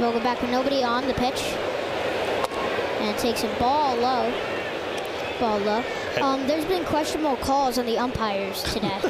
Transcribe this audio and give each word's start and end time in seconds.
We'll 0.00 0.12
go 0.12 0.20
back 0.20 0.40
with 0.40 0.50
nobody 0.50 0.82
on 0.82 1.06
the 1.06 1.12
pitch. 1.12 1.42
And 3.00 3.14
it 3.14 3.18
takes 3.18 3.44
a 3.44 3.54
ball 3.58 3.94
low. 3.96 4.32
Ball 5.38 5.58
low. 5.58 5.84
Um, 6.22 6.46
there's 6.46 6.64
been 6.64 6.86
questionable 6.86 7.36
calls 7.36 7.76
on 7.76 7.84
the 7.84 7.98
umpires 7.98 8.62
today. 8.62 8.88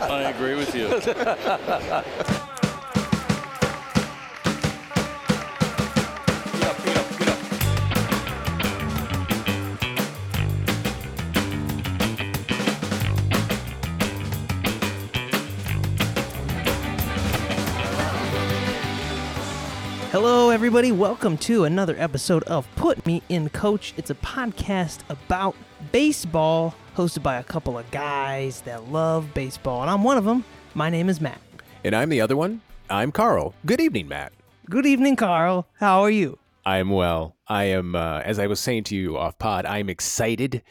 I 0.00 0.30
agree 0.30 0.54
with 0.54 0.76
you. 0.76 2.46
everybody. 20.60 20.92
Welcome 20.92 21.38
to 21.38 21.64
another 21.64 21.94
episode 21.96 22.42
of 22.42 22.68
Put 22.76 23.06
Me 23.06 23.22
in 23.30 23.48
Coach. 23.48 23.94
It's 23.96 24.10
a 24.10 24.14
podcast 24.14 24.98
about 25.08 25.56
baseball, 25.90 26.74
hosted 26.94 27.22
by 27.22 27.36
a 27.36 27.42
couple 27.42 27.78
of 27.78 27.90
guys 27.90 28.60
that 28.60 28.90
love 28.90 29.32
baseball, 29.32 29.80
and 29.80 29.90
I'm 29.90 30.04
one 30.04 30.18
of 30.18 30.26
them. 30.26 30.44
My 30.74 30.90
name 30.90 31.08
is 31.08 31.18
Matt. 31.18 31.40
And 31.82 31.96
I'm 31.96 32.10
the 32.10 32.20
other 32.20 32.36
one. 32.36 32.60
I'm 32.90 33.10
Carl. 33.10 33.54
Good 33.64 33.80
evening, 33.80 34.06
Matt. 34.08 34.34
Good 34.68 34.84
evening, 34.84 35.16
Carl. 35.16 35.66
How 35.78 36.02
are 36.02 36.10
you? 36.10 36.38
I 36.66 36.76
am 36.76 36.90
well. 36.90 37.36
I 37.48 37.64
am, 37.64 37.96
uh, 37.96 38.20
as 38.20 38.38
I 38.38 38.46
was 38.46 38.60
saying 38.60 38.84
to 38.84 38.96
you 38.96 39.16
off 39.16 39.38
pod, 39.38 39.64
I'm 39.64 39.88
excited 39.88 40.62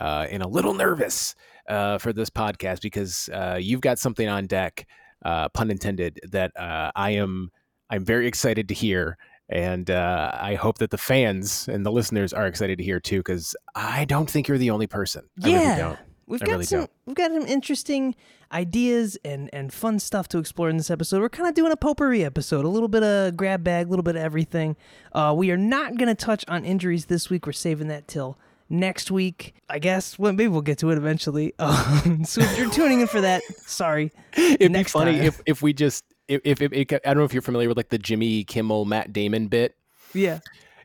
uh, 0.00 0.26
and 0.28 0.42
a 0.42 0.48
little 0.48 0.74
nervous 0.74 1.36
uh, 1.68 1.98
for 1.98 2.12
this 2.12 2.30
podcast 2.30 2.82
because 2.82 3.28
uh, 3.32 3.58
you've 3.60 3.80
got 3.80 4.00
something 4.00 4.26
on 4.26 4.48
deck, 4.48 4.88
uh, 5.24 5.50
pun 5.50 5.70
intended, 5.70 6.18
that 6.32 6.50
uh, 6.58 6.90
I 6.96 7.10
am. 7.10 7.52
I'm 7.88 8.04
very 8.04 8.26
excited 8.26 8.66
to 8.70 8.74
hear, 8.74 9.16
and 9.48 9.88
I 9.90 10.54
hope 10.54 10.78
that 10.78 10.90
the 10.90 10.98
fans 10.98 11.68
and 11.68 11.84
the 11.86 11.92
listeners 11.92 12.32
are 12.32 12.46
excited 12.46 12.78
to 12.78 12.84
hear 12.84 13.00
too, 13.00 13.18
because 13.18 13.54
I 13.74 14.04
don't 14.04 14.28
think 14.28 14.48
you're 14.48 14.58
the 14.58 14.70
only 14.70 14.86
person. 14.86 15.24
I 15.42 15.48
yeah, 15.48 15.58
really 15.58 15.76
don't. 15.82 15.98
we've 16.26 16.42
I 16.42 16.46
got 16.46 16.52
really 16.52 16.64
some 16.64 16.78
don't. 16.80 16.90
we've 17.06 17.16
got 17.16 17.30
some 17.30 17.46
interesting 17.46 18.14
ideas 18.52 19.16
and 19.24 19.50
and 19.52 19.72
fun 19.72 19.98
stuff 19.98 20.28
to 20.28 20.38
explore 20.38 20.68
in 20.68 20.76
this 20.76 20.90
episode. 20.90 21.20
We're 21.20 21.28
kind 21.28 21.48
of 21.48 21.54
doing 21.54 21.72
a 21.72 21.76
potpourri 21.76 22.24
episode, 22.24 22.64
a 22.64 22.68
little 22.68 22.88
bit 22.88 23.02
of 23.02 23.36
grab 23.36 23.62
bag, 23.64 23.86
a 23.86 23.90
little 23.90 24.02
bit 24.02 24.16
of 24.16 24.22
everything. 24.22 24.76
Uh, 25.12 25.34
we 25.36 25.50
are 25.50 25.56
not 25.56 25.96
going 25.96 26.08
to 26.08 26.14
touch 26.14 26.44
on 26.48 26.64
injuries 26.64 27.06
this 27.06 27.30
week. 27.30 27.46
We're 27.46 27.52
saving 27.52 27.88
that 27.88 28.08
till 28.08 28.38
next 28.68 29.10
week, 29.12 29.54
I 29.68 29.78
guess. 29.78 30.18
Well, 30.18 30.32
maybe 30.32 30.48
we'll 30.48 30.60
get 30.62 30.78
to 30.78 30.90
it 30.90 30.98
eventually. 30.98 31.54
Um, 31.60 32.24
so 32.24 32.40
if 32.40 32.58
you're 32.58 32.70
tuning 32.70 33.00
in 33.00 33.06
for 33.06 33.20
that, 33.20 33.42
sorry. 33.66 34.12
It'd 34.36 34.72
Next 34.72 34.92
be 34.92 34.98
funny 34.98 35.12
time. 35.18 35.22
if 35.26 35.40
if 35.46 35.62
we 35.62 35.72
just 35.72 36.04
if, 36.28 36.60
if, 36.60 36.72
if 36.72 36.92
I 36.92 36.98
don't 37.04 37.18
know 37.18 37.24
if 37.24 37.32
you're 37.32 37.42
familiar 37.42 37.68
with 37.68 37.76
like 37.76 37.88
the 37.88 37.98
Jimmy 37.98 38.44
Kimmel 38.44 38.84
Matt 38.84 39.12
Damon 39.12 39.48
bit. 39.48 39.76
Yeah. 40.14 40.40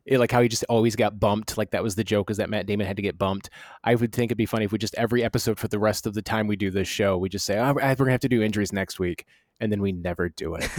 it, 0.06 0.20
like 0.20 0.31
how 0.31 0.42
he 0.42 0.48
just 0.48 0.66
always 0.67 0.95
got 0.95 1.20
bumped. 1.20 1.58
Like 1.58 1.72
that 1.72 1.83
was 1.83 1.95
the 1.95 2.03
joke 2.03 2.30
is 2.30 2.38
that 2.38 2.50
Matt 2.50 2.66
Damon 2.66 2.88
had 2.88 2.95
to 2.98 3.02
get 3.02 3.17
bumped. 3.17 3.50
I 3.83 3.95
would 3.95 4.11
think 4.14 4.30
it'd 4.30 4.38
be 4.38 4.45
funny 4.45 4.66
if 4.66 4.72
we 4.72 4.78
just 4.78 4.95
every 4.95 5.23
episode 5.23 5.59
for 5.59 5.67
the 5.67 5.80
rest 5.80 6.06
of 6.06 6.14
the 6.14 6.22
time 6.22 6.48
we 6.48 6.56
do 6.56 6.72
this 6.72 6.88
show, 6.88 7.17
we 7.17 7.30
just 7.30 7.45
say, 7.45 7.58
oh, 7.58 7.73
we're 7.73 7.95
gonna 7.95 8.11
have 8.11 8.20
to 8.22 8.30
do 8.30 8.42
injuries 8.42 8.73
next 8.73 9.00
week, 9.00 9.25
and 9.61 9.72
then 9.72 9.81
we 9.81 9.92
never 9.92 10.28
do 10.28 10.56
it. 10.56 10.70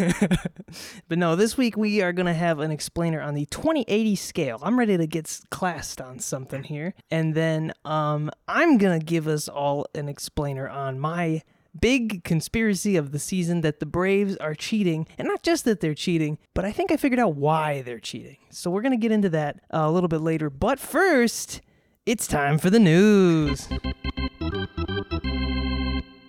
but 1.09 1.17
no, 1.17 1.37
this 1.37 1.57
week 1.57 1.77
we 1.77 2.03
are 2.03 2.13
going 2.13 2.27
to 2.27 2.35
have 2.35 2.59
an 2.59 2.73
explainer 2.73 3.21
on 3.23 3.35
the 3.35 3.47
2080 3.47 4.17
scale. 4.17 4.59
I'm 4.61 4.77
ready 4.77 4.97
to 4.97 5.07
get 5.07 5.41
classed 5.51 6.01
on 6.01 6.19
something 6.19 6.65
here. 6.65 6.93
And 7.09 7.35
then 7.35 7.73
um, 7.85 8.29
I'm 8.49 8.79
going 8.79 8.99
to 8.99 9.07
give 9.07 9.29
us 9.29 9.49
all 9.49 9.87
an 9.95 10.09
explainer 10.09 10.69
on 10.69 10.99
my 10.99 11.43
big 11.79 12.25
conspiracy 12.25 12.97
of 12.97 13.13
the 13.13 13.19
season 13.19 13.61
that 13.63 13.81
the 13.81 13.87
Braves 13.87 14.37
are 14.37 14.55
cheating. 14.55 15.07
And 15.19 15.29
not 15.29 15.43
just 15.43 15.65
that 15.65 15.81
they're 15.81 15.95
cheating, 15.95 16.39
but 16.55 16.65
I 16.65 16.73
think 16.73 16.93
I 16.93 16.97
figured 16.97 17.21
out 17.21 17.35
why 17.35 17.83
they're 17.83 18.01
cheating. 18.01 18.39
So 18.51 18.71
we're 18.71 18.83
going 18.83 18.93
to 18.93 18.99
get 18.99 19.13
into 19.13 19.29
that 19.31 19.61
uh, 19.73 19.79
a 19.81 19.91
little 19.91 20.09
bit 20.09 20.21
later. 20.21 20.51
But 20.51 20.79
first, 20.79 21.61
it's 22.07 22.27
time 22.27 22.59
for 22.59 22.71
the 22.71 22.81
news. 22.81 23.69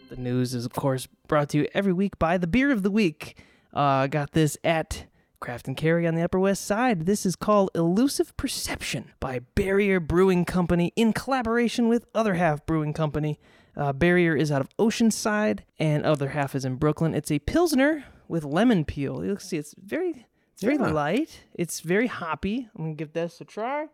The 0.09 0.17
news 0.17 0.53
is, 0.53 0.65
of 0.65 0.73
course, 0.73 1.07
brought 1.27 1.49
to 1.49 1.57
you 1.59 1.67
every 1.73 1.93
week 1.93 2.19
by 2.19 2.37
the 2.37 2.47
Beer 2.47 2.71
of 2.71 2.83
the 2.83 2.91
Week. 2.91 3.37
Uh, 3.73 4.07
got 4.07 4.33
this 4.33 4.57
at 4.63 5.05
Craft 5.39 5.67
and 5.67 5.75
Carry 5.75 6.07
on 6.07 6.15
the 6.15 6.21
Upper 6.21 6.39
West 6.39 6.65
Side. 6.65 7.05
This 7.05 7.25
is 7.25 7.35
called 7.35 7.69
Elusive 7.75 8.37
Perception 8.37 9.11
by 9.19 9.39
Barrier 9.55 9.99
Brewing 9.99 10.45
Company 10.45 10.93
in 10.95 11.11
collaboration 11.11 11.89
with 11.89 12.05
Other 12.15 12.35
Half 12.35 12.65
Brewing 12.65 12.93
Company. 12.93 13.39
Uh, 13.75 13.91
Barrier 13.93 14.35
is 14.35 14.51
out 14.51 14.61
of 14.61 14.69
Oceanside, 14.77 15.59
and 15.79 16.05
Other 16.05 16.29
Half 16.29 16.53
is 16.55 16.63
in 16.65 16.75
Brooklyn. 16.75 17.13
It's 17.15 17.31
a 17.31 17.39
Pilsner 17.39 18.03
with 18.27 18.43
lemon 18.43 18.85
peel. 18.85 19.25
You'll 19.25 19.37
see 19.39 19.57
it's 19.57 19.73
very, 19.77 20.25
it's 20.53 20.61
very 20.61 20.75
Yeah. 20.77 20.91
light. 20.91 21.43
It's 21.55 21.79
very 21.79 22.07
hoppy. 22.07 22.69
I'm 22.75 22.83
gonna 22.85 22.95
give 22.95 23.13
this 23.13 23.41
a 23.41 23.45
try. 23.45 23.87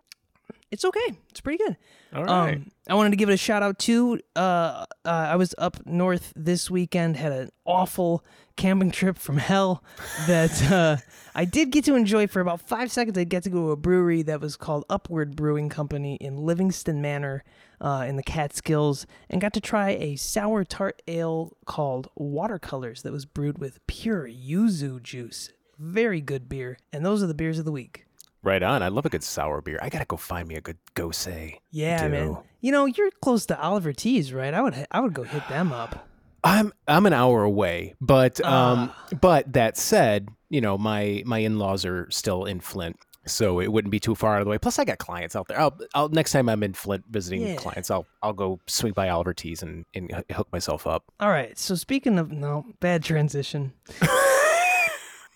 It's 0.71 0.85
okay. 0.85 1.17
It's 1.29 1.41
pretty 1.41 1.63
good. 1.63 1.77
All 2.13 2.23
right. 2.23 2.55
Um, 2.55 2.71
I 2.87 2.93
wanted 2.93 3.11
to 3.11 3.15
give 3.15 3.29
it 3.29 3.33
a 3.33 3.37
shout 3.37 3.63
out 3.63 3.79
too. 3.79 4.19
Uh, 4.35 4.85
uh, 5.03 5.09
I 5.09 5.35
was 5.35 5.55
up 5.57 5.85
north 5.85 6.31
this 6.35 6.69
weekend, 6.69 7.17
had 7.17 7.31
an 7.31 7.49
awful 7.65 8.23
camping 8.55 8.91
trip 8.91 9.17
from 9.17 9.37
hell 9.37 9.83
that 10.27 10.71
uh, 10.71 10.97
I 11.33 11.45
did 11.45 11.71
get 11.71 11.85
to 11.85 11.95
enjoy 11.95 12.27
for 12.27 12.39
about 12.39 12.61
five 12.61 12.91
seconds. 12.91 13.17
I 13.17 13.23
get 13.23 13.43
to 13.43 13.49
go 13.49 13.67
to 13.67 13.71
a 13.71 13.75
brewery 13.75 14.21
that 14.23 14.41
was 14.41 14.57
called 14.57 14.85
Upward 14.89 15.35
Brewing 15.35 15.69
Company 15.69 16.15
in 16.15 16.37
Livingston 16.37 17.01
Manor 17.01 17.43
uh, 17.81 18.05
in 18.07 18.15
the 18.15 18.23
Catskills 18.23 19.07
and 19.29 19.41
got 19.41 19.53
to 19.53 19.61
try 19.61 19.91
a 19.91 20.17
sour 20.17 20.63
tart 20.63 21.01
ale 21.07 21.57
called 21.65 22.09
Watercolors 22.15 23.01
that 23.01 23.13
was 23.13 23.25
brewed 23.25 23.57
with 23.57 23.85
pure 23.87 24.27
yuzu 24.27 25.01
juice. 25.01 25.51
Very 25.79 26.21
good 26.21 26.47
beer. 26.49 26.77
And 26.93 27.05
those 27.05 27.23
are 27.23 27.27
the 27.27 27.33
beers 27.33 27.57
of 27.57 27.65
the 27.65 27.71
week. 27.71 28.05
Right 28.43 28.63
on. 28.63 28.81
I 28.83 28.87
love 28.87 29.05
a 29.05 29.09
good 29.09 29.23
sour 29.23 29.61
beer. 29.61 29.79
I 29.81 29.89
gotta 29.89 30.05
go 30.05 30.15
find 30.17 30.47
me 30.47 30.55
a 30.55 30.61
good 30.61 30.77
Gose. 30.95 31.57
Yeah, 31.71 32.07
man. 32.07 32.37
You 32.61 32.71
know, 32.71 32.85
you're 32.85 33.11
close 33.21 33.45
to 33.47 33.59
Oliver 33.61 33.93
T's, 33.93 34.33
right? 34.33 34.53
I 34.53 34.61
would 34.61 34.87
I 34.91 34.99
would 35.01 35.13
go 35.13 35.23
hit 35.23 35.47
them 35.49 35.71
up. 35.73 36.07
I'm 36.43 36.71
I'm 36.87 37.05
an 37.05 37.13
hour 37.13 37.43
away, 37.43 37.95
but 37.99 38.39
um, 38.45 38.91
Ah. 38.93 39.07
but 39.19 39.51
that 39.53 39.75
said, 39.77 40.29
you 40.49 40.61
know 40.61 40.77
my 40.77 41.21
my 41.25 41.39
in 41.39 41.59
laws 41.59 41.83
are 41.83 42.09
still 42.11 42.45
in 42.45 42.61
Flint, 42.61 42.95
so 43.25 43.59
it 43.59 43.69
wouldn't 43.73 43.91
be 43.91 43.99
too 43.99 44.15
far 44.15 44.35
out 44.35 44.39
of 44.41 44.45
the 44.45 44.51
way. 44.51 44.57
Plus, 44.57 44.79
I 44.79 44.85
got 44.85 44.99
clients 44.99 45.35
out 45.35 45.49
there. 45.49 45.59
I'll, 45.59 45.77
I'll 45.93 46.07
next 46.07 46.31
time 46.31 46.47
I'm 46.47 46.63
in 46.63 46.71
Flint 46.73 47.03
visiting 47.09 47.41
Yeah. 47.45 47.55
clients, 47.55 47.91
I'll 47.91 48.05
I'll 48.23 48.31
go 48.31 48.61
swing 48.67 48.93
by 48.93 49.09
Oliver 49.09 49.33
T's 49.33 49.61
and 49.63 49.85
and 49.93 50.09
hook 50.31 50.47
myself 50.53 50.87
up. 50.87 51.03
All 51.19 51.29
right. 51.29 51.59
So 51.59 51.75
speaking 51.75 52.17
of 52.17 52.31
no 52.31 52.65
bad 52.79 53.03
transition, 53.03 53.73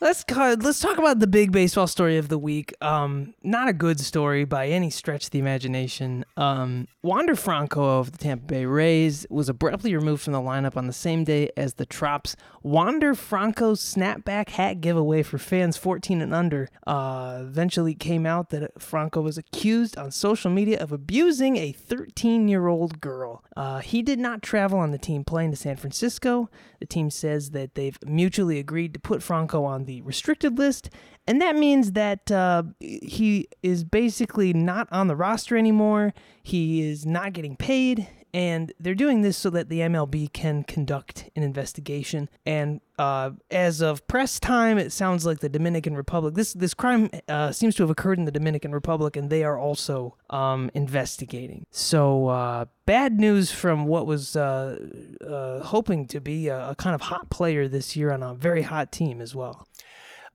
let's 0.04 0.26
let's 0.30 0.82
talk 0.82 0.98
about 0.98 1.20
the 1.20 1.28
big 1.28 1.54
baseball 1.54 1.88
story 1.88 2.18
of 2.18 2.28
the 2.28 2.38
week. 2.38 2.74
Um, 2.82 3.34
not 3.42 3.70
a 3.70 3.74
good 3.74 4.02
story 4.02 4.44
by 4.44 4.68
any 4.68 4.90
stretch 4.90 5.26
of 5.26 5.32
the 5.32 5.40
imagination. 5.40 6.26
Um, 6.36 6.88
Wander 7.02 7.36
Franco 7.36 8.00
of 8.00 8.12
the 8.12 8.18
Tampa 8.18 8.46
Bay 8.46 8.66
Rays 8.66 9.26
was 9.30 9.48
abruptly 9.48 9.96
removed 9.96 10.24
from 10.24 10.34
the 10.34 10.42
lineup 10.42 10.76
on 10.76 10.88
the 10.88 10.94
same 10.94 11.24
day 11.24 11.52
as 11.56 11.76
the 11.76 11.86
Trop's 11.86 12.36
Wander 12.62 13.16
Franco 13.16 13.74
snapback 13.76 14.50
hat 14.50 14.82
giveaway 14.82 15.24
for 15.24 15.38
fans 15.38 15.78
14 15.78 16.22
and 16.22 16.34
under. 16.34 16.70
Uh, 16.86 17.40
eventually 17.42 17.94
came 17.94 18.26
out 18.26 18.50
that 18.50 18.82
Franco 18.82 19.22
was 19.22 19.38
accused 19.38 19.98
on 19.98 20.12
social 20.12 20.52
media 20.52 20.80
of 20.80 20.92
abusing 20.92 21.56
a 21.56 21.72
13 21.72 22.50
year 22.50 22.68
old 22.68 23.00
girl. 23.00 23.44
Uh, 23.56 23.80
he 23.80 24.02
did 24.02 24.20
not 24.20 24.42
travel 24.42 24.80
on 24.80 24.92
the 24.92 24.98
team 24.98 25.24
plane 25.24 25.52
to 25.52 25.58
San 25.58 25.78
Francisco. 25.78 26.50
The 26.80 26.86
team 26.86 27.10
says 27.10 27.52
that 27.52 27.76
they've 27.76 27.98
mutually 28.06 28.60
agreed 28.60 28.94
to 28.94 29.00
put 29.00 29.24
Franco 29.24 29.64
on 29.64 29.86
the 29.86 29.93
restricted 30.02 30.58
list, 30.58 30.90
and 31.28 31.42
that 31.42 31.56
means 31.56 31.94
that 31.94 32.32
uh, 32.32 32.64
he 32.80 33.48
is 33.62 33.84
basically 33.84 34.54
not 34.54 34.88
on 34.92 35.08
the 35.08 35.16
roster 35.16 35.56
anymore. 35.58 36.14
He 36.42 36.82
is 36.82 37.06
not 37.06 37.34
getting 37.34 37.56
paid, 37.56 38.08
and 38.34 38.74
they're 38.80 38.96
doing 38.96 39.22
this 39.22 39.38
so 39.38 39.50
that 39.52 39.70
the 39.70 39.80
MLB 39.80 40.34
can 40.34 40.64
conduct 40.64 41.30
an 41.36 41.44
investigation. 41.44 42.30
And 42.46 42.82
uh, 42.98 43.32
as 43.52 43.82
of 43.82 44.06
press 44.08 44.40
time, 44.40 44.78
it 44.78 44.92
sounds 44.92 45.26
like 45.26 45.40
the 45.40 45.50
Dominican 45.50 45.96
Republic. 45.96 46.34
This 46.34 46.54
this 46.54 46.74
crime 46.74 47.10
uh, 47.30 47.52
seems 47.52 47.76
to 47.76 47.84
have 47.84 47.90
occurred 47.90 48.18
in 48.18 48.26
the 48.26 48.32
Dominican 48.32 48.72
Republic, 48.72 49.16
and 49.16 49.30
they 49.30 49.44
are 49.44 49.58
also 49.58 50.18
um, 50.30 50.72
investigating. 50.74 51.66
So 51.72 52.28
uh, 52.28 52.66
bad 52.86 53.20
news 53.20 53.52
from 53.52 53.86
what 53.86 54.08
was 54.08 54.36
uh, 54.36 54.78
uh, 55.26 55.64
hoping 55.64 56.08
to 56.08 56.20
be 56.20 56.48
a, 56.48 56.72
a 56.72 56.76
kind 56.76 56.96
of 56.96 57.02
hot 57.02 57.30
player 57.30 57.68
this 57.68 57.96
year 57.96 58.12
on 58.12 58.24
a 58.24 58.34
very 58.34 58.64
hot 58.64 58.92
team 58.92 59.22
as 59.22 59.34
well. 59.36 59.68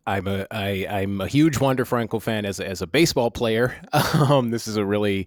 I'm 0.08 0.26
a 0.26 0.46
I, 0.50 0.86
I'm 0.90 1.20
a 1.20 1.26
huge 1.28 1.58
Wander 1.60 1.84
Franco 1.84 2.18
fan 2.18 2.44
as 2.46 2.60
a, 2.60 2.66
as 2.66 2.82
a 2.82 2.86
baseball 2.86 3.30
player. 3.30 3.76
Um, 4.14 4.50
this 4.50 4.66
is 4.66 4.76
a 4.76 4.84
really 4.84 5.26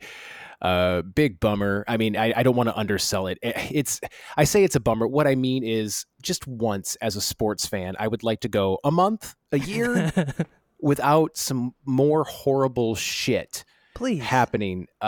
uh, 0.61 1.01
big 1.03 1.39
bummer. 1.39 1.83
I 1.87 1.97
mean, 1.97 2.15
I, 2.17 2.33
I 2.35 2.43
don't 2.43 2.55
want 2.55 2.69
to 2.69 2.77
undersell 2.77 3.27
it. 3.27 3.37
It- 3.41 3.55
It's 3.71 4.01
I 4.37 4.43
say 4.43 4.63
it's 4.63 4.75
a 4.75 4.79
bummer. 4.79 5.07
What 5.07 5.27
I 5.27 5.35
mean 5.35 5.63
is, 5.63 6.05
just 6.21 6.47
once 6.47 6.95
as 7.01 7.15
a 7.15 7.21
sports 7.21 7.65
fan, 7.65 7.95
I 7.99 8.07
would 8.07 8.23
like 8.23 8.41
to 8.41 8.49
go 8.49 8.79
a 8.83 8.91
month, 8.91 9.35
a 9.51 9.59
year 9.59 10.11
without 10.81 11.37
some 11.37 11.73
more 11.85 12.23
horrible 12.23 12.95
shit 12.95 13.63
Please. 13.95 14.21
happening. 14.23 14.87
Uh, 15.01 15.05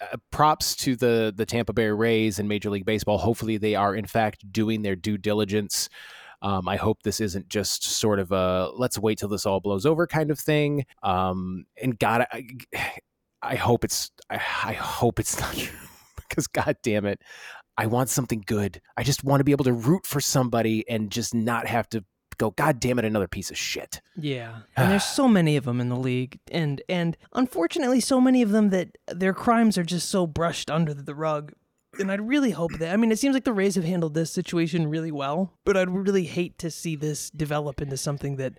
uh, 0.00 0.16
props 0.30 0.74
to 0.76 0.96
the 0.96 1.32
the 1.36 1.46
Tampa 1.46 1.72
Bay 1.72 1.88
Rays 1.88 2.38
and 2.38 2.48
Major 2.48 2.70
League 2.70 2.86
Baseball. 2.86 3.18
Hopefully, 3.18 3.56
they 3.58 3.74
are 3.74 3.94
in 3.94 4.06
fact 4.06 4.50
doing 4.52 4.82
their 4.82 4.96
due 4.96 5.18
diligence. 5.18 5.88
Um, 6.42 6.68
I 6.68 6.76
hope 6.76 7.02
this 7.02 7.20
isn't 7.20 7.48
just 7.48 7.84
sort 7.84 8.18
of 8.18 8.32
a 8.32 8.70
let's 8.74 8.98
wait 8.98 9.18
till 9.18 9.28
this 9.28 9.46
all 9.46 9.60
blows 9.60 9.86
over 9.86 10.06
kind 10.06 10.30
of 10.30 10.38
thing. 10.38 10.84
Um, 11.02 11.66
and 11.80 11.98
God, 11.98 12.26
I, 12.32 12.44
I 13.42 13.56
hope 13.56 13.84
it's 13.84 14.10
I, 14.30 14.36
I 14.36 14.72
hope 14.72 15.18
it's 15.18 15.40
not 15.40 15.54
true 15.56 15.78
because 16.16 16.46
God 16.46 16.76
damn 16.82 17.06
it, 17.06 17.20
I 17.76 17.86
want 17.86 18.08
something 18.08 18.42
good. 18.46 18.80
I 18.96 19.02
just 19.02 19.24
want 19.24 19.40
to 19.40 19.44
be 19.44 19.52
able 19.52 19.64
to 19.64 19.72
root 19.72 20.06
for 20.06 20.20
somebody 20.20 20.88
and 20.88 21.10
just 21.10 21.34
not 21.34 21.66
have 21.66 21.88
to 21.90 22.04
go, 22.38 22.50
God 22.52 22.80
damn 22.80 22.98
it, 22.98 23.04
another 23.04 23.28
piece 23.28 23.50
of 23.50 23.58
shit. 23.58 24.00
Yeah, 24.16 24.60
and 24.76 24.90
there's 24.90 25.04
so 25.04 25.28
many 25.28 25.56
of 25.56 25.64
them 25.64 25.80
in 25.80 25.88
the 25.88 25.96
league, 25.96 26.38
and 26.50 26.80
and 26.88 27.16
unfortunately, 27.34 28.00
so 28.00 28.20
many 28.20 28.42
of 28.42 28.50
them 28.50 28.70
that 28.70 28.96
their 29.08 29.34
crimes 29.34 29.76
are 29.76 29.84
just 29.84 30.08
so 30.08 30.26
brushed 30.26 30.70
under 30.70 30.94
the 30.94 31.14
rug. 31.14 31.52
And 31.98 32.12
I'd 32.12 32.28
really 32.28 32.50
hope 32.50 32.72
that. 32.78 32.92
I 32.92 32.96
mean, 32.96 33.10
it 33.10 33.18
seems 33.18 33.34
like 33.34 33.44
the 33.44 33.52
Rays 33.52 33.74
have 33.74 33.84
handled 33.84 34.14
this 34.14 34.30
situation 34.30 34.88
really 34.88 35.10
well, 35.10 35.54
but 35.64 35.76
I'd 35.76 35.90
really 35.90 36.24
hate 36.24 36.58
to 36.58 36.70
see 36.70 36.96
this 36.96 37.30
develop 37.30 37.80
into 37.80 37.96
something 37.96 38.36
that 38.36 38.54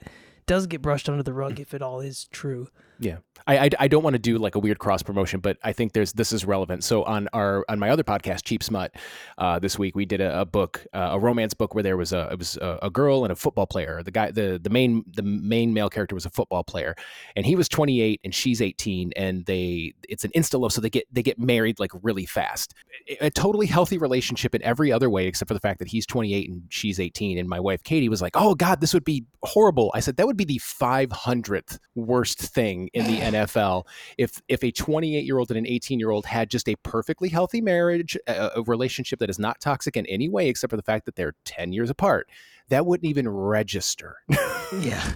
does 0.45 0.67
get 0.67 0.81
brushed 0.81 1.07
under 1.07 1.23
the 1.23 1.33
rug 1.33 1.59
if 1.59 1.73
it 1.73 1.81
all 1.81 1.99
is 1.99 2.25
true. 2.25 2.69
Yeah, 2.99 3.17
I, 3.47 3.57
I, 3.57 3.69
I 3.79 3.87
don't 3.87 4.03
want 4.03 4.13
to 4.13 4.19
do 4.19 4.37
like 4.37 4.55
a 4.55 4.59
weird 4.59 4.79
cross 4.79 5.01
promotion, 5.01 5.39
but 5.39 5.57
I 5.63 5.73
think 5.73 5.93
there's 5.93 6.13
this 6.13 6.31
is 6.31 6.45
relevant. 6.45 6.83
So 6.83 7.03
on 7.03 7.27
our 7.33 7.65
on 7.69 7.79
my 7.79 7.89
other 7.89 8.03
podcast, 8.03 8.43
Cheap 8.43 8.61
Smut, 8.61 8.93
uh, 9.37 9.57
this 9.59 9.79
week 9.79 9.95
we 9.95 10.05
did 10.05 10.21
a, 10.21 10.41
a 10.41 10.45
book, 10.45 10.85
uh, 10.93 11.09
a 11.13 11.19
romance 11.19 11.53
book 11.53 11.73
where 11.73 11.83
there 11.83 11.97
was 11.97 12.13
a 12.13 12.29
it 12.31 12.37
was 12.37 12.57
a, 12.57 12.79
a, 12.83 12.89
girl 12.89 13.23
and 13.23 13.31
a 13.31 13.35
football 13.35 13.65
player. 13.65 14.03
The 14.03 14.11
guy, 14.11 14.31
the 14.31 14.59
the 14.61 14.69
main 14.69 15.03
the 15.07 15.23
main 15.23 15.73
male 15.73 15.89
character 15.89 16.15
was 16.15 16.25
a 16.25 16.29
football 16.29 16.63
player, 16.63 16.95
and 17.35 17.45
he 17.45 17.55
was 17.55 17.69
28 17.69 18.21
and 18.23 18.35
she's 18.35 18.61
18, 18.61 19.13
and 19.15 19.45
they 19.45 19.93
it's 20.07 20.25
an 20.25 20.31
insta 20.35 20.59
love, 20.59 20.73
so 20.73 20.81
they 20.81 20.89
get 20.89 21.05
they 21.11 21.23
get 21.23 21.39
married 21.39 21.79
like 21.79 21.91
really 22.03 22.25
fast. 22.25 22.73
A, 23.09 23.27
a 23.27 23.29
totally 23.31 23.67
healthy 23.67 23.97
relationship 23.97 24.53
in 24.53 24.61
every 24.63 24.91
other 24.91 25.09
way 25.09 25.27
except 25.27 25.47
for 25.47 25.53
the 25.53 25.59
fact 25.59 25.79
that 25.79 25.87
he's 25.87 26.05
28 26.05 26.49
and 26.49 26.63
she's 26.69 26.99
18. 26.99 27.37
And 27.37 27.47
my 27.47 27.59
wife 27.59 27.83
Katie 27.83 28.09
was 28.09 28.21
like, 28.21 28.33
"Oh 28.35 28.55
God, 28.55 28.81
this 28.81 28.93
would 28.93 29.05
be 29.05 29.25
horrible." 29.43 29.91
I 29.95 30.01
said 30.01 30.17
that 30.17 30.27
would 30.27 30.37
be 30.37 30.45
the 30.45 30.59
500th 30.59 31.79
worst 31.95 32.39
thing 32.39 32.88
in 32.93 33.05
the 33.05 33.19
NFL 33.19 33.85
if 34.17 34.41
if 34.47 34.63
a 34.63 34.71
28 34.71 35.25
year 35.25 35.37
old 35.37 35.51
and 35.51 35.57
an 35.57 35.67
18 35.67 35.99
year 35.99 36.09
old 36.09 36.25
had 36.25 36.49
just 36.49 36.67
a 36.67 36.75
perfectly 36.77 37.29
healthy 37.29 37.61
marriage, 37.61 38.17
a, 38.27 38.51
a, 38.55 38.61
relationship 38.63 39.19
that 39.19 39.29
is 39.29 39.39
not 39.39 39.59
toxic 39.59 39.97
in 39.97 40.05
any 40.05 40.29
way 40.29 40.47
except 40.49 40.71
for 40.71 40.77
the 40.77 40.83
fact 40.83 41.05
that 41.05 41.15
they're 41.15 41.35
10 41.45 41.73
years 41.73 41.89
apart, 41.89 42.29
that 42.69 42.85
wouldn't 42.85 43.09
even 43.09 43.27
register. 43.27 44.17
yeah. 44.79 45.13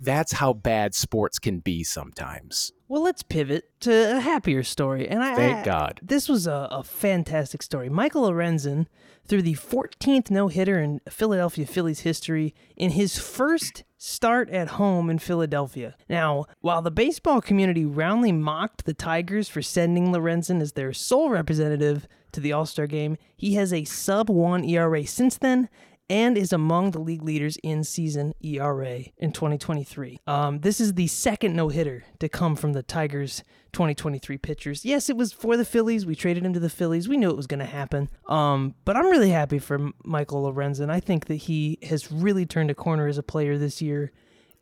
That's 0.00 0.32
how 0.32 0.52
bad 0.52 0.94
sports 0.94 1.38
can 1.38 1.58
be 1.58 1.82
sometimes. 1.82 2.72
Well, 2.86 3.02
let's 3.02 3.22
pivot 3.22 3.68
to 3.80 4.16
a 4.16 4.20
happier 4.20 4.62
story. 4.62 5.08
And 5.08 5.22
I 5.22 5.34
thank 5.34 5.64
God 5.64 6.00
this 6.02 6.28
was 6.28 6.46
a, 6.46 6.68
a 6.70 6.82
fantastic 6.82 7.62
story. 7.62 7.88
Michael 7.88 8.30
Lorenzen 8.30 8.86
threw 9.28 9.42
the 9.42 9.54
14th 9.54 10.30
no 10.30 10.48
hitter 10.48 10.80
in 10.80 11.00
Philadelphia 11.08 11.66
Phillies 11.66 12.00
history 12.00 12.54
in 12.76 12.92
his 12.92 13.18
first 13.18 13.84
start 13.98 14.48
at 14.50 14.68
home 14.68 15.10
in 15.10 15.18
Philadelphia. 15.18 15.96
Now, 16.08 16.46
while 16.60 16.82
the 16.82 16.90
baseball 16.90 17.40
community 17.40 17.84
roundly 17.84 18.32
mocked 18.32 18.84
the 18.86 18.94
Tigers 18.94 19.48
for 19.48 19.60
sending 19.60 20.12
Lorenzen 20.12 20.62
as 20.62 20.72
their 20.72 20.92
sole 20.92 21.30
representative 21.30 22.08
to 22.32 22.40
the 22.40 22.52
All 22.52 22.66
Star 22.66 22.86
game, 22.86 23.18
he 23.36 23.54
has 23.54 23.72
a 23.72 23.84
sub 23.84 24.30
1 24.30 24.64
ERA 24.64 25.06
since 25.06 25.36
then 25.36 25.68
and 26.10 26.38
is 26.38 26.52
among 26.52 26.92
the 26.92 26.98
league 26.98 27.22
leaders 27.22 27.58
in 27.62 27.84
season 27.84 28.32
ERA 28.40 29.00
in 29.18 29.32
2023. 29.32 30.18
Um, 30.26 30.60
this 30.60 30.80
is 30.80 30.94
the 30.94 31.06
second 31.06 31.54
no 31.54 31.68
hitter 31.68 32.04
to 32.20 32.28
come 32.28 32.56
from 32.56 32.72
the 32.72 32.82
Tigers 32.82 33.42
2023 33.72 34.38
pitchers. 34.38 34.84
Yes, 34.84 35.08
it 35.08 35.16
was 35.16 35.32
for 35.32 35.56
the 35.56 35.64
Phillies. 35.64 36.06
We 36.06 36.14
traded 36.14 36.44
him 36.44 36.52
to 36.54 36.60
the 36.60 36.70
Phillies. 36.70 37.08
We 37.08 37.16
knew 37.16 37.30
it 37.30 37.36
was 37.36 37.46
going 37.46 37.60
to 37.60 37.66
happen. 37.66 38.08
Um, 38.26 38.74
but 38.84 38.96
I'm 38.96 39.06
really 39.06 39.30
happy 39.30 39.58
for 39.58 39.90
Michael 40.04 40.50
Lorenzen. 40.50 40.90
I 40.90 41.00
think 41.00 41.26
that 41.26 41.36
he 41.36 41.78
has 41.82 42.10
really 42.10 42.46
turned 42.46 42.70
a 42.70 42.74
corner 42.74 43.06
as 43.06 43.18
a 43.18 43.22
player 43.22 43.58
this 43.58 43.82
year 43.82 44.12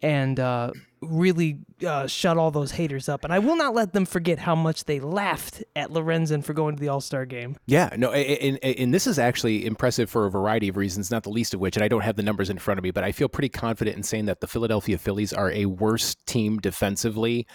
and 0.03 0.39
uh, 0.39 0.71
really 1.01 1.61
uh, 1.87 2.07
shut 2.07 2.37
all 2.37 2.51
those 2.51 2.73
haters 2.73 3.09
up. 3.09 3.25
And 3.25 3.33
I 3.33 3.39
will 3.39 3.57
not 3.57 3.75
let 3.75 3.93
them 3.93 4.05
forget 4.05 4.39
how 4.39 4.55
much 4.55 4.85
they 4.85 5.01
laughed 5.01 5.65
at 5.75 5.91
Lorenzen 5.91 6.45
for 6.45 6.53
going 6.53 6.77
to 6.77 6.81
the 6.81 6.89
All 6.89 7.01
Star 7.01 7.25
game. 7.25 7.57
Yeah, 7.67 7.91
no, 7.97 8.13
and, 8.13 8.59
and, 8.63 8.93
this 8.93 9.07
is 9.07 9.19
actually 9.19 9.65
impressive 9.65 10.11
for 10.11 10.27
a 10.27 10.31
variety 10.31 10.69
of 10.69 10.77
reasons, 10.77 11.11
not 11.11 11.23
the 11.23 11.31
least 11.31 11.55
of 11.55 11.61
which, 11.61 11.77
and 11.77 11.85
I 11.85 11.89
don't 11.89 12.03
have 12.03 12.17
the 12.17 12.23
numbers 12.23 12.51
in 12.51 12.59
front 12.59 12.79
of 12.79 12.85
me, 12.85 12.91
but 12.91 13.05
I 13.05 13.13
feel 13.13 13.29
pretty 13.29 13.49
confident 13.49 13.97
in 13.97 14.03
saying 14.03 14.27
that 14.27 14.41
the 14.41 14.47
Philadelphia 14.47 14.99
Phillies 14.99 15.33
are 15.33 15.51
a 15.51 15.67
worse 15.67 16.15
team 16.27 16.59
defensively 16.59 17.47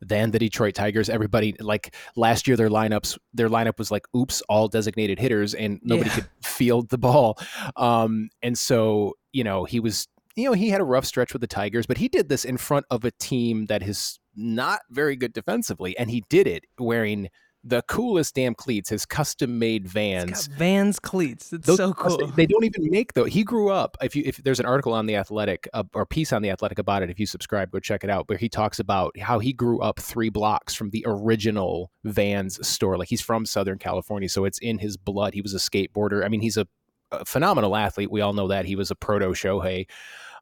than 0.00 0.30
the 0.30 0.38
Detroit 0.38 0.74
Tigers. 0.74 1.08
Everybody 1.08 1.54
like 1.60 1.94
last 2.16 2.46
year 2.46 2.56
their 2.56 2.70
lineups 2.70 3.18
their 3.34 3.48
lineup 3.48 3.78
was 3.78 3.90
like 3.90 4.06
oops 4.16 4.42
all 4.48 4.68
designated 4.68 5.18
hitters 5.18 5.54
and 5.54 5.80
nobody 5.82 6.10
yeah. 6.10 6.16
could 6.16 6.28
field 6.44 6.88
the 6.88 6.98
ball. 6.98 7.38
Um, 7.76 8.30
and 8.42 8.56
so 8.56 9.14
you 9.32 9.44
know 9.44 9.64
he 9.64 9.80
was 9.80 10.08
you 10.38 10.44
know, 10.44 10.52
he 10.52 10.70
had 10.70 10.80
a 10.80 10.84
rough 10.84 11.04
stretch 11.04 11.32
with 11.32 11.40
the 11.40 11.48
Tigers, 11.48 11.84
but 11.84 11.98
he 11.98 12.06
did 12.06 12.28
this 12.28 12.44
in 12.44 12.58
front 12.58 12.86
of 12.92 13.04
a 13.04 13.10
team 13.10 13.66
that 13.66 13.82
is 13.82 14.20
not 14.36 14.82
very 14.88 15.16
good 15.16 15.32
defensively, 15.32 15.98
and 15.98 16.08
he 16.08 16.22
did 16.28 16.46
it 16.46 16.64
wearing 16.78 17.28
the 17.64 17.82
coolest 17.82 18.34
damn 18.34 18.54
cleats, 18.54 18.88
his 18.88 19.04
custom 19.04 19.58
made 19.58 19.86
Vans. 19.86 20.46
Vans 20.46 20.98
cleats. 20.98 21.52
It's 21.52 21.66
Those, 21.66 21.76
so 21.76 21.92
cool. 21.92 22.28
They 22.28 22.46
don't 22.46 22.64
even 22.64 22.90
make 22.90 23.14
though. 23.14 23.24
He 23.24 23.42
grew 23.42 23.70
up. 23.70 23.96
If 24.00 24.14
you 24.14 24.22
if 24.24 24.36
there's 24.38 24.60
an 24.60 24.66
article 24.66 24.92
on 24.92 25.06
the 25.06 25.16
Athletic 25.16 25.68
uh, 25.72 25.84
or 25.92 26.06
piece 26.06 26.32
on 26.32 26.42
the 26.42 26.50
Athletic 26.50 26.78
about 26.78 27.02
it, 27.02 27.10
if 27.10 27.18
you 27.18 27.26
subscribe, 27.26 27.70
go 27.70 27.80
check 27.80 28.04
it 28.04 28.10
out. 28.10 28.28
Where 28.28 28.38
he 28.38 28.48
talks 28.48 28.78
about 28.78 29.18
how 29.18 29.38
he 29.38 29.52
grew 29.52 29.80
up 29.80 29.98
three 29.98 30.28
blocks 30.30 30.74
from 30.74 30.90
the 30.90 31.04
original 31.06 31.90
Vans 32.04 32.66
store. 32.66 32.96
Like 32.96 33.08
he's 33.08 33.20
from 33.20 33.44
Southern 33.44 33.78
California, 33.78 34.28
so 34.28 34.44
it's 34.44 34.58
in 34.58 34.78
his 34.78 34.96
blood. 34.96 35.34
He 35.34 35.42
was 35.42 35.54
a 35.54 35.58
skateboarder. 35.58 36.24
I 36.24 36.28
mean, 36.28 36.40
he's 36.40 36.56
a, 36.56 36.66
a 37.10 37.24
phenomenal 37.24 37.74
athlete. 37.74 38.10
We 38.10 38.20
all 38.20 38.32
know 38.32 38.48
that 38.48 38.66
he 38.66 38.76
was 38.76 38.90
a 38.90 38.94
proto 38.94 39.30
Shohei. 39.30 39.86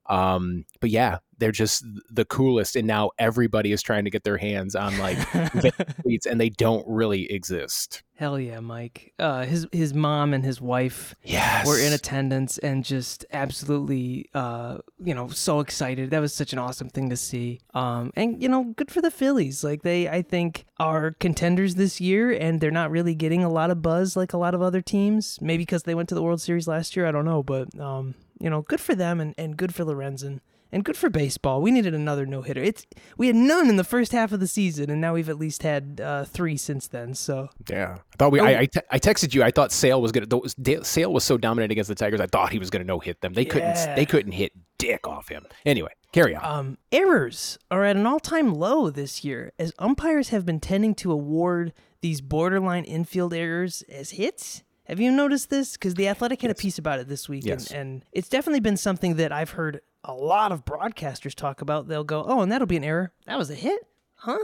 Um, 0.08 0.64
but 0.80 0.90
yeah, 0.90 1.18
they're 1.38 1.52
just 1.52 1.84
the 2.10 2.24
coolest, 2.24 2.76
and 2.76 2.86
now 2.86 3.10
everybody 3.18 3.72
is 3.72 3.82
trying 3.82 4.04
to 4.04 4.10
get 4.10 4.24
their 4.24 4.38
hands 4.38 4.74
on 4.74 4.96
like 4.98 5.18
cleats, 6.02 6.26
and 6.26 6.40
they 6.40 6.48
don't 6.48 6.84
really 6.88 7.30
exist. 7.30 8.02
Hell 8.14 8.40
yeah, 8.40 8.60
Mike! 8.60 9.12
Uh, 9.18 9.44
his 9.44 9.66
his 9.72 9.92
mom 9.92 10.32
and 10.32 10.44
his 10.44 10.60
wife 10.60 11.14
yes. 11.22 11.66
were 11.66 11.78
in 11.78 11.92
attendance 11.92 12.56
and 12.58 12.84
just 12.84 13.26
absolutely, 13.32 14.30
uh, 14.32 14.78
you 14.98 15.14
know, 15.14 15.28
so 15.28 15.60
excited. 15.60 16.10
That 16.10 16.20
was 16.20 16.32
such 16.32 16.52
an 16.52 16.58
awesome 16.58 16.88
thing 16.88 17.10
to 17.10 17.16
see. 17.16 17.60
Um, 17.74 18.12
and 18.16 18.42
you 18.42 18.48
know, 18.48 18.72
good 18.76 18.90
for 18.90 19.02
the 19.02 19.10
Phillies. 19.10 19.62
Like 19.62 19.82
they, 19.82 20.08
I 20.08 20.22
think, 20.22 20.64
are 20.78 21.12
contenders 21.12 21.74
this 21.74 22.00
year, 22.00 22.32
and 22.32 22.60
they're 22.60 22.70
not 22.70 22.90
really 22.90 23.14
getting 23.14 23.44
a 23.44 23.50
lot 23.50 23.70
of 23.70 23.82
buzz 23.82 24.16
like 24.16 24.32
a 24.32 24.38
lot 24.38 24.54
of 24.54 24.62
other 24.62 24.80
teams. 24.80 25.38
Maybe 25.42 25.62
because 25.62 25.82
they 25.82 25.94
went 25.94 26.08
to 26.08 26.14
the 26.14 26.22
World 26.22 26.40
Series 26.40 26.66
last 26.66 26.96
year. 26.96 27.06
I 27.06 27.12
don't 27.12 27.26
know, 27.26 27.42
but 27.42 27.78
um, 27.78 28.14
you 28.38 28.50
know, 28.50 28.62
good 28.62 28.80
for 28.80 28.94
them 28.94 29.20
and, 29.20 29.34
and 29.38 29.56
good 29.56 29.74
for 29.74 29.84
Lorenzen 29.84 30.40
and 30.72 30.84
good 30.84 30.96
for 30.96 31.08
baseball. 31.08 31.62
We 31.62 31.70
needed 31.70 31.94
another 31.94 32.26
no 32.26 32.42
hitter. 32.42 32.62
It's 32.62 32.86
we 33.16 33.28
had 33.28 33.36
none 33.36 33.68
in 33.68 33.76
the 33.76 33.84
first 33.84 34.12
half 34.12 34.32
of 34.32 34.40
the 34.40 34.46
season, 34.46 34.90
and 34.90 35.00
now 35.00 35.14
we've 35.14 35.28
at 35.28 35.38
least 35.38 35.62
had 35.62 36.00
uh, 36.02 36.24
three 36.24 36.56
since 36.56 36.88
then. 36.88 37.14
So 37.14 37.48
yeah, 37.68 37.98
I 37.98 38.16
thought 38.18 38.32
we. 38.32 38.40
Oh. 38.40 38.44
I, 38.44 38.60
I, 38.60 38.66
te- 38.66 38.80
I 38.90 38.98
texted 38.98 39.34
you. 39.34 39.42
I 39.42 39.50
thought 39.50 39.72
Sale 39.72 40.00
was 40.02 40.12
gonna. 40.12 40.26
Sale 40.84 41.12
was 41.12 41.24
so 41.24 41.38
dominant 41.38 41.72
against 41.72 41.88
the 41.88 41.94
Tigers. 41.94 42.20
I 42.20 42.26
thought 42.26 42.52
he 42.52 42.58
was 42.58 42.70
gonna 42.70 42.84
no 42.84 42.98
hit 42.98 43.20
them. 43.20 43.32
They 43.32 43.44
yeah. 43.44 43.50
couldn't. 43.50 43.96
They 43.96 44.06
couldn't 44.06 44.32
hit 44.32 44.52
dick 44.78 45.06
off 45.06 45.28
him. 45.28 45.46
Anyway, 45.64 45.92
carry 46.12 46.34
on. 46.34 46.44
Um, 46.44 46.78
errors 46.92 47.58
are 47.70 47.84
at 47.84 47.96
an 47.96 48.06
all-time 48.06 48.52
low 48.52 48.90
this 48.90 49.24
year, 49.24 49.52
as 49.58 49.72
umpires 49.78 50.28
have 50.28 50.44
been 50.44 50.60
tending 50.60 50.94
to 50.96 51.12
award 51.12 51.72
these 52.02 52.20
borderline 52.20 52.84
infield 52.84 53.32
errors 53.32 53.82
as 53.88 54.10
hits 54.10 54.62
have 54.86 55.00
you 55.00 55.10
noticed 55.10 55.50
this? 55.50 55.72
Because 55.72 55.94
the 55.94 56.08
Athletic 56.08 56.42
had 56.42 56.48
yes. 56.48 56.58
a 56.58 56.62
piece 56.62 56.78
about 56.78 57.00
it 57.00 57.08
this 57.08 57.28
week, 57.28 57.44
yes. 57.44 57.70
and, 57.70 57.80
and 57.80 58.04
it's 58.12 58.28
definitely 58.28 58.60
been 58.60 58.76
something 58.76 59.16
that 59.16 59.32
I've 59.32 59.50
heard 59.50 59.80
a 60.04 60.14
lot 60.14 60.52
of 60.52 60.64
broadcasters 60.64 61.34
talk 61.34 61.60
about. 61.60 61.88
They'll 61.88 62.04
go, 62.04 62.24
"Oh, 62.26 62.40
and 62.40 62.50
that'll 62.50 62.66
be 62.66 62.76
an 62.76 62.84
error. 62.84 63.12
That 63.26 63.38
was 63.38 63.50
a 63.50 63.54
hit, 63.54 63.86
huh?" 64.14 64.38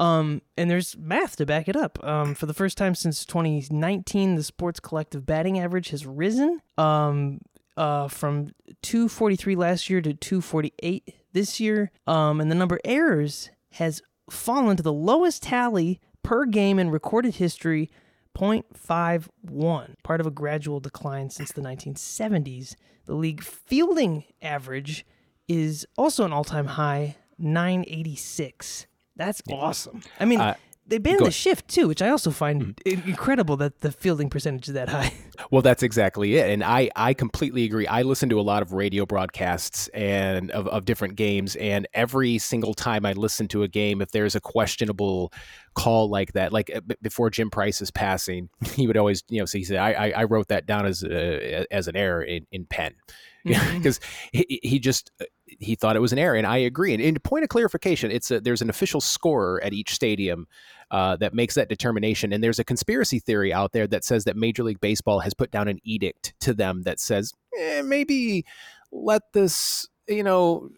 Um, 0.00 0.42
and 0.56 0.70
there's 0.70 0.96
math 0.96 1.36
to 1.36 1.46
back 1.46 1.68
it 1.68 1.76
up. 1.76 2.02
Um, 2.02 2.34
for 2.34 2.46
the 2.46 2.54
first 2.54 2.78
time 2.78 2.94
since 2.94 3.24
2019, 3.24 4.36
the 4.36 4.42
sports 4.42 4.80
collective 4.80 5.26
batting 5.26 5.58
average 5.58 5.90
has 5.90 6.06
risen 6.06 6.60
um, 6.78 7.40
uh, 7.76 8.08
from 8.08 8.52
243 8.82 9.54
last 9.54 9.90
year 9.90 10.00
to 10.00 10.14
248 10.14 11.14
this 11.32 11.60
year. 11.60 11.90
Um, 12.06 12.40
and 12.40 12.50
the 12.50 12.54
number 12.54 12.76
of 12.76 12.80
errors 12.84 13.50
has 13.72 14.02
fallen 14.30 14.76
to 14.76 14.82
the 14.82 14.92
lowest 14.92 15.42
tally 15.42 16.00
per 16.22 16.46
game 16.46 16.78
in 16.78 16.90
recorded 16.90 17.36
history 17.36 17.90
0.51, 18.36 19.94
part 20.02 20.20
of 20.20 20.26
a 20.26 20.30
gradual 20.30 20.80
decline 20.80 21.30
since 21.30 21.52
the 21.52 21.60
1970s. 21.60 22.76
The 23.06 23.14
league 23.14 23.42
fielding 23.42 24.24
average 24.40 25.04
is 25.48 25.86
also 25.96 26.24
an 26.24 26.32
all 26.32 26.44
time 26.44 26.66
high, 26.66 27.16
986. 27.38 28.86
That's 29.16 29.42
awesome. 29.50 30.02
I 30.18 30.24
mean, 30.24 30.40
they 30.86 30.98
banned 30.98 31.20
the 31.20 31.30
shift 31.30 31.68
too, 31.68 31.88
which 31.88 32.02
I 32.02 32.08
also 32.08 32.30
find 32.30 32.76
mm. 32.76 33.06
incredible 33.06 33.56
that 33.58 33.80
the 33.80 33.92
fielding 33.92 34.28
percentage 34.28 34.68
is 34.68 34.74
that 34.74 34.88
high. 34.88 35.12
Well, 35.50 35.62
that's 35.62 35.82
exactly 35.82 36.36
it, 36.36 36.50
and 36.50 36.62
I 36.62 36.90
I 36.94 37.14
completely 37.14 37.64
agree. 37.64 37.86
I 37.86 38.02
listen 38.02 38.28
to 38.28 38.38
a 38.38 38.42
lot 38.42 38.62
of 38.62 38.72
radio 38.72 39.04
broadcasts 39.04 39.88
and 39.88 40.50
of, 40.52 40.68
of 40.68 40.84
different 40.84 41.16
games, 41.16 41.56
and 41.56 41.88
every 41.94 42.38
single 42.38 42.74
time 42.74 43.04
I 43.04 43.12
listen 43.14 43.48
to 43.48 43.64
a 43.64 43.68
game, 43.68 44.00
if 44.00 44.12
there's 44.12 44.36
a 44.36 44.40
questionable 44.40 45.32
call 45.74 46.08
like 46.08 46.34
that, 46.34 46.52
like 46.52 46.70
uh, 46.74 46.80
before 47.00 47.28
Jim 47.28 47.50
Price's 47.50 47.90
passing, 47.90 48.50
he 48.74 48.86
would 48.86 48.96
always 48.96 49.24
you 49.28 49.40
know 49.40 49.46
say 49.46 49.58
he 49.58 49.64
said 49.64 49.78
I 49.78 49.92
I, 49.92 50.10
I 50.18 50.24
wrote 50.24 50.48
that 50.48 50.66
down 50.66 50.86
as 50.86 51.02
as 51.02 51.88
an 51.88 51.96
error 51.96 52.22
in, 52.22 52.46
in 52.52 52.66
pen 52.66 52.94
because 53.44 53.98
he, 54.32 54.60
he 54.62 54.78
just 54.78 55.10
uh, 55.20 55.24
he 55.58 55.74
thought 55.74 55.96
it 55.96 56.00
was 56.00 56.12
an 56.12 56.18
error, 56.18 56.36
and 56.36 56.46
I 56.46 56.58
agree. 56.58 56.94
And 56.94 57.02
in 57.02 57.16
point 57.16 57.42
of 57.42 57.48
clarification, 57.48 58.10
it's 58.10 58.30
a, 58.30 58.40
there's 58.40 58.62
an 58.62 58.70
official 58.70 59.00
scorer 59.00 59.62
at 59.64 59.72
each 59.72 59.92
stadium 59.94 60.46
uh, 60.92 61.16
that 61.16 61.34
makes 61.34 61.56
that 61.56 61.68
determination. 61.68 62.32
And 62.32 62.44
there's 62.44 62.60
a 62.60 62.64
conspiracy 62.64 63.18
theory 63.18 63.52
out 63.52 63.72
there 63.72 63.88
that 63.88 64.04
says 64.04 64.24
that 64.24 64.36
Major 64.36 64.62
League 64.62 64.80
Baseball 64.80 65.18
has 65.20 65.34
put 65.34 65.50
down 65.50 65.66
an 65.66 65.80
edict 65.82 66.34
to 66.40 66.54
them 66.54 66.82
that 66.82 67.00
says 67.00 67.32
eh, 67.58 67.82
maybe 67.82 68.44
let 68.92 69.22
this 69.32 69.88
you 70.06 70.22
know 70.22 70.68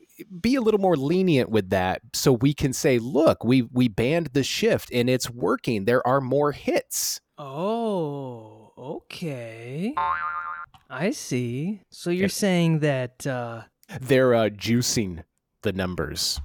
be 0.40 0.54
a 0.54 0.60
little 0.60 0.80
more 0.80 0.96
lenient 0.96 1.50
with 1.50 1.70
that 1.70 2.00
so 2.12 2.32
we 2.32 2.54
can 2.54 2.72
say 2.72 2.98
look 3.00 3.42
we 3.42 3.62
we 3.62 3.88
banned 3.88 4.28
the 4.28 4.44
shift 4.44 4.88
and 4.92 5.10
it's 5.10 5.28
working 5.28 5.86
there 5.86 6.06
are 6.06 6.20
more 6.20 6.52
hits 6.52 7.20
Oh, 7.36 8.72
okay. 8.78 9.94
I 10.88 11.10
see. 11.10 11.80
So 11.90 12.10
you're 12.10 12.28
saying 12.28 12.80
that 12.80 13.26
uh 13.26 13.62
they're 14.00 14.34
uh, 14.34 14.48
juicing 14.50 15.24
the 15.62 15.72
numbers 15.72 16.40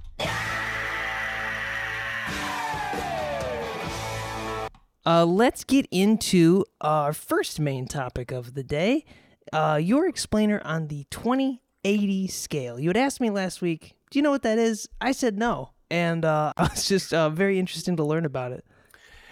uh 5.06 5.26
let's 5.26 5.64
get 5.64 5.88
into 5.92 6.66
our 6.82 7.14
first 7.14 7.60
main 7.60 7.88
topic 7.88 8.32
of 8.32 8.54
the 8.54 8.64
day. 8.64 9.06
Uh 9.54 9.80
your 9.82 10.08
explainer 10.08 10.62
on 10.64 10.88
the 10.88 11.06
2080 11.10 12.28
scale. 12.28 12.80
You 12.80 12.90
had 12.90 12.98
asked 12.98 13.22
me 13.22 13.30
last 13.30 13.62
week, 13.62 13.96
"Do 14.12 14.20
you 14.20 14.24
know 14.24 14.32
what 14.32 14.44
that 14.44 14.58
is?" 14.58 14.88
I 15.02 15.12
said 15.12 15.38
no. 15.38 15.72
And 15.90 16.26
uh 16.26 16.54
just 16.76 17.14
uh 17.14 17.30
very 17.30 17.60
interesting 17.60 17.96
to 17.98 18.04
learn 18.04 18.26
about 18.26 18.52
it. 18.52 18.64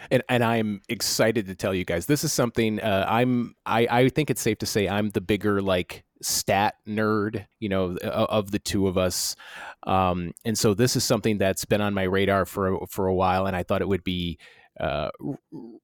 and 0.09 0.24
and 0.29 0.43
I'm 0.43 0.81
excited 0.89 1.47
to 1.47 1.55
tell 1.55 1.74
you 1.74 1.83
guys 1.86 2.05
this 2.05 2.24
is 2.24 2.31
something 2.31 2.79
uh, 2.79 3.05
I'm 3.07 3.55
I 3.65 3.88
I 3.89 4.09
think 4.09 4.29
it's 4.29 4.41
safe 4.41 4.57
to 4.59 4.65
say 4.65 4.88
I'm 4.88 5.09
the 5.09 5.21
bigger 5.21 5.62
like 5.62 6.03
stat 6.21 6.75
nerd 6.88 7.45
you 7.59 7.69
know 7.69 7.95
of 8.01 8.50
the 8.51 8.57
two 8.57 8.88
of 8.88 8.97
us 8.97 9.36
um 9.86 10.31
and 10.45 10.57
so 10.57 10.74
this 10.74 10.95
is 10.95 11.03
something 11.03 11.38
that's 11.38 11.65
been 11.65 11.81
on 11.81 11.93
my 11.93 12.03
radar 12.03 12.45
for 12.45 12.88
for 12.89 13.05
a 13.07 13.13
while 13.13 13.45
and 13.45 13.55
I 13.55 13.62
thought 13.63 13.81
it 13.81 13.88
would 13.88 14.03
be 14.03 14.39
uh, 14.79 15.10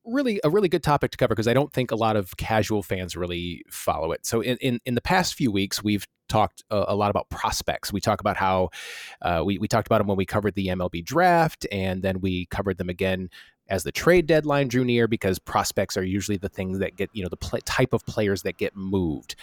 really 0.05 0.39
a 0.43 0.49
really 0.49 0.69
good 0.69 0.83
topic 0.83 1.11
to 1.11 1.17
cover 1.17 1.33
because 1.33 1.47
I 1.47 1.53
don't 1.53 1.71
think 1.73 1.91
a 1.91 1.95
lot 1.95 2.15
of 2.15 2.37
casual 2.37 2.83
fans 2.83 3.15
really 3.15 3.63
follow 3.69 4.11
it. 4.11 4.25
So 4.25 4.41
in 4.41 4.57
in, 4.57 4.79
in 4.85 4.95
the 4.95 5.01
past 5.01 5.33
few 5.33 5.51
weeks, 5.51 5.83
we've 5.83 6.07
talked 6.29 6.63
a, 6.69 6.85
a 6.89 6.95
lot 6.95 7.09
about 7.09 7.29
prospects. 7.29 7.91
We 7.91 8.01
talk 8.01 8.19
about 8.19 8.37
how 8.37 8.69
uh, 9.21 9.43
we 9.45 9.57
we 9.57 9.67
talked 9.67 9.87
about 9.87 9.99
them 9.99 10.07
when 10.07 10.17
we 10.17 10.25
covered 10.25 10.55
the 10.55 10.67
MLB 10.67 11.03
draft, 11.03 11.65
and 11.71 12.01
then 12.01 12.21
we 12.21 12.45
covered 12.47 12.77
them 12.77 12.89
again 12.89 13.29
as 13.73 13.83
the 13.83 13.91
trade 13.91 14.27
deadline 14.27 14.67
drew 14.67 14.85
near 14.85 15.07
because 15.07 15.39
prospects 15.39 15.97
are 15.97 16.03
usually 16.03 16.37
the 16.37 16.47
things 16.47 16.77
that 16.77 16.95
get 16.95 17.09
you 17.11 17.23
know 17.23 17.29
the 17.29 17.37
pl- 17.37 17.59
type 17.65 17.91
of 17.91 18.05
players 18.05 18.43
that 18.43 18.57
get 18.57 18.75
moved. 18.75 19.35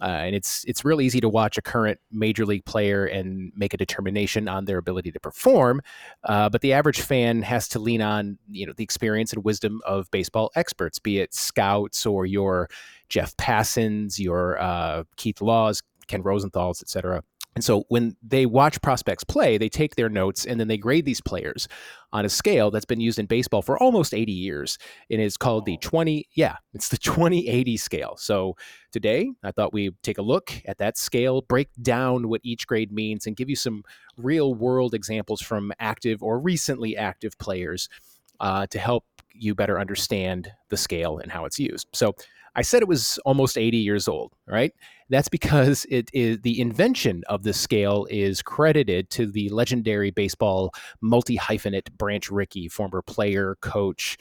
Uh, 0.00 0.06
and 0.06 0.34
it's 0.34 0.64
it's 0.64 0.86
real 0.86 1.02
easy 1.02 1.20
to 1.20 1.28
watch 1.28 1.58
a 1.58 1.62
current 1.62 2.00
major 2.10 2.46
league 2.46 2.64
player 2.64 3.04
and 3.04 3.52
make 3.54 3.74
a 3.74 3.76
determination 3.76 4.48
on 4.48 4.64
their 4.64 4.78
ability 4.78 5.12
to 5.12 5.20
perform 5.20 5.80
uh, 6.24 6.48
but 6.48 6.62
the 6.62 6.72
average 6.72 7.00
fan 7.00 7.42
has 7.42 7.68
to 7.68 7.78
lean 7.78 8.02
on 8.02 8.36
you 8.50 8.66
know 8.66 8.72
the 8.76 8.82
experience 8.82 9.32
and 9.32 9.44
wisdom 9.44 9.80
of 9.86 10.10
baseball 10.10 10.50
experts 10.56 10.98
be 10.98 11.18
it 11.18 11.32
scouts 11.32 12.04
or 12.06 12.26
your 12.26 12.68
Jeff 13.08 13.36
Passans 13.36 14.18
your 14.18 14.60
uh, 14.60 15.04
keith 15.16 15.40
laws 15.40 15.80
ken 16.08 16.22
rosenthal's 16.22 16.82
etc 16.82 17.22
and 17.54 17.62
so 17.62 17.84
when 17.88 18.16
they 18.22 18.46
watch 18.46 18.80
prospects 18.82 19.22
play, 19.22 19.58
they 19.58 19.68
take 19.68 19.94
their 19.94 20.08
notes 20.08 20.44
and 20.44 20.58
then 20.58 20.68
they 20.68 20.76
grade 20.76 21.04
these 21.04 21.20
players 21.20 21.68
on 22.12 22.24
a 22.24 22.28
scale 22.28 22.70
that's 22.70 22.84
been 22.84 23.00
used 23.00 23.18
in 23.18 23.26
baseball 23.26 23.62
for 23.62 23.78
almost 23.78 24.12
80 24.12 24.32
years. 24.32 24.78
And 25.10 25.20
it's 25.20 25.36
called 25.36 25.64
the 25.64 25.76
20, 25.78 26.28
yeah, 26.34 26.56
it's 26.72 26.88
the 26.88 26.98
2080 26.98 27.76
scale. 27.76 28.16
So 28.16 28.56
today 28.92 29.30
I 29.44 29.52
thought 29.52 29.72
we'd 29.72 29.94
take 30.02 30.18
a 30.18 30.22
look 30.22 30.52
at 30.66 30.78
that 30.78 30.98
scale, 30.98 31.42
break 31.42 31.68
down 31.80 32.28
what 32.28 32.40
each 32.42 32.66
grade 32.66 32.92
means, 32.92 33.26
and 33.26 33.36
give 33.36 33.48
you 33.48 33.56
some 33.56 33.84
real 34.16 34.54
world 34.54 34.94
examples 34.94 35.40
from 35.40 35.72
active 35.78 36.22
or 36.22 36.40
recently 36.40 36.96
active 36.96 37.38
players 37.38 37.88
uh, 38.40 38.66
to 38.66 38.78
help 38.78 39.04
you 39.32 39.54
better 39.54 39.78
understand 39.78 40.50
the 40.70 40.76
scale 40.76 41.18
and 41.18 41.30
how 41.30 41.44
it's 41.44 41.58
used. 41.58 41.86
So 41.92 42.14
I 42.56 42.62
said 42.62 42.82
it 42.82 42.88
was 42.88 43.18
almost 43.24 43.58
80 43.58 43.78
years 43.78 44.06
old, 44.06 44.32
right? 44.46 44.72
That's 45.08 45.28
because 45.28 45.86
it 45.90 46.10
is 46.12 46.40
the 46.40 46.60
invention 46.60 47.22
of 47.28 47.42
the 47.42 47.52
scale 47.52 48.06
is 48.10 48.42
credited 48.42 49.10
to 49.10 49.26
the 49.26 49.48
legendary 49.50 50.10
baseball 50.10 50.72
multi 51.00 51.36
hyphenate 51.36 51.92
Branch 51.92 52.30
Rickey, 52.30 52.68
former 52.68 53.02
player, 53.02 53.56
coach, 53.60 54.16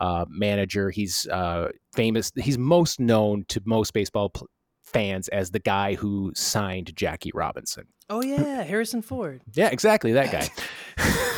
uh, 0.00 0.24
manager. 0.28 0.90
He's 0.90 1.26
uh, 1.28 1.70
famous. 1.94 2.32
He's 2.36 2.58
most 2.58 3.00
known 3.00 3.44
to 3.48 3.62
most 3.64 3.92
baseball 3.92 4.30
pl- 4.30 4.48
fans 4.82 5.28
as 5.28 5.50
the 5.50 5.60
guy 5.60 5.94
who 5.94 6.32
signed 6.34 6.94
Jackie 6.96 7.32
Robinson. 7.34 7.86
Oh 8.10 8.22
yeah, 8.22 8.62
Harrison 8.62 9.02
Ford. 9.02 9.42
Yeah, 9.54 9.68
exactly 9.68 10.12
that 10.12 10.30
guy. 10.30 10.48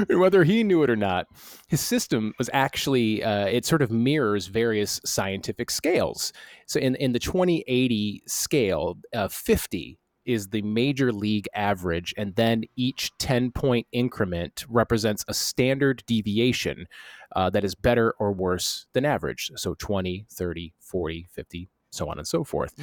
Whether 0.08 0.44
he 0.44 0.64
knew 0.64 0.82
it 0.82 0.90
or 0.90 0.96
not, 0.96 1.26
his 1.68 1.80
system 1.80 2.32
was 2.38 2.50
actually 2.52 3.22
uh, 3.22 3.46
it 3.46 3.64
sort 3.64 3.82
of 3.82 3.90
mirrors 3.90 4.46
various 4.46 5.00
scientific 5.04 5.70
scales. 5.70 6.32
So 6.66 6.80
in 6.80 6.94
in 6.96 7.12
the 7.12 7.18
2080 7.18 8.22
scale, 8.26 8.98
uh, 9.14 9.28
50 9.28 9.98
is 10.24 10.48
the 10.48 10.62
major 10.62 11.12
league 11.12 11.48
average, 11.54 12.14
and 12.16 12.34
then 12.36 12.62
each 12.76 13.10
10 13.18 13.50
point 13.52 13.86
increment 13.92 14.64
represents 14.68 15.24
a 15.28 15.34
standard 15.34 16.02
deviation 16.06 16.86
uh, 17.34 17.50
that 17.50 17.64
is 17.64 17.74
better 17.74 18.14
or 18.18 18.32
worse 18.32 18.86
than 18.92 19.04
average. 19.04 19.50
So 19.56 19.74
20, 19.74 20.26
30, 20.30 20.74
40, 20.80 21.26
50, 21.30 21.68
so 21.90 22.08
on 22.08 22.18
and 22.18 22.26
so 22.26 22.44
forth. 22.44 22.74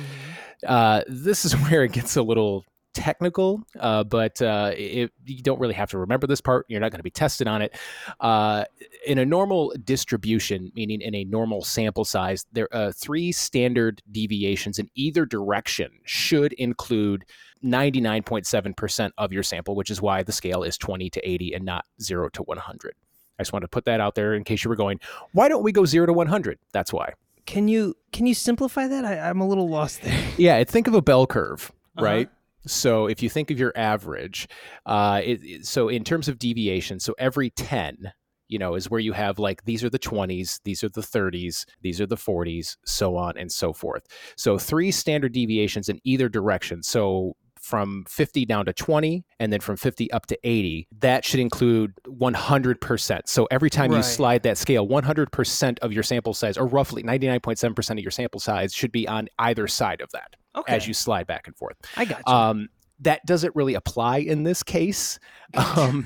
Uh, 0.65 1.01
this 1.07 1.45
is 1.45 1.53
where 1.69 1.83
it 1.83 1.91
gets 1.91 2.15
a 2.15 2.23
little 2.23 2.65
technical, 2.93 3.61
uh, 3.79 4.03
but 4.03 4.41
uh, 4.41 4.71
it, 4.75 5.11
you 5.25 5.41
don't 5.43 5.59
really 5.59 5.73
have 5.73 5.89
to 5.91 5.97
remember 5.97 6.27
this 6.27 6.41
part. 6.41 6.65
You're 6.69 6.79
not 6.79 6.91
going 6.91 6.99
to 6.99 7.03
be 7.03 7.09
tested 7.11 7.47
on 7.47 7.61
it. 7.61 7.75
Uh, 8.19 8.65
in 9.05 9.17
a 9.19 9.25
normal 9.25 9.73
distribution, 9.83 10.71
meaning 10.75 11.01
in 11.01 11.13
a 11.15 11.23
normal 11.25 11.63
sample 11.63 12.05
size, 12.05 12.45
there 12.51 12.67
are 12.73 12.91
three 12.91 13.31
standard 13.31 14.01
deviations 14.11 14.79
in 14.79 14.89
either 14.95 15.25
direction 15.25 15.91
should 16.03 16.53
include 16.53 17.25
99.7% 17.63 19.11
of 19.17 19.31
your 19.33 19.43
sample, 19.43 19.75
which 19.75 19.89
is 19.89 20.01
why 20.01 20.23
the 20.23 20.31
scale 20.31 20.63
is 20.63 20.77
20 20.77 21.09
to 21.11 21.29
80 21.29 21.53
and 21.53 21.65
not 21.65 21.85
0 22.01 22.29
to 22.29 22.43
100. 22.43 22.93
I 23.37 23.41
just 23.43 23.53
wanted 23.53 23.65
to 23.65 23.69
put 23.69 23.85
that 23.85 24.01
out 24.01 24.15
there 24.15 24.33
in 24.33 24.43
case 24.43 24.63
you 24.63 24.69
were 24.69 24.75
going, 24.75 24.99
why 25.33 25.47
don't 25.47 25.63
we 25.63 25.71
go 25.71 25.85
0 25.85 26.07
to 26.07 26.13
100? 26.13 26.59
That's 26.73 26.91
why. 26.91 27.13
Can 27.45 27.67
you 27.67 27.95
can 28.11 28.27
you 28.27 28.35
simplify 28.35 28.87
that? 28.87 29.05
I, 29.05 29.17
I'm 29.29 29.41
a 29.41 29.47
little 29.47 29.67
lost 29.67 30.01
there. 30.03 30.23
Yeah, 30.37 30.63
think 30.65 30.87
of 30.87 30.93
a 30.93 31.01
bell 31.01 31.25
curve, 31.25 31.71
Uh-huh. 31.97 32.05
right? 32.05 32.29
So 32.65 33.07
if 33.07 33.23
you 33.23 33.29
think 33.29 33.51
of 33.51 33.59
your 33.59 33.73
average, 33.75 34.47
uh, 34.85 35.21
it, 35.23 35.39
it- 35.43 35.65
so 35.65 35.87
in 35.89 36.03
terms 36.03 36.27
of 36.27 36.37
deviation, 36.39 36.99
so 36.99 37.15
every 37.17 37.49
10, 37.51 38.11
you 38.47 38.59
know, 38.59 38.75
is 38.75 38.89
where 38.89 38.99
you 38.99 39.13
have 39.13 39.39
like 39.39 39.63
these 39.65 39.83
are 39.83 39.89
the 39.89 39.99
20s, 39.99 40.59
these 40.63 40.83
are 40.83 40.89
the 40.89 41.01
30s, 41.01 41.65
these 41.81 42.01
are 42.01 42.07
the 42.07 42.17
40s, 42.17 42.77
so 42.85 43.15
on 43.15 43.37
and 43.37 43.51
so 43.51 43.73
forth. 43.73 44.05
So 44.37 44.57
three 44.57 44.91
standard 44.91 45.33
deviations 45.33 45.87
in 45.89 45.99
either 46.03 46.27
direction. 46.29 46.83
So 46.83 47.35
from 47.61 48.05
50 48.07 48.45
down 48.45 48.65
to 48.65 48.73
20 48.73 49.25
and 49.39 49.51
then 49.51 49.59
from 49.59 49.75
50 49.75 50.09
up 50.13 50.25
to 50.27 50.37
80 50.45 50.87
that 51.01 51.25
should 51.25 51.41
include 51.41 51.91
100% 52.07 53.21
so 53.27 53.47
every 53.51 53.69
time 53.69 53.91
you 53.91 53.97
slide 54.03 54.43
that 54.43 54.57
scale 54.57 54.87
100% 54.87 55.79
of 55.79 55.91
your 55.91 56.01
sample 56.01 56.33
size 56.33 56.57
or 56.57 56.65
roughly 56.67 57.03
99.7% 57.03 57.91
of 57.91 57.99
your 57.99 58.11
sample 58.11 58.39
size 58.39 58.73
should 58.73 58.93
be 58.93 59.05
on 59.09 59.27
either 59.39 59.67
side 59.67 59.99
of 59.99 60.09
that 60.13 60.35
Okay, 60.55 60.75
as 60.75 60.87
you 60.87 60.93
slide 60.93 61.27
back 61.27 61.47
and 61.47 61.55
forth 61.55 61.77
I 61.95 62.05
got 62.05 62.23
you. 62.27 62.33
um, 62.33 62.69
that 63.01 63.25
doesn't 63.25 63.55
really 63.55 63.73
apply 63.73 64.17
in 64.17 64.43
this 64.43 64.63
case 64.63 65.19
um, 65.55 66.05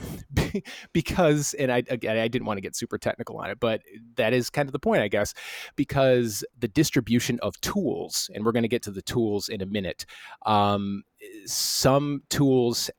because, 0.94 1.54
and 1.56 1.72
I 1.72 1.84
again, 1.90 2.18
I 2.18 2.28
didn't 2.28 2.46
want 2.46 2.58
to 2.58 2.62
get 2.62 2.76
super 2.76 2.98
technical 2.98 3.38
on 3.38 3.50
it, 3.50 3.60
but 3.60 3.82
that 4.16 4.34
is 4.34 4.50
kind 4.50 4.68
of 4.68 4.74
the 4.74 4.80
point, 4.80 5.02
I 5.02 5.08
guess, 5.08 5.34
because 5.76 6.44
the 6.58 6.68
distribution 6.68 7.40
of 7.42 7.60
tools, 7.62 8.30
and 8.34 8.46
we're 8.46 8.52
going 8.52 8.64
to 8.64 8.70
get 8.70 8.84
to 8.84 8.92
the 8.92 9.02
tools 9.02 9.50
in 9.50 9.62
a 9.62 9.66
minute. 9.66 10.06
Um, 10.46 11.04
some 11.46 12.22
tools, 12.30 12.90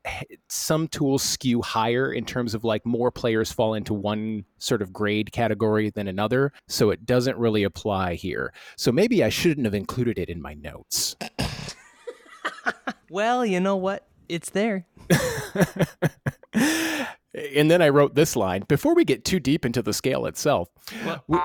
some 0.48 0.88
tools 0.88 1.22
skew 1.22 1.62
higher 1.62 2.12
in 2.12 2.24
terms 2.24 2.54
of 2.54 2.64
like 2.64 2.84
more 2.84 3.10
players 3.10 3.52
fall 3.52 3.74
into 3.74 3.94
one 3.94 4.44
sort 4.58 4.82
of 4.82 4.92
grade 4.92 5.32
category 5.32 5.90
than 5.90 6.08
another, 6.08 6.52
so 6.68 6.90
it 6.90 7.06
doesn't 7.06 7.38
really 7.38 7.62
apply 7.62 8.14
here. 8.14 8.52
So 8.76 8.92
maybe 8.92 9.22
I 9.22 9.28
shouldn't 9.28 9.66
have 9.66 9.74
included 9.74 10.18
it 10.18 10.28
in 10.28 10.40
my 10.42 10.54
notes. 10.54 11.16
Well, 13.10 13.44
you 13.44 13.60
know 13.60 13.76
what? 13.76 14.06
It's 14.28 14.50
there. 14.50 14.86
and 16.54 17.70
then 17.70 17.82
I 17.82 17.88
wrote 17.90 18.14
this 18.14 18.36
line 18.36 18.64
before 18.68 18.94
we 18.94 19.04
get 19.04 19.24
too 19.24 19.40
deep 19.40 19.64
into 19.64 19.82
the 19.82 19.92
scale 19.92 20.26
itself. 20.26 20.68
We, 21.26 21.38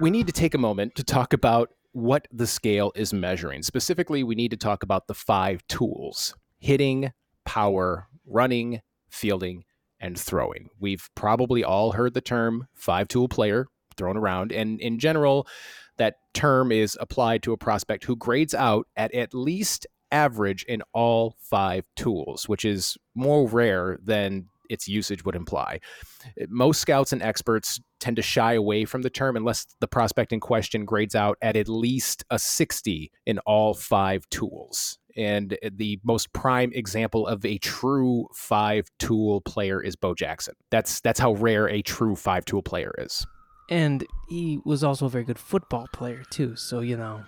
we 0.00 0.10
need 0.10 0.26
to 0.26 0.32
take 0.32 0.54
a 0.54 0.58
moment 0.58 0.94
to 0.96 1.04
talk 1.04 1.32
about 1.32 1.70
what 1.92 2.28
the 2.32 2.46
scale 2.46 2.92
is 2.94 3.12
measuring. 3.12 3.62
Specifically, 3.62 4.22
we 4.22 4.34
need 4.34 4.50
to 4.50 4.56
talk 4.56 4.82
about 4.82 5.06
the 5.06 5.14
five 5.14 5.66
tools 5.68 6.34
hitting, 6.58 7.12
power, 7.44 8.08
running, 8.26 8.80
fielding, 9.10 9.64
and 10.00 10.18
throwing. 10.18 10.68
We've 10.78 11.08
probably 11.14 11.64
all 11.64 11.92
heard 11.92 12.14
the 12.14 12.20
term 12.20 12.68
five 12.74 13.08
tool 13.08 13.28
player 13.28 13.66
thrown 13.96 14.16
around. 14.16 14.52
And 14.52 14.80
in 14.80 14.98
general, 14.98 15.46
that 15.96 16.16
term 16.34 16.70
is 16.70 16.96
applied 17.00 17.42
to 17.42 17.52
a 17.52 17.56
prospect 17.58 18.04
who 18.04 18.16
grades 18.16 18.54
out 18.54 18.86
at 18.96 19.12
at 19.14 19.34
least 19.34 19.86
average 20.10 20.64
in 20.64 20.82
all 20.92 21.36
five 21.40 21.84
tools, 21.96 22.48
which 22.48 22.64
is 22.64 22.96
more 23.14 23.48
rare 23.48 23.98
than 24.02 24.46
its 24.68 24.88
usage 24.88 25.24
would 25.24 25.34
imply. 25.34 25.80
Uh, 26.40 26.44
most 26.48 26.80
scouts 26.80 27.12
and 27.12 27.22
experts 27.22 27.80
tend 28.00 28.16
to 28.16 28.22
shy 28.22 28.54
away 28.54 28.84
from 28.84 29.02
the 29.02 29.10
term 29.10 29.36
unless 29.36 29.66
the 29.80 29.88
prospect 29.88 30.32
in 30.32 30.40
question 30.40 30.84
grades 30.84 31.14
out 31.14 31.36
at 31.42 31.56
at 31.56 31.68
least 31.68 32.24
a 32.30 32.38
60 32.38 33.10
in 33.26 33.38
all 33.40 33.74
five 33.74 34.28
tools. 34.30 34.98
And 35.16 35.54
uh, 35.64 35.70
the 35.72 35.98
most 36.04 36.32
prime 36.32 36.70
example 36.74 37.26
of 37.26 37.44
a 37.44 37.58
true 37.58 38.28
five 38.34 38.88
tool 38.98 39.40
player 39.40 39.82
is 39.82 39.96
Bo 39.96 40.14
Jackson. 40.14 40.54
That's 40.70 41.00
that's 41.00 41.18
how 41.18 41.32
rare 41.32 41.68
a 41.68 41.82
true 41.82 42.14
five 42.14 42.44
tool 42.44 42.62
player 42.62 42.94
is. 42.98 43.26
And 43.70 44.06
he 44.28 44.60
was 44.64 44.82
also 44.82 45.06
a 45.06 45.10
very 45.10 45.24
good 45.24 45.38
football 45.38 45.88
player 45.92 46.22
too. 46.30 46.56
So 46.56 46.80
you 46.80 46.96
know, 46.96 47.24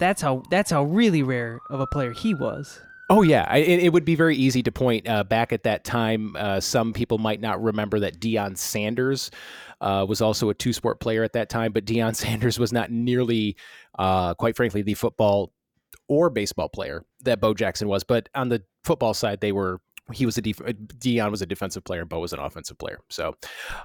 that's 0.00 0.20
how 0.20 0.42
that's 0.50 0.70
how 0.70 0.82
really 0.82 1.22
rare 1.22 1.60
of 1.70 1.78
a 1.78 1.86
player 1.86 2.12
he 2.12 2.34
was. 2.34 2.80
Oh 3.10 3.22
yeah, 3.22 3.44
I, 3.48 3.58
it, 3.58 3.84
it 3.84 3.92
would 3.92 4.04
be 4.04 4.14
very 4.14 4.36
easy 4.36 4.62
to 4.62 4.70
point 4.70 5.08
uh, 5.08 5.24
back 5.24 5.52
at 5.52 5.64
that 5.64 5.82
time. 5.82 6.36
Uh, 6.36 6.60
some 6.60 6.92
people 6.92 7.18
might 7.18 7.40
not 7.40 7.60
remember 7.60 7.98
that 8.00 8.20
Deion 8.20 8.56
Sanders 8.56 9.32
uh, 9.80 10.06
was 10.08 10.20
also 10.20 10.48
a 10.48 10.54
two-sport 10.54 11.00
player 11.00 11.24
at 11.24 11.32
that 11.32 11.48
time, 11.48 11.72
but 11.72 11.84
Deion 11.84 12.14
Sanders 12.16 12.58
was 12.58 12.72
not 12.72 12.92
nearly, 12.92 13.56
uh, 13.98 14.34
quite 14.34 14.56
frankly, 14.56 14.82
the 14.82 14.94
football 14.94 15.52
or 16.06 16.30
baseball 16.30 16.68
player 16.68 17.04
that 17.22 17.40
Bo 17.40 17.52
Jackson 17.52 17.88
was. 17.88 18.04
But 18.04 18.28
on 18.36 18.48
the 18.48 18.62
football 18.84 19.12
side, 19.12 19.40
they 19.40 19.52
were. 19.52 19.80
He 20.12 20.26
was 20.26 20.38
a 20.38 20.42
def- 20.42 20.58
Deion 20.58 21.30
was 21.30 21.42
a 21.42 21.46
defensive 21.46 21.84
player, 21.84 22.00
and 22.00 22.08
Bo 22.08 22.18
was 22.18 22.32
an 22.32 22.40
offensive 22.40 22.78
player. 22.78 22.98
So, 23.10 23.36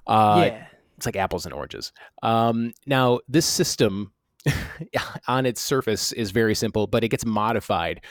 uh, 0.07 0.43
yeah. 0.48 0.65
it's 0.98 1.05
like 1.05 1.15
apples 1.15 1.45
and 1.45 1.53
oranges. 1.53 1.93
Um, 2.24 2.74
now, 2.88 3.19
this 3.27 3.45
system 3.45 4.12
on 5.27 5.45
its 5.45 5.61
surface 5.61 6.11
is 6.11 6.31
very 6.31 6.55
simple, 6.55 6.87
but 6.87 7.03
it 7.03 7.09
gets 7.09 7.25
modified 7.25 8.01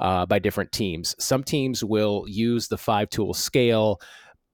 uh, 0.00 0.26
by 0.26 0.38
different 0.38 0.72
teams. 0.72 1.14
Some 1.18 1.44
teams 1.44 1.84
will 1.84 2.24
use 2.28 2.68
the 2.68 2.78
five 2.78 3.10
tool 3.10 3.34
scale, 3.34 4.00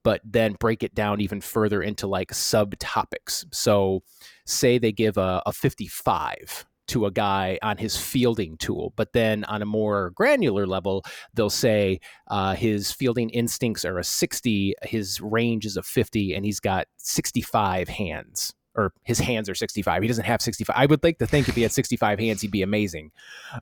but 0.04 0.20
then 0.24 0.54
break 0.54 0.82
it 0.82 0.94
down 0.94 1.20
even 1.20 1.40
further 1.40 1.82
into 1.82 2.06
like 2.06 2.32
subtopics. 2.32 3.44
So, 3.52 4.02
say 4.46 4.78
they 4.78 4.92
give 4.92 5.18
a, 5.18 5.42
a 5.46 5.52
55 5.52 6.66
to 6.88 7.04
a 7.06 7.10
guy 7.10 7.58
on 7.62 7.76
his 7.76 7.96
fielding 7.96 8.56
tool. 8.56 8.92
But 8.96 9.12
then 9.12 9.44
on 9.44 9.62
a 9.62 9.66
more 9.66 10.10
granular 10.10 10.66
level, 10.66 11.04
they'll 11.34 11.50
say 11.50 12.00
uh, 12.28 12.54
his 12.54 12.90
fielding 12.92 13.30
instincts 13.30 13.84
are 13.84 13.98
a 13.98 14.04
60, 14.04 14.74
his 14.82 15.20
range 15.20 15.66
is 15.66 15.76
a 15.76 15.82
50, 15.82 16.34
and 16.34 16.44
he's 16.44 16.60
got 16.60 16.86
65 16.96 17.88
hands. 17.88 18.54
Or 18.78 18.92
his 19.02 19.18
hands 19.18 19.50
are 19.50 19.56
65. 19.56 20.02
He 20.02 20.08
doesn't 20.08 20.24
have 20.24 20.40
65. 20.40 20.74
I 20.76 20.86
would 20.86 21.02
like 21.02 21.18
to 21.18 21.26
think 21.26 21.48
if 21.48 21.56
he 21.56 21.62
had 21.62 21.72
65 21.72 22.20
hands, 22.20 22.40
he'd 22.42 22.52
be 22.52 22.62
amazing. 22.62 23.10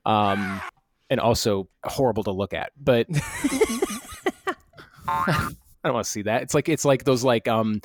Um, 0.05 0.61
and 1.09 1.19
also 1.19 1.67
horrible 1.83 2.23
to 2.25 2.31
look 2.31 2.53
at. 2.53 2.71
But 2.79 3.07
I 5.07 5.49
don't 5.83 5.93
want 5.93 6.05
to 6.05 6.11
see 6.11 6.21
that. 6.23 6.43
It's 6.43 6.53
like 6.53 6.69
it's 6.69 6.85
like 6.85 7.03
those 7.03 7.23
like 7.23 7.47
um 7.47 7.81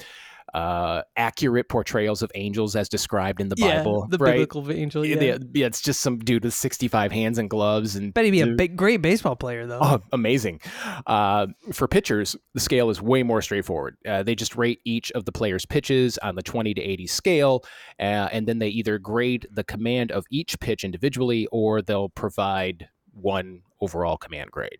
uh, 0.54 1.02
accurate 1.16 1.68
portrayals 1.68 2.22
of 2.22 2.30
angels 2.34 2.76
as 2.76 2.88
described 2.88 3.40
in 3.40 3.48
the 3.48 3.56
Bible. 3.56 4.06
the 4.08 4.18
right? 4.18 4.32
biblical 4.32 4.70
angel. 4.70 5.04
Yeah. 5.04 5.20
Yeah, 5.20 5.38
yeah, 5.54 5.66
it's 5.66 5.80
just 5.80 6.00
some 6.00 6.18
dude 6.18 6.44
with 6.44 6.54
65 6.54 7.10
hands 7.10 7.38
and 7.38 7.48
gloves 7.48 7.96
and 7.96 8.12
Bet 8.12 8.24
he'd 8.24 8.32
be 8.32 8.40
a 8.40 8.48
big, 8.48 8.76
great 8.76 9.00
baseball 9.00 9.36
player 9.36 9.66
though. 9.66 9.80
Oh, 9.80 10.02
amazing. 10.12 10.60
Uh, 11.06 11.46
for 11.72 11.88
pitchers, 11.88 12.36
the 12.54 12.60
scale 12.60 12.90
is 12.90 13.00
way 13.00 13.22
more 13.22 13.40
straightforward. 13.40 13.96
Uh, 14.06 14.22
they 14.22 14.34
just 14.34 14.56
rate 14.56 14.80
each 14.84 15.10
of 15.12 15.24
the 15.24 15.32
player's 15.32 15.64
pitches 15.64 16.18
on 16.18 16.34
the 16.34 16.42
20 16.42 16.74
to 16.74 16.80
80 16.82 17.06
scale, 17.06 17.64
uh, 17.98 18.28
and 18.32 18.46
then 18.46 18.58
they 18.58 18.68
either 18.68 18.98
grade 18.98 19.46
the 19.50 19.64
command 19.64 20.12
of 20.12 20.26
each 20.30 20.58
pitch 20.60 20.84
individually 20.84 21.46
or 21.50 21.80
they'll 21.80 22.10
provide 22.10 22.88
one 23.12 23.62
overall 23.80 24.16
command 24.16 24.50
grade. 24.50 24.78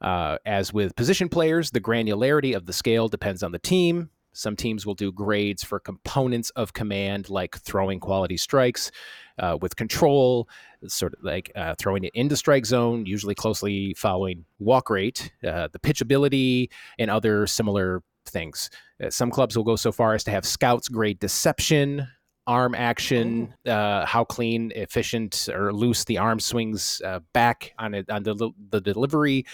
Uh, 0.00 0.36
as 0.44 0.72
with 0.72 0.96
position 0.96 1.28
players, 1.28 1.70
the 1.70 1.80
granularity 1.80 2.56
of 2.56 2.66
the 2.66 2.72
scale 2.72 3.08
depends 3.08 3.42
on 3.42 3.52
the 3.52 3.58
team. 3.58 4.10
Some 4.32 4.56
teams 4.56 4.86
will 4.86 4.94
do 4.94 5.12
grades 5.12 5.62
for 5.62 5.78
components 5.78 6.50
of 6.50 6.72
command, 6.72 7.28
like 7.28 7.58
throwing 7.58 8.00
quality 8.00 8.36
strikes 8.36 8.90
uh, 9.38 9.58
with 9.60 9.76
control, 9.76 10.48
sort 10.86 11.14
of 11.14 11.22
like 11.22 11.52
uh, 11.54 11.74
throwing 11.78 12.04
it 12.04 12.12
into 12.14 12.36
strike 12.36 12.66
zone, 12.66 13.06
usually 13.06 13.34
closely 13.34 13.94
following 13.94 14.44
walk 14.58 14.90
rate, 14.90 15.32
uh, 15.46 15.68
the 15.72 15.78
pitchability, 15.78 16.68
and 16.98 17.10
other 17.10 17.46
similar 17.46 18.02
things. 18.26 18.70
Uh, 19.02 19.10
some 19.10 19.30
clubs 19.30 19.56
will 19.56 19.64
go 19.64 19.76
so 19.76 19.92
far 19.92 20.14
as 20.14 20.24
to 20.24 20.30
have 20.30 20.46
scouts 20.46 20.88
grade 20.88 21.18
deception, 21.18 22.06
arm 22.46 22.74
action, 22.74 23.54
uh, 23.66 24.06
how 24.06 24.24
clean, 24.24 24.72
efficient, 24.74 25.48
or 25.52 25.72
loose 25.72 26.04
the 26.04 26.18
arm 26.18 26.40
swings 26.40 27.00
uh, 27.04 27.20
back 27.32 27.72
on 27.78 27.94
it 27.94 28.08
on 28.10 28.22
the, 28.22 28.50
the 28.70 28.80
delivery, 28.80 29.44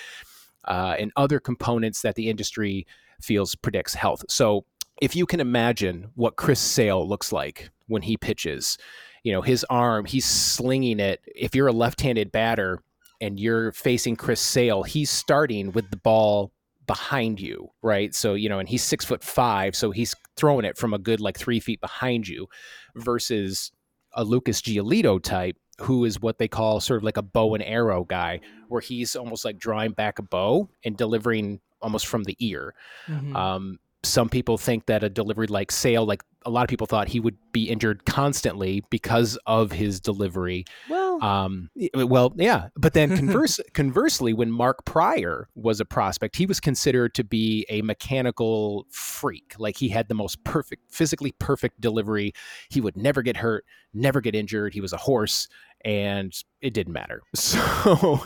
uh, 0.64 0.94
and 0.98 1.12
other 1.16 1.40
components 1.40 2.02
that 2.02 2.14
the 2.14 2.28
industry 2.28 2.86
feels 3.20 3.54
predicts 3.54 3.94
health. 3.94 4.24
So 4.28 4.64
if 5.00 5.14
you 5.14 5.26
can 5.26 5.40
imagine 5.40 6.10
what 6.14 6.36
Chris 6.36 6.60
Sale 6.60 7.06
looks 7.08 7.32
like 7.32 7.70
when 7.86 8.02
he 8.02 8.16
pitches, 8.16 8.78
you 9.22 9.32
know, 9.32 9.42
his 9.42 9.64
arm, 9.70 10.04
he's 10.04 10.24
slinging 10.24 11.00
it. 11.00 11.20
If 11.26 11.54
you're 11.54 11.68
a 11.68 11.72
left-handed 11.72 12.32
batter 12.32 12.82
and 13.20 13.38
you're 13.38 13.72
facing 13.72 14.16
Chris 14.16 14.40
Sale, 14.40 14.82
he's 14.82 15.10
starting 15.10 15.72
with 15.72 15.90
the 15.90 15.96
ball 15.96 16.52
behind 16.86 17.40
you, 17.40 17.70
right? 17.82 18.14
So, 18.14 18.34
you 18.34 18.48
know, 18.48 18.58
and 18.58 18.68
he's 18.68 18.82
six 18.82 19.04
foot 19.04 19.22
five, 19.22 19.76
so 19.76 19.90
he's 19.90 20.14
throwing 20.36 20.64
it 20.64 20.78
from 20.78 20.94
a 20.94 20.98
good 20.98 21.20
like 21.20 21.38
three 21.38 21.60
feet 21.60 21.80
behind 21.80 22.26
you 22.26 22.48
versus 22.96 23.70
a 24.14 24.24
Lucas 24.24 24.62
Giolito 24.62 25.22
type 25.22 25.56
who 25.80 26.04
is 26.04 26.20
what 26.20 26.38
they 26.38 26.48
call 26.48 26.80
sort 26.80 26.98
of 26.98 27.04
like 27.04 27.16
a 27.16 27.22
bow 27.22 27.54
and 27.54 27.62
arrow 27.62 28.04
guy, 28.04 28.40
where 28.68 28.80
he's 28.80 29.14
almost 29.14 29.44
like 29.44 29.58
drawing 29.58 29.92
back 29.92 30.18
a 30.18 30.22
bow 30.22 30.68
and 30.84 30.96
delivering 30.96 31.60
almost 31.80 32.06
from 32.06 32.24
the 32.24 32.36
ear. 32.40 32.74
Mhm. 33.08 33.34
Um, 33.36 33.78
some 34.04 34.28
people 34.28 34.56
think 34.58 34.86
that 34.86 35.02
a 35.02 35.08
delivery 35.08 35.48
like 35.48 35.72
Sale, 35.72 36.06
like 36.06 36.22
a 36.46 36.50
lot 36.50 36.62
of 36.62 36.68
people 36.68 36.86
thought 36.86 37.08
he 37.08 37.18
would 37.18 37.36
be 37.50 37.68
injured 37.68 38.04
constantly 38.06 38.82
because 38.90 39.36
of 39.46 39.72
his 39.72 40.00
delivery. 40.00 40.64
well, 40.88 41.22
Um, 41.22 41.68
well, 41.94 42.32
yeah, 42.36 42.68
but 42.76 42.92
then 42.92 43.16
converse, 43.16 43.58
conversely, 43.74 44.32
when 44.32 44.52
Mark 44.52 44.84
Prior 44.84 45.48
was 45.56 45.80
a 45.80 45.84
prospect, 45.84 46.36
he 46.36 46.46
was 46.46 46.60
considered 46.60 47.12
to 47.14 47.24
be 47.24 47.66
a 47.68 47.82
mechanical 47.82 48.86
freak. 48.88 49.54
Like 49.58 49.76
he 49.76 49.88
had 49.88 50.06
the 50.08 50.14
most 50.14 50.42
perfect, 50.44 50.92
physically 50.92 51.32
perfect 51.40 51.80
delivery. 51.80 52.32
He 52.70 52.80
would 52.80 52.96
never 52.96 53.20
get 53.22 53.36
hurt, 53.36 53.64
never 53.92 54.20
get 54.20 54.36
injured. 54.36 54.74
He 54.74 54.80
was 54.80 54.92
a 54.92 54.96
horse, 54.96 55.48
and 55.84 56.32
it 56.60 56.72
didn't 56.72 56.92
matter. 56.92 57.20
So, 57.34 58.24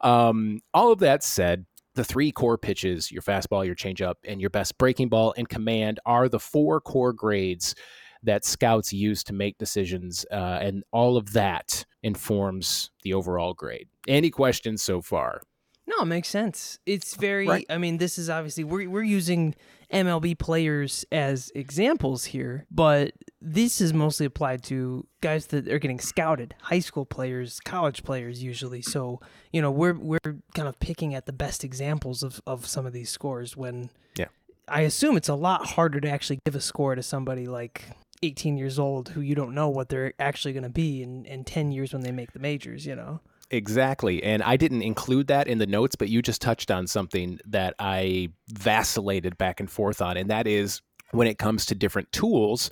um, 0.00 0.60
all 0.72 0.92
of 0.92 1.00
that 1.00 1.22
said, 1.24 1.66
the 1.94 2.04
three 2.04 2.32
core 2.32 2.58
pitches, 2.58 3.10
your 3.10 3.22
fastball, 3.22 3.66
your 3.66 3.74
changeup, 3.74 4.14
and 4.24 4.40
your 4.40 4.50
best 4.50 4.78
breaking 4.78 5.08
ball 5.08 5.34
and 5.36 5.48
command 5.48 6.00
are 6.06 6.28
the 6.28 6.40
four 6.40 6.80
core 6.80 7.12
grades 7.12 7.74
that 8.22 8.44
scouts 8.44 8.92
use 8.92 9.24
to 9.24 9.32
make 9.32 9.58
decisions, 9.58 10.24
uh, 10.30 10.58
and 10.60 10.84
all 10.92 11.16
of 11.16 11.32
that 11.32 11.84
informs 12.02 12.90
the 13.02 13.12
overall 13.12 13.52
grade. 13.52 13.88
Any 14.06 14.30
questions 14.30 14.82
so 14.82 15.02
far? 15.02 15.42
No, 15.86 16.02
it 16.02 16.06
makes 16.06 16.28
sense. 16.28 16.78
It's 16.86 17.16
very. 17.16 17.46
Right. 17.46 17.66
I 17.68 17.78
mean, 17.78 17.98
this 17.98 18.18
is 18.18 18.30
obviously 18.30 18.64
we're 18.64 18.88
we're 18.88 19.02
using 19.02 19.54
MLB 19.92 20.38
players 20.38 21.04
as 21.10 21.50
examples 21.54 22.26
here, 22.26 22.66
but 22.70 23.12
this 23.40 23.80
is 23.80 23.92
mostly 23.92 24.24
applied 24.26 24.62
to 24.64 25.06
guys 25.20 25.46
that 25.48 25.68
are 25.68 25.78
getting 25.80 25.98
scouted, 25.98 26.54
high 26.62 26.78
school 26.78 27.04
players, 27.04 27.58
college 27.60 28.04
players 28.04 28.42
usually. 28.42 28.80
So 28.82 29.20
you 29.52 29.60
know, 29.60 29.70
we're 29.70 29.94
we're 29.98 30.18
kind 30.54 30.68
of 30.68 30.78
picking 30.78 31.14
at 31.14 31.26
the 31.26 31.32
best 31.32 31.64
examples 31.64 32.22
of 32.22 32.40
of 32.46 32.66
some 32.66 32.86
of 32.86 32.92
these 32.92 33.10
scores. 33.10 33.56
When 33.56 33.90
Yeah. 34.16 34.26
I 34.68 34.82
assume 34.82 35.16
it's 35.16 35.28
a 35.28 35.34
lot 35.34 35.66
harder 35.66 36.00
to 36.00 36.08
actually 36.08 36.38
give 36.44 36.54
a 36.54 36.60
score 36.60 36.94
to 36.94 37.02
somebody 37.02 37.46
like 37.46 37.90
18 38.22 38.56
years 38.56 38.78
old 38.78 39.10
who 39.10 39.20
you 39.20 39.34
don't 39.34 39.52
know 39.52 39.68
what 39.68 39.88
they're 39.88 40.14
actually 40.20 40.52
going 40.52 40.62
to 40.62 40.68
be 40.70 41.02
in, 41.02 41.26
in 41.26 41.42
10 41.42 41.72
years 41.72 41.92
when 41.92 42.02
they 42.02 42.12
make 42.12 42.32
the 42.32 42.38
majors, 42.38 42.86
you 42.86 42.94
know? 42.94 43.20
Exactly. 43.52 44.22
And 44.22 44.42
I 44.42 44.56
didn't 44.56 44.82
include 44.82 45.26
that 45.28 45.46
in 45.46 45.58
the 45.58 45.66
notes, 45.66 45.94
but 45.94 46.08
you 46.08 46.22
just 46.22 46.40
touched 46.40 46.70
on 46.70 46.86
something 46.86 47.38
that 47.46 47.74
I 47.78 48.30
vacillated 48.48 49.36
back 49.36 49.60
and 49.60 49.70
forth 49.70 50.00
on. 50.00 50.16
And 50.16 50.30
that 50.30 50.46
is 50.46 50.80
when 51.10 51.28
it 51.28 51.38
comes 51.38 51.66
to 51.66 51.74
different 51.74 52.10
tools, 52.12 52.70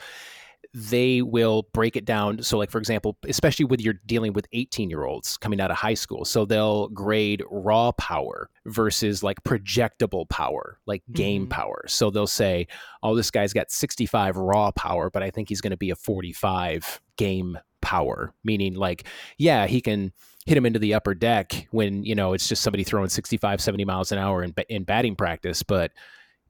they 0.73 1.21
will 1.21 1.65
break 1.75 1.97
it 1.97 2.05
down. 2.07 2.43
So, 2.43 2.57
like, 2.57 2.71
for 2.71 2.79
example, 2.79 3.19
especially 3.29 3.65
with 3.67 3.81
you're 3.83 4.01
dealing 4.07 4.33
with 4.33 4.47
18 4.53 4.89
year 4.89 5.05
olds 5.05 5.37
coming 5.37 5.61
out 5.61 5.71
of 5.71 5.77
high 5.77 5.95
school. 5.95 6.25
So 6.25 6.45
they'll 6.47 6.89
grade 6.89 7.43
raw 7.51 7.93
power 7.93 8.49
versus 8.67 9.23
like 9.23 9.43
projectable 9.43 10.29
power, 10.31 10.79
like 10.87 11.03
game 11.13 11.47
Mhm. 11.47 11.51
power. 11.51 11.85
So 11.89 12.09
they'll 12.09 12.27
say, 12.27 12.69
oh, 13.03 13.15
this 13.17 13.31
guy's 13.31 13.53
got 13.53 13.71
65 13.71 14.37
raw 14.37 14.71
power, 14.71 15.11
but 15.11 15.23
I 15.23 15.31
think 15.31 15.49
he's 15.51 15.61
going 15.61 15.73
to 15.73 15.77
be 15.77 15.91
a 15.91 15.97
45 15.97 17.01
game 17.17 17.59
power, 17.83 18.33
meaning 18.45 18.75
like, 18.75 19.05
yeah, 19.39 19.67
he 19.67 19.81
can 19.81 20.13
hit 20.47 20.57
him 20.57 20.67
into 20.67 20.79
the 20.79 20.95
upper 20.95 21.15
deck 21.15 21.69
when, 21.71 22.03
you 22.05 22.15
know, 22.15 22.33
it's 22.33 22.49
just 22.49 22.63
somebody 22.63 22.85
throwing 22.85 23.09
65, 23.09 23.61
70 23.61 23.85
miles 23.85 24.13
an 24.13 24.19
hour 24.19 24.43
in, 24.43 24.55
in 24.69 24.85
batting 24.85 25.17
practice, 25.17 25.63
but 25.63 25.93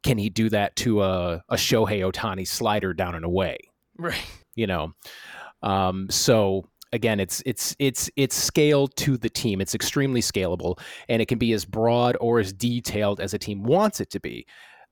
can 0.03 0.17
he 0.17 0.31
do 0.31 0.49
that 0.49 0.77
to 0.77 1.03
a, 1.03 1.43
a 1.49 1.57
Shohei 1.57 2.11
Ohtani 2.11 2.47
slider 2.47 2.95
down 2.95 3.15
and 3.15 3.25
away? 3.25 3.59
Right. 3.99 4.25
You 4.55 4.67
know, 4.67 4.93
um, 5.63 6.09
so 6.11 6.65
again, 6.93 7.21
it's 7.21 7.43
it's 7.47 7.77
it's 7.79 8.11
it's 8.17 8.35
scaled 8.35 8.97
to 8.97 9.17
the 9.17 9.29
team. 9.29 9.61
It's 9.61 9.75
extremely 9.75 10.21
scalable, 10.21 10.79
and 11.09 11.23
it 11.23 11.27
can 11.27 11.39
be 11.39 11.53
as 11.53 11.65
broad 11.65 12.17
or 12.21 12.41
as 12.41 12.53
detailed 12.53 13.21
as 13.21 13.35
a 13.35 13.39
team 13.39 13.63
wants 13.63 14.01
it 14.01 14.11
to 14.11 14.21
be. 14.21 14.47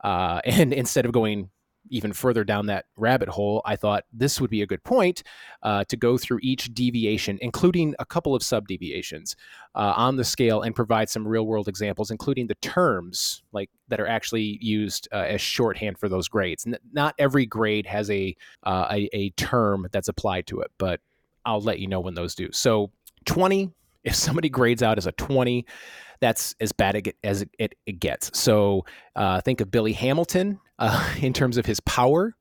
Uh, 0.05 0.41
and 0.45 0.73
instead 0.73 1.07
of 1.07 1.13
going 1.13 1.51
even 1.90 2.12
further 2.12 2.44
down 2.44 2.66
that 2.66 2.87
rabbit 2.96 3.29
hole, 3.29 3.62
I 3.64 3.77
thought 3.77 4.05
this 4.12 4.40
would 4.40 4.51
be 4.51 4.62
a 4.62 4.66
good 4.66 4.83
point 4.85 5.22
uh, 5.62 5.85
to 5.85 5.96
go 5.96 6.18
through 6.18 6.40
each 6.42 6.72
deviation, 6.74 7.38
including 7.40 7.94
a 7.98 8.07
couple 8.07 8.35
of 8.35 8.42
sub 8.42 8.68
deviations 8.68 9.37
uh, 9.74 9.94
on 9.96 10.16
the 10.16 10.24
scale, 10.24 10.62
and 10.62 10.74
provide 10.74 11.09
some 11.09 11.27
real 11.27 11.46
world 11.46 11.68
examples, 11.68 12.11
including 12.11 12.46
the 12.46 12.55
terms 12.57 13.42
like 13.53 13.70
that 13.88 14.01
are 14.01 14.07
actually 14.07 14.59
used 14.61 15.09
uh, 15.12 15.16
as 15.16 15.40
shorthand 15.40 15.98
for 15.98 16.09
those 16.09 16.29
grades. 16.29 16.66
N- 16.66 16.79
not 16.92 17.14
every 17.18 17.46
grade 17.46 17.87
has 17.87 18.11
a, 18.11 18.37
uh, 18.64 18.87
a 18.90 19.09
a 19.12 19.31
term 19.31 19.87
that's 19.92 20.09
applied 20.09 20.46
to 20.48 20.61
it, 20.61 20.70
but 20.79 21.01
I'll 21.44 21.61
let 21.61 21.79
you 21.79 21.87
know 21.87 22.01
when 22.01 22.14
those 22.14 22.35
do. 22.35 22.51
So 22.53 22.90
20, 23.24 23.70
if 24.05 24.14
somebody 24.14 24.48
grades 24.48 24.83
out 24.83 24.98
as 24.98 25.07
a 25.07 25.12
20, 25.12 25.66
that's 26.21 26.55
as 26.61 26.73
bad 26.73 27.13
as 27.23 27.45
it, 27.59 27.75
it, 27.87 28.01
gets. 28.01 28.37
So 28.39 28.85
uh, 29.17 29.41
think 29.41 29.61
of 29.61 29.71
Billy 29.71 29.93
Hamilton 29.93 30.61
uh, 30.79 31.15
in 31.21 31.33
terms 31.33 31.57
of 31.57 31.67
his 31.67 31.81
power. 31.81 32.35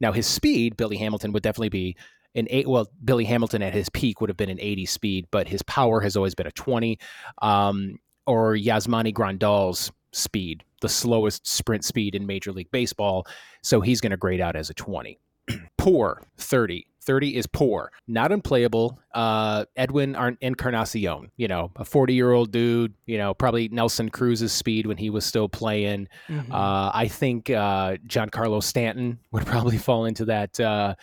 Now, 0.00 0.12
his 0.12 0.26
speed, 0.26 0.76
Billy 0.76 0.96
Hamilton 0.96 1.32
would 1.32 1.42
definitely 1.42 1.70
be 1.70 1.96
an 2.34 2.46
eight. 2.50 2.66
Well, 2.66 2.88
Billy 3.04 3.24
Hamilton 3.24 3.62
at 3.62 3.72
his 3.72 3.88
peak 3.90 4.20
would 4.20 4.30
have 4.30 4.36
been 4.36 4.50
an 4.50 4.60
80 4.60 4.86
speed, 4.86 5.26
but 5.30 5.48
his 5.48 5.62
power 5.62 6.00
has 6.00 6.16
always 6.16 6.34
been 6.34 6.46
a 6.46 6.52
20. 6.52 6.98
Um, 7.42 7.98
or 8.26 8.54
Yasmani 8.54 9.14
Grandal's 9.14 9.92
speed, 10.12 10.64
the 10.80 10.88
slowest 10.88 11.46
sprint 11.46 11.84
speed 11.84 12.14
in 12.14 12.26
Major 12.26 12.52
League 12.52 12.70
Baseball. 12.70 13.26
So 13.62 13.80
he's 13.80 14.00
going 14.00 14.10
to 14.10 14.16
grade 14.16 14.40
out 14.40 14.56
as 14.56 14.70
a 14.70 14.74
20. 14.74 15.18
poor, 15.78 16.22
30. 16.38 16.86
30 17.06 17.36
is 17.36 17.46
poor, 17.46 17.92
not 18.08 18.32
unplayable. 18.32 18.98
Uh, 19.14 19.64
Edwin 19.76 20.16
Encarnacion, 20.40 21.30
you 21.36 21.48
know, 21.48 21.70
a 21.76 21.84
40 21.84 22.12
year 22.14 22.32
old 22.32 22.50
dude, 22.50 22.94
you 23.06 23.16
know, 23.16 23.32
probably 23.32 23.68
Nelson 23.68 24.10
Cruz's 24.10 24.52
speed 24.52 24.86
when 24.86 24.96
he 24.96 25.08
was 25.08 25.24
still 25.24 25.48
playing. 25.48 26.08
Mm-hmm. 26.28 26.52
Uh, 26.52 26.90
I 26.92 27.08
think 27.08 27.48
uh, 27.48 27.96
Giancarlo 28.06 28.62
Stanton 28.62 29.20
would 29.30 29.46
probably 29.46 29.78
fall 29.78 30.04
into 30.04 30.26
that. 30.26 30.58
Uh, 30.60 30.96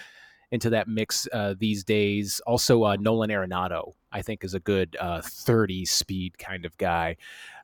into 0.52 0.70
that 0.70 0.88
mix 0.88 1.28
uh, 1.34 1.56
these 1.58 1.84
days. 1.84 2.40
Also, 2.46 2.84
uh, 2.84 2.96
Nolan 3.00 3.32
Arenado, 3.32 3.94
I 4.12 4.22
think, 4.22 4.44
is 4.44 4.54
a 4.54 4.60
good 4.60 4.96
uh, 5.00 5.20
30 5.24 5.84
speed 5.86 6.38
kind 6.38 6.64
of 6.64 6.78
guy. 6.78 7.18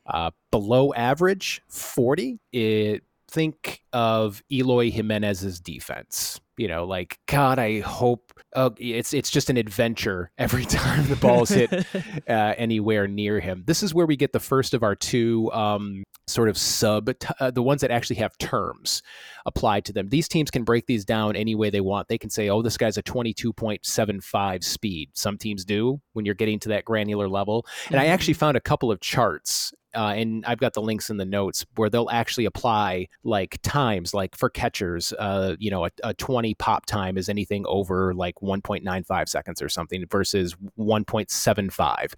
Uh, 0.08 0.32
below 0.50 0.92
average, 0.96 1.62
40. 1.68 2.40
It, 2.52 3.04
think 3.28 3.84
of 3.94 4.42
Eloy 4.52 4.90
Jimenez's 4.90 5.60
defense 5.60 6.40
you 6.60 6.68
know, 6.68 6.84
like 6.84 7.18
God, 7.26 7.58
I 7.58 7.80
hope 7.80 8.34
uh, 8.54 8.72
it's 8.78 9.14
it's 9.14 9.32
just 9.32 9.50
an 9.50 9.56
adventure 9.56 10.30
every 10.38 10.66
time 10.66 11.08
the 11.08 11.16
balls 11.16 11.50
hit 11.50 11.72
uh, 12.28 12.54
anywhere 12.58 13.08
near 13.08 13.40
him. 13.40 13.64
This 13.66 13.82
is 13.82 13.94
where 13.94 14.06
we 14.06 14.18
get 14.18 14.34
the 14.34 14.42
first 14.42 14.74
of 14.74 14.84
our 14.84 14.94
two 14.94 15.50
um, 15.54 16.04
sort 16.28 16.50
of 16.50 16.58
sub, 16.58 17.12
uh, 17.40 17.52
the 17.52 17.64
ones 17.64 17.80
that 17.80 17.92
actually 17.92 18.18
have 18.18 18.38
terms 18.40 19.02
applied 19.46 19.86
to 19.86 19.94
them. 19.94 20.10
These 20.10 20.28
teams 20.28 20.52
can 20.52 20.66
break 20.66 20.86
these 20.86 21.06
down 21.06 21.38
any 21.38 21.56
way 21.56 21.70
they 21.70 21.80
want. 21.80 22.10
They 22.10 22.18
can 22.18 22.30
say, 22.30 22.50
"Oh, 22.50 22.62
this 22.62 22.76
guy's 22.76 22.98
a 22.98 23.02
twenty-two 23.04 23.54
point 23.54 23.86
seven 23.86 24.20
five 24.20 24.66
speed." 24.66 25.12
Some 25.14 25.38
teams 25.38 25.64
do 25.64 26.02
when 26.12 26.26
you're 26.26 26.36
getting 26.36 26.60
to 26.60 26.70
that 26.70 26.84
granular 26.84 27.30
level. 27.30 27.66
And 27.90 28.02
I 28.02 28.08
actually 28.08 28.34
mm-hmm. 28.34 28.40
found 28.40 28.58
a 28.58 28.62
couple 28.62 28.92
of 28.92 29.00
charts 29.00 29.74
uh, 29.96 30.14
and 30.16 30.46
I've 30.46 30.60
got 30.60 30.74
the 30.74 30.82
links 30.82 31.10
in 31.10 31.18
the 31.18 31.26
notes 31.26 31.66
where 31.76 31.90
they'll 31.90 32.10
actually 32.10 32.46
apply 32.46 33.08
like 33.24 33.60
times, 33.62 34.14
like 34.14 34.36
for 34.36 34.50
catchers, 34.50 35.14
uh, 35.14 35.56
you 35.60 35.72
know, 35.72 35.86
a, 35.86 35.92
a 36.04 36.14
20 36.14 36.54
pop 36.56 36.86
time 36.86 37.18
is 37.18 37.30
anything 37.30 37.66
over 37.68 38.14
like 38.14 38.36
1.95 38.36 39.30
seconds 39.30 39.62
or 39.62 39.70
something 39.70 40.06
versus 40.10 40.56
1.75 40.78 42.14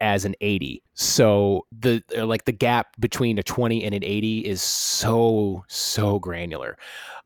as 0.00 0.24
an 0.24 0.34
80. 0.40 0.82
So 0.94 1.66
the 1.72 2.02
uh, 2.16 2.26
like 2.26 2.44
the 2.44 2.52
gap 2.52 2.88
between 3.00 3.38
a 3.38 3.42
20 3.42 3.84
and 3.84 3.94
an 3.94 4.04
80 4.04 4.40
is 4.40 4.62
so 4.62 5.64
so 5.68 6.18
granular. 6.18 6.76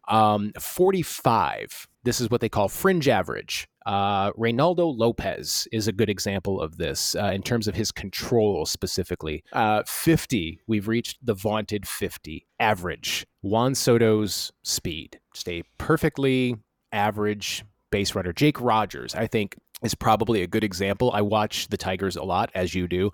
Um, 0.08 0.52
45. 0.58 1.86
This 2.02 2.20
is 2.20 2.30
what 2.30 2.40
they 2.40 2.48
call 2.48 2.68
fringe 2.68 3.08
average. 3.08 3.68
Uh, 3.84 4.32
Reynaldo 4.32 4.96
Lopez 4.96 5.66
is 5.72 5.88
a 5.88 5.92
good 5.92 6.08
example 6.08 6.60
of 6.60 6.76
this 6.76 7.14
uh, 7.14 7.30
in 7.34 7.42
terms 7.42 7.68
of 7.68 7.74
his 7.74 7.92
control 7.92 8.64
specifically. 8.66 9.42
Uh, 9.52 9.82
50, 9.86 10.60
we've 10.66 10.88
reached 10.88 11.18
the 11.24 11.34
vaunted 11.34 11.86
50 11.86 12.46
average. 12.58 13.26
Juan 13.42 13.74
Soto's 13.74 14.52
speed, 14.62 15.20
stay 15.34 15.62
perfectly 15.78 16.56
average 16.92 17.64
base 17.90 18.14
runner. 18.14 18.32
Jake 18.32 18.60
Rogers, 18.60 19.14
I 19.14 19.26
think, 19.26 19.56
is 19.82 19.94
probably 19.94 20.42
a 20.42 20.46
good 20.46 20.64
example. 20.64 21.10
I 21.14 21.22
watch 21.22 21.68
the 21.68 21.76
Tigers 21.76 22.16
a 22.16 22.22
lot, 22.22 22.50
as 22.54 22.74
you 22.74 22.86
do. 22.86 23.12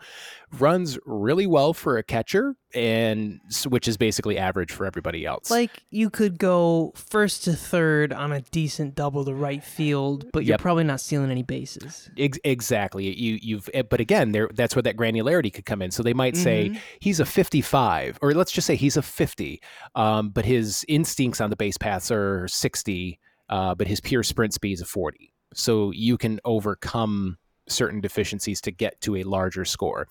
Runs 0.59 0.99
really 1.05 1.47
well 1.47 1.73
for 1.73 1.99
a 1.99 2.03
catcher, 2.03 2.57
and 2.75 3.41
which 3.69 3.89
is 3.89 3.97
basically 3.97 4.39
average 4.39 4.73
for 4.73 4.85
everybody 4.85 5.25
else. 5.25 5.51
Like 5.51 5.85
you 5.91 6.11
could 6.11 6.39
go 6.39 6.93
first 6.95 7.45
to 7.45 7.53
third 7.53 8.13
on 8.13 8.33
a 8.33 8.41
decent 8.41 8.95
double 8.95 9.25
to 9.25 9.35
right 9.35 9.63
field, 9.63 10.27
but 10.33 10.45
you're 10.45 10.55
yep. 10.55 10.61
probably 10.61 10.85
not 10.85 11.01
stealing 11.01 11.31
any 11.31 11.43
bases. 11.43 12.11
Ex- 12.19 12.39
exactly. 12.45 13.13
You 13.17 13.39
you've 13.41 13.71
eh, 13.75 13.83
but 13.83 14.01
again, 14.01 14.33
there 14.33 14.49
that's 14.55 14.75
where 14.75 14.83
that 14.83 14.97
granularity 14.97 15.53
could 15.53 15.67
come 15.67 15.83
in. 15.83 15.91
So 15.91 16.03
they 16.03 16.15
might 16.15 16.35
mm-hmm. 16.35 16.43
say 16.75 16.81
he's 17.01 17.21
a 17.21 17.27
55, 17.27 18.19
or 18.23 18.33
let's 18.35 18.53
just 18.53 18.67
say 18.67 18.77
he's 18.77 18.97
a 18.97 19.03
50, 19.03 19.61
um, 19.95 20.31
but 20.31 20.45
his 20.45 20.85
instincts 20.89 21.41
on 21.41 21.51
the 21.51 21.57
base 21.57 21.79
paths 21.79 22.11
are 22.11 22.49
60, 22.49 23.19
uh, 23.49 23.75
but 23.75 23.87
his 23.87 24.01
pure 24.01 24.23
sprint 24.23 24.55
speed 24.55 24.75
is 24.75 24.81
a 24.81 24.87
40 24.87 25.33
so 25.57 25.91
you 25.91 26.17
can 26.17 26.39
overcome 26.45 27.39
certain 27.69 28.01
deficiencies 28.01 28.61
to 28.61 28.71
get 28.71 29.01
to 29.01 29.17
a 29.17 29.25
larger 29.25 29.65
score. 29.65 30.07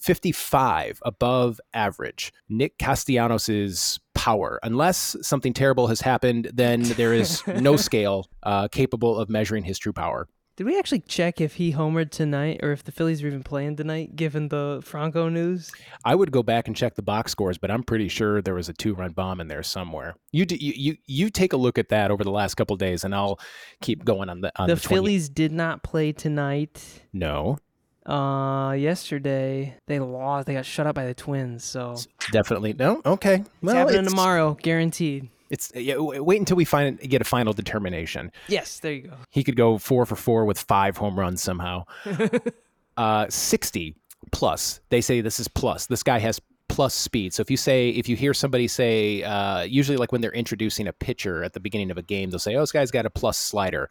55 0.00 1.00
above 1.04 1.60
average. 1.74 2.32
Nick 2.48 2.78
Castellanos's 2.78 4.00
power. 4.14 4.58
Unless 4.62 5.16
something 5.22 5.52
terrible 5.52 5.86
has 5.88 6.00
happened, 6.00 6.50
then 6.52 6.82
there 6.82 7.12
is 7.12 7.44
no 7.46 7.76
scale 7.88 8.28
uh, 8.42 8.68
capable 8.68 9.16
of 9.18 9.28
measuring 9.28 9.64
his 9.64 9.78
true 9.78 9.92
power. 9.92 10.28
Did 10.54 10.64
we 10.64 10.78
actually 10.78 11.00
check 11.00 11.40
if 11.40 11.54
he 11.54 11.72
homered 11.72 12.10
tonight 12.10 12.60
or 12.62 12.72
if 12.72 12.84
the 12.84 12.92
Phillies 12.92 13.22
are 13.22 13.26
even 13.26 13.42
playing 13.42 13.76
tonight, 13.76 14.16
given 14.16 14.48
the 14.48 14.82
Franco 14.84 15.30
news? 15.30 15.72
I 16.04 16.14
would 16.14 16.30
go 16.30 16.42
back 16.42 16.66
and 16.66 16.76
check 16.76 16.94
the 16.94 17.02
box 17.02 17.32
scores, 17.32 17.56
but 17.56 17.70
I'm 17.70 17.82
pretty 17.82 18.08
sure 18.08 18.42
there 18.42 18.54
was 18.54 18.68
a 18.68 18.74
two 18.74 18.94
run 18.94 19.12
bomb 19.12 19.40
in 19.40 19.48
there 19.48 19.62
somewhere. 19.62 20.14
You, 20.30 20.44
do, 20.44 20.56
you 20.56 20.74
you 20.76 20.96
you 21.06 21.30
take 21.30 21.54
a 21.54 21.56
look 21.56 21.78
at 21.78 21.88
that 21.88 22.10
over 22.10 22.22
the 22.22 22.30
last 22.30 22.56
couple 22.56 22.76
days, 22.76 23.02
and 23.02 23.14
I'll 23.14 23.40
keep 23.80 24.04
going 24.04 24.28
on 24.28 24.42
the 24.42 24.52
on 24.56 24.68
the, 24.68 24.74
the 24.74 24.80
Phillies 24.80 25.30
did 25.30 25.52
not 25.52 25.82
play 25.82 26.12
tonight. 26.12 27.02
No. 27.14 27.56
Uh, 28.04 28.72
yesterday 28.72 29.76
they 29.86 30.00
lost. 30.00 30.46
They 30.46 30.52
got 30.54 30.66
shut 30.66 30.86
out 30.86 30.94
by 30.94 31.06
the 31.06 31.14
Twins. 31.14 31.64
So 31.64 31.96
definitely 32.30 32.74
no. 32.74 33.00
Okay, 33.06 33.42
well, 33.62 33.74
it's 33.74 33.92
happening 33.92 34.10
tomorrow, 34.10 34.58
guaranteed. 34.60 35.30
It's 35.52 35.70
yeah, 35.74 35.96
wait 35.98 36.40
until 36.40 36.56
we 36.56 36.64
find 36.64 36.98
get 36.98 37.20
a 37.20 37.26
final 37.26 37.52
determination. 37.52 38.32
Yes, 38.48 38.80
there 38.80 38.92
you 38.94 39.02
go. 39.02 39.16
He 39.28 39.44
could 39.44 39.54
go 39.54 39.76
four 39.76 40.06
for 40.06 40.16
four 40.16 40.46
with 40.46 40.58
five 40.58 40.96
home 40.96 41.18
runs 41.18 41.42
somehow. 41.42 41.84
uh, 42.96 43.26
Sixty 43.28 43.94
plus. 44.30 44.80
They 44.88 45.02
say 45.02 45.20
this 45.20 45.38
is 45.38 45.48
plus. 45.48 45.86
This 45.86 46.02
guy 46.02 46.18
has 46.20 46.40
plus 46.70 46.94
speed. 46.94 47.34
So 47.34 47.42
if 47.42 47.50
you 47.50 47.58
say 47.58 47.90
if 47.90 48.08
you 48.08 48.16
hear 48.16 48.32
somebody 48.32 48.66
say, 48.66 49.22
uh, 49.24 49.60
usually 49.64 49.98
like 49.98 50.10
when 50.10 50.22
they're 50.22 50.32
introducing 50.32 50.88
a 50.88 50.92
pitcher 50.94 51.44
at 51.44 51.52
the 51.52 51.60
beginning 51.60 51.90
of 51.90 51.98
a 51.98 52.02
game, 52.02 52.30
they'll 52.30 52.38
say, 52.38 52.56
"Oh, 52.56 52.60
this 52.60 52.72
guy's 52.72 52.90
got 52.90 53.04
a 53.04 53.10
plus 53.10 53.36
slider." 53.36 53.90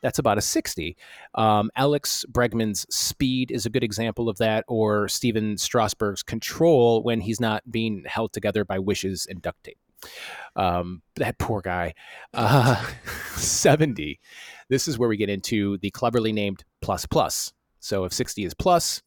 That's 0.00 0.18
about 0.18 0.38
a 0.38 0.40
60. 0.40 0.96
Um, 1.34 1.70
Alex 1.76 2.24
Bregman's 2.32 2.86
speed 2.88 3.50
is 3.52 3.66
a 3.66 3.70
good 3.70 3.84
example 3.84 4.30
of 4.30 4.38
that, 4.38 4.64
or 4.66 5.08
Stephen 5.08 5.58
Strasburg's 5.58 6.22
control 6.22 7.02
when 7.02 7.20
he's 7.20 7.38
not 7.38 7.70
being 7.70 8.02
held 8.06 8.32
together 8.32 8.64
by 8.64 8.78
wishes 8.78 9.26
and 9.30 9.42
duct 9.42 9.62
tape. 9.62 9.78
Um, 10.56 11.02
that 11.16 11.38
poor 11.38 11.60
guy. 11.60 11.94
Uh, 12.34 12.84
70. 13.34 14.20
This 14.68 14.88
is 14.88 14.98
where 14.98 15.08
we 15.08 15.16
get 15.16 15.30
into 15.30 15.78
the 15.78 15.90
cleverly 15.90 16.32
named 16.32 16.64
plus 16.80 17.06
plus. 17.06 17.52
So 17.80 18.04
if 18.04 18.12
60 18.12 18.44
is 18.44 18.54
plus, 18.54 19.02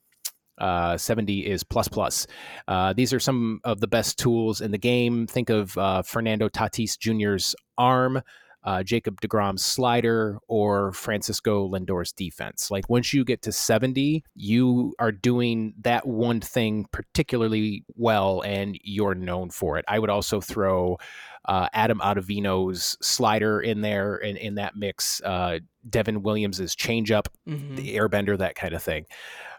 uh, 0.57 0.97
70 0.97 1.45
is 1.45 1.63
plus 1.63 1.87
plus. 1.87 2.27
Uh, 2.67 2.93
these 2.93 3.13
are 3.13 3.19
some 3.19 3.59
of 3.63 3.79
the 3.79 3.87
best 3.87 4.17
tools 4.17 4.61
in 4.61 4.71
the 4.71 4.77
game. 4.77 5.27
Think 5.27 5.49
of 5.49 5.77
uh, 5.77 6.01
Fernando 6.01 6.49
Tatis 6.49 6.97
Jr.'s 6.97 7.55
arm 7.77 8.21
uh, 8.65 8.81
Jacob 8.83 9.21
DeGrom's 9.21 9.63
slider 9.63 10.39
or 10.47 10.91
Francisco 10.91 11.65
Lindor's 11.65 12.11
defense. 12.11 12.71
Like 12.71 12.89
once 12.89 13.13
you 13.13 13.23
get 13.23 13.43
to 13.43 13.51
70, 13.51 14.23
you 14.35 14.93
are 14.99 15.11
doing 15.11 15.75
that 15.81 16.07
one 16.07 16.41
thing 16.41 16.87
particularly 16.91 17.85
well 17.95 18.41
and 18.41 18.77
you're 18.83 19.15
known 19.15 19.51
for 19.51 19.77
it. 19.77 19.85
I 19.87 19.99
would 19.99 20.09
also 20.09 20.41
throw 20.41 20.97
uh, 21.45 21.69
Adam 21.73 21.99
Ottavino's 21.99 22.97
slider 23.01 23.61
in 23.61 23.81
there 23.81 24.15
and 24.15 24.35
in 24.35 24.55
that 24.55 24.75
mix, 24.75 25.21
uh, 25.21 25.59
Devin 25.87 26.23
Williams's 26.23 26.75
changeup, 26.75 27.27
mm-hmm. 27.47 27.75
the 27.75 27.95
airbender, 27.95 28.35
that 28.39 28.55
kind 28.55 28.73
of 28.73 28.81
thing. 28.81 29.05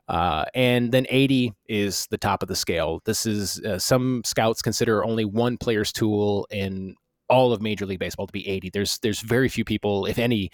Uh, 0.08 0.44
and 0.54 0.90
then 0.92 1.06
80 1.08 1.52
is 1.68 2.06
the 2.10 2.18
top 2.18 2.42
of 2.42 2.48
the 2.48 2.56
scale. 2.56 3.02
This 3.04 3.26
is 3.26 3.60
uh, 3.60 3.78
some 3.78 4.22
scouts 4.24 4.62
consider 4.62 5.04
only 5.04 5.24
one 5.24 5.58
player's 5.58 5.92
tool, 5.92 6.46
and 6.50 6.96
all 7.28 7.52
of 7.52 7.60
Major 7.60 7.86
League 7.86 7.98
Baseball 7.98 8.26
to 8.26 8.32
be 8.32 8.46
80. 8.48 8.70
There's 8.70 8.98
there's 8.98 9.20
very 9.20 9.48
few 9.48 9.64
people, 9.64 10.06
if 10.06 10.18
any, 10.18 10.50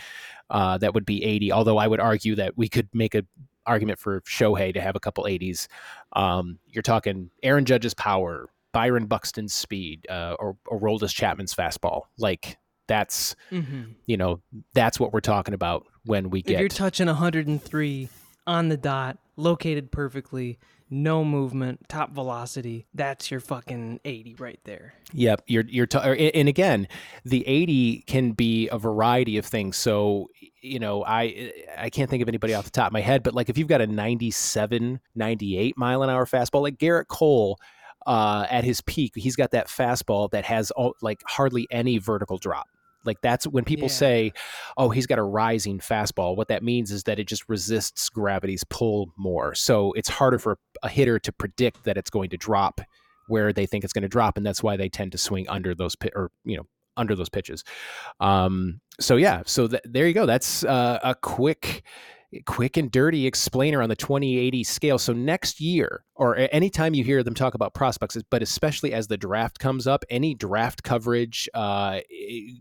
uh, 0.51 0.79
that 0.79 0.95
would 0.95 1.07
be 1.07 1.23
80. 1.25 1.53
Although 1.53 1.79
I 1.79 1.87
would 1.87 2.01
argue 2.01 2.35
that 2.37 2.57
we 2.57 2.69
could 2.69 2.89
make 2.93 3.15
a 3.15 3.25
argument 3.67 3.99
for 3.99 4.21
Shohei 4.23 4.75
to 4.75 4.81
have 4.81 4.97
a 4.97 5.01
couple 5.01 5.25
80s. 5.25 5.69
Um, 6.15 6.59
you're 6.67 6.83
talking 6.83 7.31
Aaron 7.43 7.65
Judge's 7.65 7.95
power, 7.95 8.49
Byron 8.73 9.07
Buxton's 9.07 9.55
speed, 9.55 10.07
uh, 10.11 10.35
or, 10.39 10.57
or 10.67 10.81
Aroldis 10.81 11.15
Chapman's 11.15 11.55
fastball. 11.55 12.03
Like 12.19 12.59
that's 12.89 13.37
Mm-hmm. 13.53 13.93
you 14.07 14.17
know 14.17 14.41
that's 14.75 14.99
what 14.99 15.13
we're 15.13 15.21
talking 15.21 15.55
about 15.55 15.87
when 16.05 16.31
we 16.31 16.41
If 16.41 16.51
you're 16.51 16.69
touching 16.69 17.07
103 17.07 18.09
on 18.47 18.69
the 18.69 18.77
dot, 18.77 19.19
located 19.37 19.93
perfectly, 19.93 20.59
no 20.93 21.25
movement, 21.25 21.89
top 21.89 22.13
velocity, 22.13 22.87
that's 22.93 23.31
your 23.31 23.41
fucking 23.41 23.99
80 24.05 24.35
right 24.35 24.61
there. 24.65 24.93
Yep, 25.15 25.45
you're 25.47 25.65
you're 25.67 25.87
t- 25.87 25.99
and 26.35 26.49
again, 26.49 26.87
the 27.25 27.47
80 27.49 28.03
can 28.07 28.33
be 28.33 28.69
a 28.69 28.79
variety 28.79 29.39
of 29.39 29.47
things. 29.47 29.77
So, 29.79 30.29
you 30.61 30.79
know, 30.79 31.03
I 31.05 31.53
I 31.79 31.89
can't 31.89 32.11
think 32.11 32.23
of 32.23 32.29
anybody 32.29 32.53
off 32.53 32.65
the 32.65 32.71
top 32.71 32.89
of 32.89 32.93
my 32.93 33.01
head, 33.01 33.23
but 33.23 33.35
like 33.35 33.49
if 33.49 33.57
you've 33.57 33.69
got 33.69 33.81
a 33.81 33.87
97, 33.87 35.01
98 35.15 35.79
mile 35.79 36.03
an 36.03 36.11
hour 36.11 36.27
fastball 36.27 36.63
like 36.63 36.77
Gerrit 36.77 37.09
Cole 37.09 37.59
uh, 38.07 38.47
at 38.51 38.65
his 38.65 38.83
peak, 38.83 39.13
he's 39.17 39.37
got 39.37 39.53
that 39.53 39.69
fastball 39.69 40.31
that 40.33 40.45
has 40.45 40.71
all, 40.73 40.95
like 41.01 41.23
hardly 41.27 41.67
any 41.71 41.99
vertical 41.99 42.37
drop. 42.37 42.69
Like 43.05 43.21
that's 43.23 43.47
when 43.47 43.65
people 43.65 43.89
Yeah. 43.89 43.95
say, 43.95 44.33
"Oh, 44.77 44.91
he's 44.91 45.07
got 45.07 45.19
a 45.19 45.23
rising 45.23 45.79
fastball." 45.79 46.37
What 46.37 46.49
that 46.49 46.63
means 46.63 46.91
is 46.91 47.05
that 47.05 47.19
it 47.19 47.27
just 47.27 47.49
resists 47.49 48.09
gravity's 48.09 48.65
pull 48.65 49.13
more. 49.17 49.55
So 49.55 49.93
it's 49.93 50.09
harder 50.09 50.39
for 50.39 50.59
a 50.83 50.89
hitter 50.89 51.19
to 51.19 51.33
predict 51.33 51.85
that 51.85 51.97
it's 51.97 52.11
going 52.11 52.31
to 52.31 52.37
drop 52.37 52.81
where 53.29 53.53
they 53.53 53.67
think 53.67 53.85
it's 53.85 53.93
going 53.93 54.03
to 54.03 54.09
drop, 54.09 54.37
and 54.37 54.45
that's 54.45 54.63
why 54.63 54.77
they 54.77 54.89
tend 54.89 55.13
to 55.13 55.19
swing 55.19 55.49
under 55.49 55.75
those 55.75 55.97
or 56.15 56.31
you 56.45 56.57
know 56.57 56.67
under 56.97 57.15
those 57.15 57.29
pitches. 57.29 57.65
Um, 58.21 58.81
so 59.01 59.17
yeah, 59.17 59.43
so 59.47 59.67
th- 59.69 59.83
there 59.85 60.07
you 60.07 60.13
go. 60.13 60.27
That's 60.27 60.65
uh, 60.65 60.99
a 61.03 61.15
quick, 61.15 61.83
quick 62.47 62.77
and 62.77 62.91
dirty 62.91 63.27
explainer 63.27 63.83
on 63.83 63.89
the 63.89 63.97
2080 63.97 64.65
scale. 64.65 64.99
So 64.99 65.13
next 65.13 65.61
year, 65.61 66.05
or 66.15 66.37
anytime 66.53 66.95
you 66.95 67.05
hear 67.05 67.23
them 67.23 67.35
talk 67.35 67.55
about 67.55 67.75
prospects, 67.75 68.17
but 68.31 68.43
especially 68.43 68.93
as 68.93 69.09
the 69.09 69.17
draft 69.17 69.59
comes 69.59 69.87
up, 69.87 70.05
any 70.11 70.35
draft 70.35 70.83
coverage, 70.83 71.49
uh, 71.55 72.01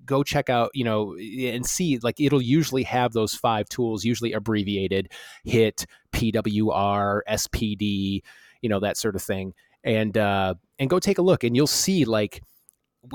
go 0.05 0.23
check 0.23 0.49
out, 0.49 0.71
you 0.73 0.83
know, 0.83 1.15
and 1.15 1.65
see. 1.65 1.97
Like 1.99 2.19
it'll 2.19 2.41
usually 2.41 2.83
have 2.83 3.13
those 3.13 3.33
five 3.33 3.69
tools, 3.69 4.03
usually 4.03 4.33
abbreviated: 4.33 5.11
HIT, 5.45 5.85
PWR, 6.11 7.21
SPD, 7.29 8.21
you 8.61 8.69
know, 8.69 8.79
that 8.79 8.97
sort 8.97 9.15
of 9.15 9.21
thing 9.21 9.53
and 9.83 10.17
uh, 10.17 10.55
and 10.79 10.89
go 10.89 10.99
take 10.99 11.17
a 11.17 11.21
look, 11.21 11.43
and 11.43 11.55
you'll 11.55 11.67
see 11.67 12.05
like 12.05 12.41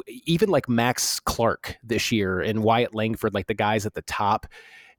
even 0.08 0.48
like 0.48 0.68
Max 0.68 1.20
Clark 1.20 1.76
this 1.82 2.10
year 2.10 2.40
and 2.40 2.62
Wyatt 2.62 2.94
Langford, 2.94 3.34
like 3.34 3.46
the 3.46 3.54
guys 3.54 3.86
at 3.86 3.94
the 3.94 4.02
top. 4.02 4.46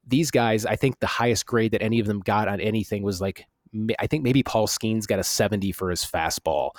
These 0.07 0.31
guys, 0.31 0.65
I 0.65 0.75
think 0.75 0.99
the 0.99 1.07
highest 1.07 1.45
grade 1.45 1.71
that 1.73 1.81
any 1.83 1.99
of 1.99 2.07
them 2.07 2.21
got 2.21 2.47
on 2.47 2.59
anything 2.61 3.03
was 3.03 3.19
like 3.21 3.45
I 3.99 4.07
think 4.07 4.23
maybe 4.23 4.41
Paul 4.43 4.65
Skenes 4.67 5.05
got 5.05 5.19
a 5.19 5.23
seventy 5.23 5.71
for 5.73 5.89
his 5.89 6.03
fastball. 6.05 6.71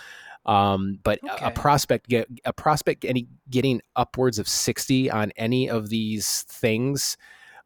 Um, 0.47 0.99
but 1.03 1.19
a- 1.23 1.49
a 1.49 1.51
prospect 1.51 2.09
get 2.09 2.27
a 2.47 2.53
prospect 2.55 3.05
any 3.05 3.29
getting 3.51 3.83
upwards 3.97 4.39
of 4.39 4.49
sixty 4.49 5.11
on 5.11 5.31
any 5.37 5.69
of 5.69 5.91
these 5.91 6.43
things 6.45 7.19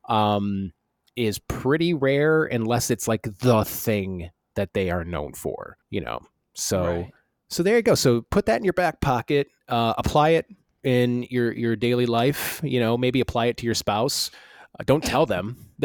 um, 0.08 0.72
is 1.16 1.38
pretty 1.38 1.94
rare 1.94 2.44
unless 2.44 2.90
it's 2.90 3.06
like 3.06 3.22
the 3.38 3.64
thing 3.64 4.30
that 4.56 4.74
they 4.74 4.90
are 4.90 5.04
known 5.04 5.32
for, 5.34 5.76
you 5.90 6.00
know. 6.00 6.20
So 6.54 6.84
Right. 6.84 7.12
so 7.48 7.62
there 7.62 7.76
you 7.76 7.82
go. 7.82 7.94
So 7.94 8.22
put 8.22 8.46
that 8.46 8.56
in 8.58 8.64
your 8.64 8.72
back 8.72 9.00
pocket. 9.00 9.48
Uh, 9.68 9.94
apply 9.96 10.30
it 10.30 10.46
in 10.82 11.22
your 11.30 11.52
your 11.52 11.76
daily 11.76 12.06
life. 12.06 12.60
You 12.64 12.80
know, 12.80 12.96
maybe 12.98 13.20
apply 13.20 13.46
it 13.46 13.56
to 13.58 13.64
your 13.66 13.74
spouse. 13.74 14.30
Uh, 14.78 14.84
don't 14.86 15.04
tell 15.04 15.26
them. 15.26 15.56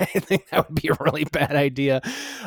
I 0.00 0.06
think 0.06 0.48
that 0.48 0.68
would 0.68 0.80
be 0.80 0.88
a 0.88 0.96
really 1.00 1.24
bad 1.24 1.54
idea 1.54 2.00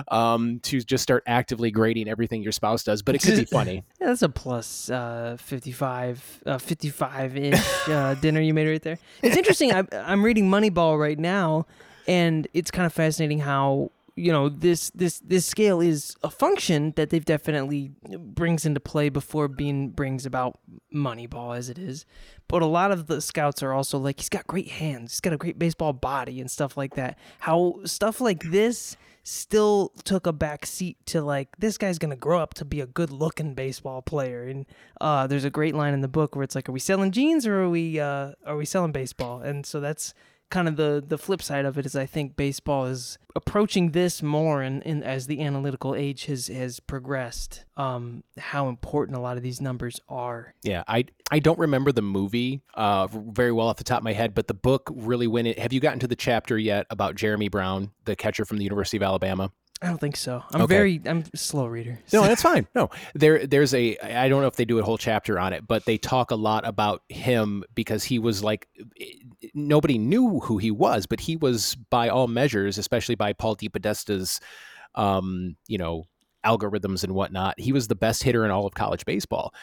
um, 0.08 0.60
to 0.62 0.82
just 0.82 1.04
start 1.04 1.24
actively 1.28 1.70
grading 1.70 2.08
everything 2.08 2.42
your 2.42 2.52
spouse 2.52 2.84
does. 2.84 3.02
But 3.04 3.16
it 3.16 3.22
could 3.22 3.36
be 3.36 3.46
funny. 3.52 3.84
Yeah, 4.02 4.08
that's 4.08 4.24
a 4.24 4.30
plus 4.30 4.90
uh, 4.90 5.38
55 5.40 6.44
uh, 6.46 6.58
55 6.58 7.38
inch 7.38 7.60
uh, 7.88 8.16
dinner 8.16 8.42
you 8.42 8.54
made 8.54 8.68
right 8.68 8.82
there. 8.82 8.98
It's 9.22 9.38
interesting. 9.38 9.72
I, 9.72 9.84
I'm 9.94 10.24
reading 10.24 10.50
Moneyball 10.50 11.00
right 11.00 11.20
now, 11.20 11.68
and 12.08 12.48
it's 12.54 12.72
kind 12.72 12.86
of 12.86 12.94
fascinating 12.94 13.40
how 13.40 13.92
you 14.16 14.32
know 14.32 14.48
this 14.48 14.92
this 14.92 15.20
this 15.20 15.46
scale 15.46 15.82
is 15.82 16.16
a 16.22 16.30
function 16.30 16.94
that 16.96 17.10
they've 17.10 17.26
definitely 17.26 17.92
brings 18.20 18.66
into 18.66 18.80
play 18.80 19.10
before 19.10 19.48
being 19.48 19.90
brings 19.90 20.26
about 20.26 20.60
Moneyball 20.94 21.58
as 21.58 21.70
it 21.70 21.80
is. 21.80 22.06
But 22.48 22.62
a 22.62 22.68
lot 22.68 22.92
of 22.92 23.08
the 23.08 23.22
scouts 23.22 23.64
are 23.64 23.74
also 23.74 23.98
like 23.98 24.20
he's 24.20 24.30
got 24.30 24.46
great 24.46 24.70
hands, 24.70 25.14
he's 25.14 25.20
got 25.20 25.34
a 25.34 25.38
great 25.38 25.58
baseball 25.58 25.94
body 25.94 26.40
and 26.40 26.52
stuff 26.52 26.78
like 26.78 26.94
that. 26.96 27.18
How 27.40 27.80
stuff 27.86 28.22
like 28.22 28.44
this 28.52 28.96
still 29.24 29.92
took 30.04 30.28
a 30.28 30.34
back 30.34 30.66
seat 30.66 30.98
to 31.08 31.22
like 31.22 31.48
this 31.58 31.78
guy's 31.78 31.98
gonna 31.98 32.16
grow 32.16 32.40
up 32.40 32.54
to 32.54 32.66
be 32.66 32.82
a 32.82 32.86
good 32.86 33.10
looking 33.10 33.54
baseball 33.54 34.02
player 34.02 34.44
and 34.44 34.66
uh 35.00 35.26
there's 35.28 35.46
a 35.46 35.50
great 35.50 35.74
line 35.74 35.94
in 35.94 36.02
the 36.02 36.10
book 36.10 36.36
where 36.36 36.44
it's 36.44 36.56
like 36.56 36.68
are 36.68 36.74
we 36.74 36.80
selling 36.80 37.10
jeans 37.10 37.48
or 37.48 37.62
are 37.62 37.70
we 37.70 38.02
uh 38.02 38.34
are 38.46 38.58
we 38.58 38.66
selling 38.66 38.92
baseball 38.92 39.40
and 39.40 39.66
so 39.66 39.80
that's 39.80 40.14
kind 40.50 40.68
of 40.68 40.76
the 40.76 41.04
the 41.06 41.18
flip 41.18 41.42
side 41.42 41.66
of 41.66 41.78
it 41.78 41.86
is 41.86 41.96
i 41.96 42.06
think 42.06 42.36
baseball 42.36 42.86
is 42.86 43.18
approaching 43.36 43.92
this 43.92 44.22
more 44.22 44.62
and 44.62 44.84
as 45.04 45.26
the 45.28 45.42
analytical 45.42 45.96
age 45.96 46.26
has 46.26 46.48
has 46.48 46.80
progressed 46.80 47.66
um 47.76 48.24
how 48.38 48.70
important 48.70 49.18
a 49.18 49.20
lot 49.20 49.36
of 49.36 49.42
these 49.44 49.60
numbers 49.60 50.00
are 50.08 50.54
Yeah, 50.64 50.84
I 50.88 51.06
I 51.32 51.40
don't 51.40 51.60
remember 51.60 51.92
the 51.92 52.02
movie 52.02 52.62
uh, 52.74 53.08
very 53.08 53.52
well 53.52 53.68
off 53.68 53.78
the 53.78 53.84
top 53.84 54.00
of 54.00 54.04
my 54.04 54.14
head, 54.14 54.34
but 54.34 54.48
the 54.48 54.54
book 54.54 54.90
really 54.94 55.28
went. 55.28 55.48
In, 55.48 55.62
have 55.62 55.74
you 55.74 55.80
gotten 55.80 56.00
to 56.00 56.08
the 56.08 56.16
chapter 56.16 56.58
yet 56.58 56.86
about 56.90 57.16
Jeremy 57.16 57.50
Brown, 57.50 57.92
the 58.06 58.16
catcher 58.16 58.46
from 58.46 58.58
the 58.58 58.64
University 58.64 58.98
of 58.98 59.04
Alabama? 59.04 59.52
I 59.84 59.88
don't 59.88 60.00
think 60.00 60.16
so 60.16 60.42
i'm 60.54 60.62
Okay. 60.62 60.74
very 60.76 61.02
i'm 61.06 61.24
a 61.34 61.38
slow 61.38 61.68
reader 61.68 62.00
No, 62.12 62.24
that's 62.30 62.42
fine. 62.42 62.68
No, 62.74 62.90
there, 63.14 63.46
there's 63.46 63.74
a. 63.74 63.98
I 64.00 64.28
don't 64.30 64.42
know 64.42 64.48
if 64.48 64.56
they 64.56 64.66
do 64.66 64.80
a 64.80 64.84
whole 64.84 64.98
chapter 64.98 65.38
on 65.40 65.54
it, 65.54 65.68
but 65.68 65.86
they 65.86 65.98
talk 65.98 66.32
a 66.32 66.36
lot 66.36 66.66
about 66.68 67.02
him 67.10 67.64
because 67.76 68.04
he 68.04 68.18
was 68.20 68.44
like, 68.44 68.68
nobody 69.54 69.98
knew 69.98 70.40
who 70.40 70.58
he 70.58 70.72
was, 70.72 71.06
but 71.06 71.20
he 71.20 71.36
was 71.36 71.76
by 71.90 72.10
all 72.10 72.28
measures, 72.28 72.78
especially 72.78 73.16
by 73.16 73.34
Paul 73.34 73.56
DePodesta's, 73.56 74.40
um, 74.96 75.56
you 75.68 75.78
know, 75.78 76.06
algorithms 76.46 77.04
and 77.04 77.14
whatnot. 77.14 77.60
He 77.60 77.72
was 77.72 77.88
the 77.88 77.96
best 77.96 78.24
hitter 78.24 78.46
in 78.46 78.52
all 78.52 78.66
of 78.68 78.74
college 78.74 79.06
baseball, 79.06 79.54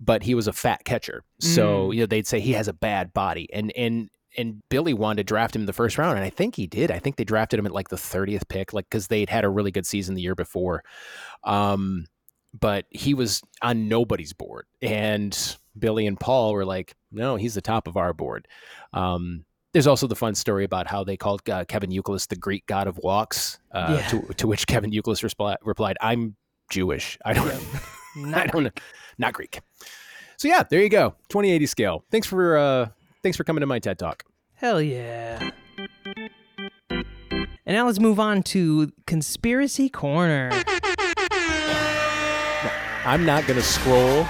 but 0.00 0.22
he 0.22 0.34
was 0.34 0.46
a 0.46 0.52
fat 0.52 0.84
catcher. 0.84 1.24
So 1.40 1.88
Mm. 1.88 1.94
you 1.94 2.00
know 2.00 2.06
they'd 2.06 2.26
say 2.26 2.40
he 2.40 2.52
has 2.52 2.68
a 2.68 2.72
bad 2.72 3.12
body, 3.12 3.48
and 3.52 3.72
and 3.76 4.08
and 4.36 4.62
Billy 4.68 4.94
wanted 4.94 5.16
to 5.18 5.24
draft 5.24 5.56
him 5.56 5.62
in 5.62 5.66
the 5.66 5.72
first 5.72 5.96
round, 5.98 6.16
and 6.18 6.24
I 6.24 6.30
think 6.30 6.54
he 6.56 6.66
did. 6.66 6.90
I 6.90 6.98
think 6.98 7.16
they 7.16 7.24
drafted 7.24 7.58
him 7.58 7.66
at 7.66 7.72
like 7.72 7.88
the 7.88 7.96
thirtieth 7.96 8.48
pick, 8.48 8.72
like 8.72 8.86
because 8.90 9.06
they'd 9.08 9.28
had 9.30 9.44
a 9.44 9.48
really 9.48 9.70
good 9.70 9.86
season 9.86 10.14
the 10.14 10.22
year 10.22 10.34
before. 10.34 10.82
Um, 11.44 12.06
but 12.58 12.86
he 12.90 13.14
was 13.14 13.42
on 13.62 13.88
nobody's 13.88 14.32
board, 14.32 14.66
and 14.82 15.56
Billy 15.78 16.06
and 16.06 16.18
Paul 16.18 16.52
were 16.52 16.64
like, 16.64 16.94
"No, 17.12 17.36
he's 17.36 17.54
the 17.54 17.60
top 17.60 17.86
of 17.88 17.96
our 17.96 18.12
board." 18.12 18.48
Um, 18.92 19.44
there's 19.72 19.86
also 19.86 20.06
the 20.06 20.16
fun 20.16 20.34
story 20.34 20.64
about 20.64 20.86
how 20.86 21.04
they 21.04 21.16
called 21.16 21.48
uh, 21.48 21.64
Kevin 21.66 21.90
Youkilis 21.90 22.26
the 22.28 22.36
Greek 22.36 22.66
god 22.66 22.86
of 22.86 22.98
walks. 22.98 23.58
Uh, 23.72 23.98
Yeah. 24.00 24.08
to, 24.08 24.22
to 24.34 24.46
which 24.46 24.66
Kevin 24.66 24.90
Youkilis 24.90 25.22
replied, 25.62 25.96
"I'm 26.00 26.36
Jewish. 26.70 27.18
I 27.24 27.32
don't, 27.34 27.48
I 27.52 27.60
Not 28.16 28.48
don't 28.48 28.64
know, 28.64 28.70
not 29.18 29.34
Greek." 29.34 29.60
So 30.38 30.48
yeah, 30.48 30.62
there 30.68 30.80
you 30.80 30.88
go. 30.88 31.10
2080 31.28 31.66
scale. 31.66 32.04
Thanks 32.10 32.26
for 32.26 32.56
uh, 32.56 32.88
thanks 33.22 33.36
for 33.36 33.44
coming 33.44 33.60
to 33.60 33.66
my 33.66 33.78
TED 33.78 33.98
talk. 33.98 34.24
Hell 34.54 34.80
yeah. 34.82 35.50
And 36.90 37.76
now 37.76 37.86
let's 37.86 38.00
move 38.00 38.18
on 38.18 38.42
to 38.44 38.90
Conspiracy 39.06 39.88
Corner. 39.88 40.50
I'm 43.04 43.24
not 43.24 43.46
gonna 43.46 43.62
scroll. 43.62 44.26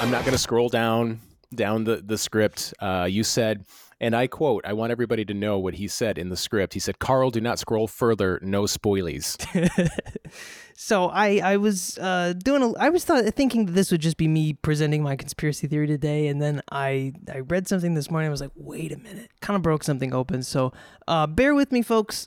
I'm 0.00 0.10
not 0.10 0.24
gonna 0.24 0.38
scroll 0.38 0.68
down 0.68 1.20
down 1.54 1.84
the 1.84 1.96
the 1.96 2.16
script. 2.18 2.74
Uh, 2.80 3.06
you 3.10 3.22
said, 3.24 3.64
and 4.00 4.14
I 4.14 4.26
quote: 4.26 4.64
"I 4.66 4.72
want 4.72 4.92
everybody 4.92 5.24
to 5.24 5.34
know 5.34 5.58
what 5.58 5.74
he 5.74 5.88
said 5.88 6.18
in 6.18 6.28
the 6.28 6.36
script." 6.36 6.74
He 6.74 6.80
said, 6.80 6.98
"Carl, 6.98 7.30
do 7.30 7.40
not 7.40 7.58
scroll 7.58 7.86
further. 7.86 8.38
No 8.42 8.62
spoilies." 8.64 9.38
so 10.74 11.06
I 11.08 11.38
I 11.38 11.56
was 11.56 11.98
uh, 11.98 12.34
doing 12.36 12.62
a, 12.62 12.72
I 12.78 12.90
was 12.90 13.04
thought, 13.04 13.24
thinking 13.34 13.66
that 13.66 13.72
this 13.72 13.90
would 13.90 14.00
just 14.00 14.16
be 14.16 14.28
me 14.28 14.54
presenting 14.54 15.02
my 15.02 15.16
conspiracy 15.16 15.66
theory 15.66 15.86
today, 15.86 16.28
and 16.28 16.40
then 16.40 16.62
I 16.70 17.12
I 17.32 17.40
read 17.40 17.68
something 17.68 17.94
this 17.94 18.10
morning. 18.10 18.28
I 18.28 18.30
was 18.30 18.40
like, 18.40 18.52
wait 18.54 18.92
a 18.92 18.98
minute, 18.98 19.30
kind 19.40 19.56
of 19.56 19.62
broke 19.62 19.84
something 19.84 20.12
open. 20.12 20.42
So 20.42 20.72
uh, 21.08 21.26
bear 21.26 21.54
with 21.54 21.72
me, 21.72 21.82
folks. 21.82 22.26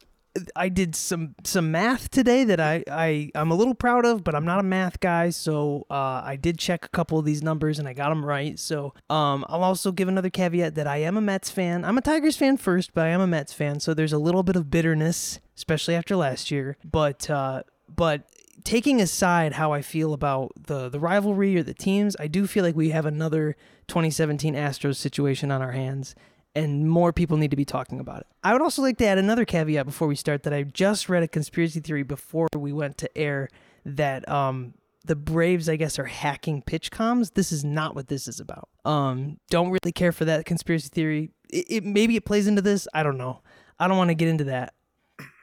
I 0.56 0.70
did 0.70 0.96
some 0.96 1.36
some 1.44 1.72
math 1.72 2.10
today 2.10 2.44
that 2.44 2.60
I, 2.60 2.84
I 2.90 3.32
I'm 3.36 3.52
a 3.52 3.56
little 3.56 3.74
proud 3.74 4.06
of, 4.06 4.24
but 4.24 4.36
I'm 4.36 4.46
not 4.46 4.60
a 4.60 4.64
math 4.64 5.00
guy, 5.00 5.30
so 5.30 5.86
uh, 5.90 6.22
I 6.24 6.38
did 6.40 6.58
check 6.58 6.86
a 6.86 6.90
couple 6.90 7.20
of 7.20 7.26
these 7.26 7.44
numbers 7.44 7.80
and 7.80 7.88
I 7.88 7.94
got 7.94 8.10
them 8.10 8.26
right. 8.26 8.58
So 8.58 8.94
um, 9.10 9.46
I'll 9.50 9.64
also 9.64 9.92
give 9.92 10.08
another 10.08 10.30
caveat 10.30 10.76
that 10.76 10.88
I 10.88 10.98
am 10.98 11.18
a 11.18 11.22
Mets 11.22 11.50
fan. 11.50 11.84
I'm 11.86 11.98
a 11.98 12.02
Tigers 12.02 12.38
fan 12.38 12.58
first, 12.58 12.94
but 12.94 13.06
I 13.06 13.10
am 13.10 13.22
a 13.22 13.28
Mets 13.28 13.54
fan, 13.54 13.80
so 13.80 13.94
there's 13.94 14.14
a 14.14 14.18
little 14.18 14.44
bit 14.44 14.56
of 14.56 14.70
bitterness, 14.70 15.40
especially 15.56 15.96
after 15.96 16.16
last 16.16 16.52
year. 16.52 16.78
But 16.84 17.30
uh, 17.30 17.64
but 17.94 18.24
taking 18.64 19.02
aside 19.02 19.54
how 19.54 19.72
I 19.72 19.82
feel 19.82 20.14
about 20.14 20.52
the 20.68 20.90
the 20.90 21.00
rivalry 21.00 21.56
or 21.58 21.64
the 21.64 21.74
teams, 21.74 22.16
I 22.20 22.28
do 22.28 22.48
feel 22.48 22.64
like 22.64 22.76
we 22.76 22.90
have 22.90 23.06
another 23.06 23.56
2017 23.88 24.54
Astros 24.56 24.98
situation 24.98 25.52
on 25.52 25.62
our 25.62 25.72
hands 25.72 26.16
and 26.56 26.90
more 26.90 27.14
people 27.14 27.38
need 27.38 27.52
to 27.52 27.58
be 27.58 27.66
talking 27.66 28.00
about 28.00 28.22
it. 28.22 28.28
I 28.44 28.54
would 28.54 28.62
also 28.62 28.82
like 28.82 28.98
to 28.98 29.06
add 29.06 29.18
another 29.18 29.46
caveat 29.46 29.86
before 29.86 30.08
we 30.08 30.16
start 30.16 30.44
that 30.44 30.54
I 30.54 30.64
just 30.64 31.10
read 31.10 31.24
a 31.24 31.28
conspiracy 31.28 31.80
theory 31.80 32.04
before 32.04 32.48
we 32.56 32.74
went 32.74 32.98
to 33.00 33.18
air 33.18 33.50
that 33.86 34.28
um 34.30 34.74
the 35.08 35.16
Braves, 35.16 35.70
I 35.70 35.78
guess, 35.78 35.98
are 35.98 36.06
hacking 36.06 36.62
pitch 36.62 36.92
comms. 36.92 37.34
This 37.34 37.52
is 37.52 37.64
not 37.64 37.96
what 37.96 38.10
this 38.10 38.28
is 38.28 38.40
about. 38.40 38.68
Um, 38.86 39.40
don't 39.50 39.70
really 39.70 39.94
care 39.94 40.12
for 40.12 40.26
that 40.26 40.46
conspiracy 40.46 40.90
theory. 40.90 41.32
It, 41.50 41.66
it 41.70 41.84
maybe 41.86 42.16
it 42.18 42.26
plays 42.26 42.46
into 42.46 42.62
this. 42.62 42.88
I 42.94 43.04
don't 43.04 43.18
know. 43.18 43.42
I 43.80 43.88
don't 43.88 43.98
want 43.98 44.10
to 44.10 44.16
get 44.16 44.28
into 44.28 44.44
that. 44.46 44.74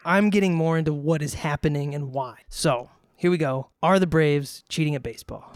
I'm 0.05 0.29
getting 0.29 0.55
more 0.55 0.77
into 0.77 0.93
what 0.93 1.23
is 1.23 1.35
happening 1.35 1.95
and 1.95 2.13
why. 2.13 2.41
So 2.49 2.91
here 3.17 3.31
we 3.31 3.39
go. 3.39 3.71
Are 3.83 3.99
the 3.99 4.07
Braves 4.07 4.65
cheating 4.69 4.95
at 4.95 5.03
baseball? 5.03 5.53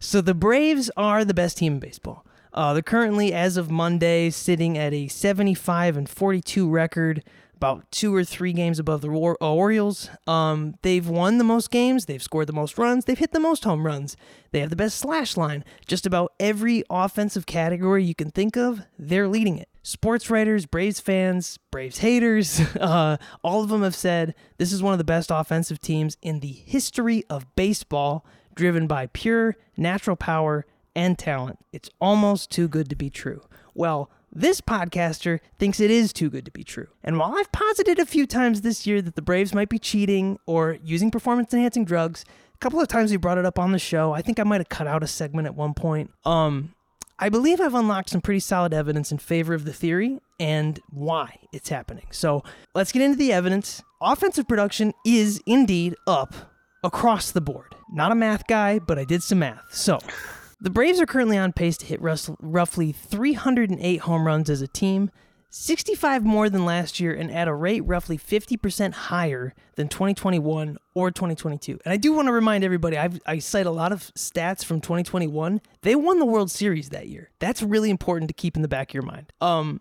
So 0.00 0.20
the 0.20 0.34
Braves 0.34 0.90
are 0.96 1.24
the 1.24 1.34
best 1.34 1.58
team 1.58 1.74
in 1.74 1.78
baseball. 1.78 2.26
Uh, 2.54 2.72
they're 2.72 2.82
currently, 2.82 3.32
as 3.32 3.56
of 3.56 3.70
Monday, 3.70 4.30
sitting 4.30 4.76
at 4.76 4.92
a 4.92 5.08
75 5.08 5.96
and 5.96 6.08
42 6.08 6.68
record, 6.68 7.22
about 7.62 7.88
two 7.92 8.12
or 8.12 8.24
three 8.24 8.52
games 8.52 8.80
above 8.80 9.02
the 9.02 9.08
War- 9.08 9.38
uh, 9.40 9.54
Orioles. 9.54 10.10
Um, 10.26 10.74
they've 10.82 11.08
won 11.08 11.38
the 11.38 11.44
most 11.44 11.70
games, 11.70 12.06
they've 12.06 12.22
scored 12.22 12.48
the 12.48 12.52
most 12.52 12.76
runs, 12.76 13.04
they've 13.04 13.16
hit 13.16 13.30
the 13.30 13.38
most 13.38 13.62
home 13.62 13.86
runs, 13.86 14.16
they 14.50 14.58
have 14.58 14.70
the 14.70 14.74
best 14.76 14.98
slash 14.98 15.36
line. 15.36 15.64
Just 15.86 16.04
about 16.04 16.32
every 16.40 16.82
offensive 16.90 17.46
category 17.46 18.02
you 18.02 18.16
can 18.16 18.32
think 18.32 18.56
of, 18.56 18.82
they're 18.98 19.28
leading 19.28 19.58
it. 19.58 19.68
Sports 19.84 20.28
writers, 20.28 20.66
Braves 20.66 20.98
fans, 20.98 21.58
Braves 21.70 21.98
haters, 21.98 22.60
uh, 22.80 23.16
all 23.44 23.62
of 23.62 23.68
them 23.68 23.82
have 23.82 23.94
said 23.94 24.34
this 24.58 24.72
is 24.72 24.82
one 24.82 24.92
of 24.92 24.98
the 24.98 25.04
best 25.04 25.30
offensive 25.32 25.80
teams 25.80 26.16
in 26.20 26.40
the 26.40 26.52
history 26.52 27.22
of 27.30 27.46
baseball, 27.54 28.26
driven 28.56 28.88
by 28.88 29.06
pure 29.06 29.56
natural 29.76 30.16
power 30.16 30.66
and 30.94 31.18
talent. 31.18 31.58
It's 31.72 31.90
almost 32.00 32.50
too 32.50 32.68
good 32.68 32.88
to 32.90 32.96
be 32.96 33.10
true. 33.10 33.42
Well, 33.74 34.10
this 34.34 34.60
podcaster 34.60 35.40
thinks 35.58 35.78
it 35.78 35.90
is 35.90 36.12
too 36.12 36.30
good 36.30 36.44
to 36.46 36.50
be 36.50 36.64
true. 36.64 36.88
And 37.04 37.18
while 37.18 37.34
I've 37.36 37.52
posited 37.52 37.98
a 37.98 38.06
few 38.06 38.26
times 38.26 38.62
this 38.62 38.86
year 38.86 39.02
that 39.02 39.14
the 39.14 39.22
Braves 39.22 39.54
might 39.54 39.68
be 39.68 39.78
cheating 39.78 40.38
or 40.46 40.78
using 40.82 41.10
performance 41.10 41.52
enhancing 41.52 41.84
drugs, 41.84 42.24
a 42.54 42.58
couple 42.58 42.80
of 42.80 42.88
times 42.88 43.10
we 43.10 43.18
brought 43.18 43.38
it 43.38 43.44
up 43.44 43.58
on 43.58 43.72
the 43.72 43.78
show. 43.78 44.12
I 44.12 44.22
think 44.22 44.40
I 44.40 44.44
might 44.44 44.60
have 44.60 44.68
cut 44.68 44.86
out 44.86 45.02
a 45.02 45.06
segment 45.06 45.46
at 45.46 45.54
one 45.54 45.74
point. 45.74 46.10
Um, 46.24 46.74
I 47.18 47.28
believe 47.28 47.60
I've 47.60 47.74
unlocked 47.74 48.10
some 48.10 48.20
pretty 48.20 48.40
solid 48.40 48.72
evidence 48.72 49.12
in 49.12 49.18
favor 49.18 49.54
of 49.54 49.64
the 49.64 49.72
theory 49.72 50.18
and 50.40 50.80
why 50.90 51.38
it's 51.52 51.68
happening. 51.68 52.06
So 52.10 52.42
let's 52.74 52.90
get 52.90 53.02
into 53.02 53.16
the 53.16 53.32
evidence. 53.32 53.82
Offensive 54.00 54.48
production 54.48 54.92
is 55.04 55.40
indeed 55.46 55.94
up 56.06 56.34
across 56.82 57.30
the 57.30 57.40
board. 57.40 57.74
Not 57.92 58.12
a 58.12 58.14
math 58.16 58.46
guy, 58.46 58.78
but 58.78 58.98
I 58.98 59.04
did 59.04 59.22
some 59.22 59.40
math. 59.40 59.72
So 59.72 59.98
the 60.62 60.70
Braves 60.70 61.00
are 61.00 61.06
currently 61.06 61.36
on 61.36 61.52
pace 61.52 61.76
to 61.78 61.86
hit 61.86 62.00
roughly 62.00 62.92
308 62.92 63.96
home 63.98 64.26
runs 64.26 64.48
as 64.48 64.62
a 64.62 64.68
team, 64.68 65.10
65 65.50 66.24
more 66.24 66.48
than 66.48 66.64
last 66.64 67.00
year, 67.00 67.12
and 67.12 67.32
at 67.32 67.48
a 67.48 67.54
rate 67.54 67.80
roughly 67.80 68.16
50% 68.16 68.92
higher 68.92 69.54
than 69.74 69.88
2021 69.88 70.78
or 70.94 71.10
2022. 71.10 71.80
And 71.84 71.92
I 71.92 71.96
do 71.96 72.12
want 72.12 72.28
to 72.28 72.32
remind 72.32 72.62
everybody 72.62 72.96
I've, 72.96 73.20
I 73.26 73.40
cite 73.40 73.66
a 73.66 73.72
lot 73.72 73.90
of 73.90 74.12
stats 74.14 74.64
from 74.64 74.80
2021. 74.80 75.60
They 75.82 75.96
won 75.96 76.20
the 76.20 76.24
World 76.24 76.50
Series 76.50 76.90
that 76.90 77.08
year. 77.08 77.30
That's 77.40 77.60
really 77.60 77.90
important 77.90 78.28
to 78.28 78.34
keep 78.34 78.54
in 78.54 78.62
the 78.62 78.68
back 78.68 78.90
of 78.90 78.94
your 78.94 79.02
mind. 79.02 79.32
Um, 79.40 79.80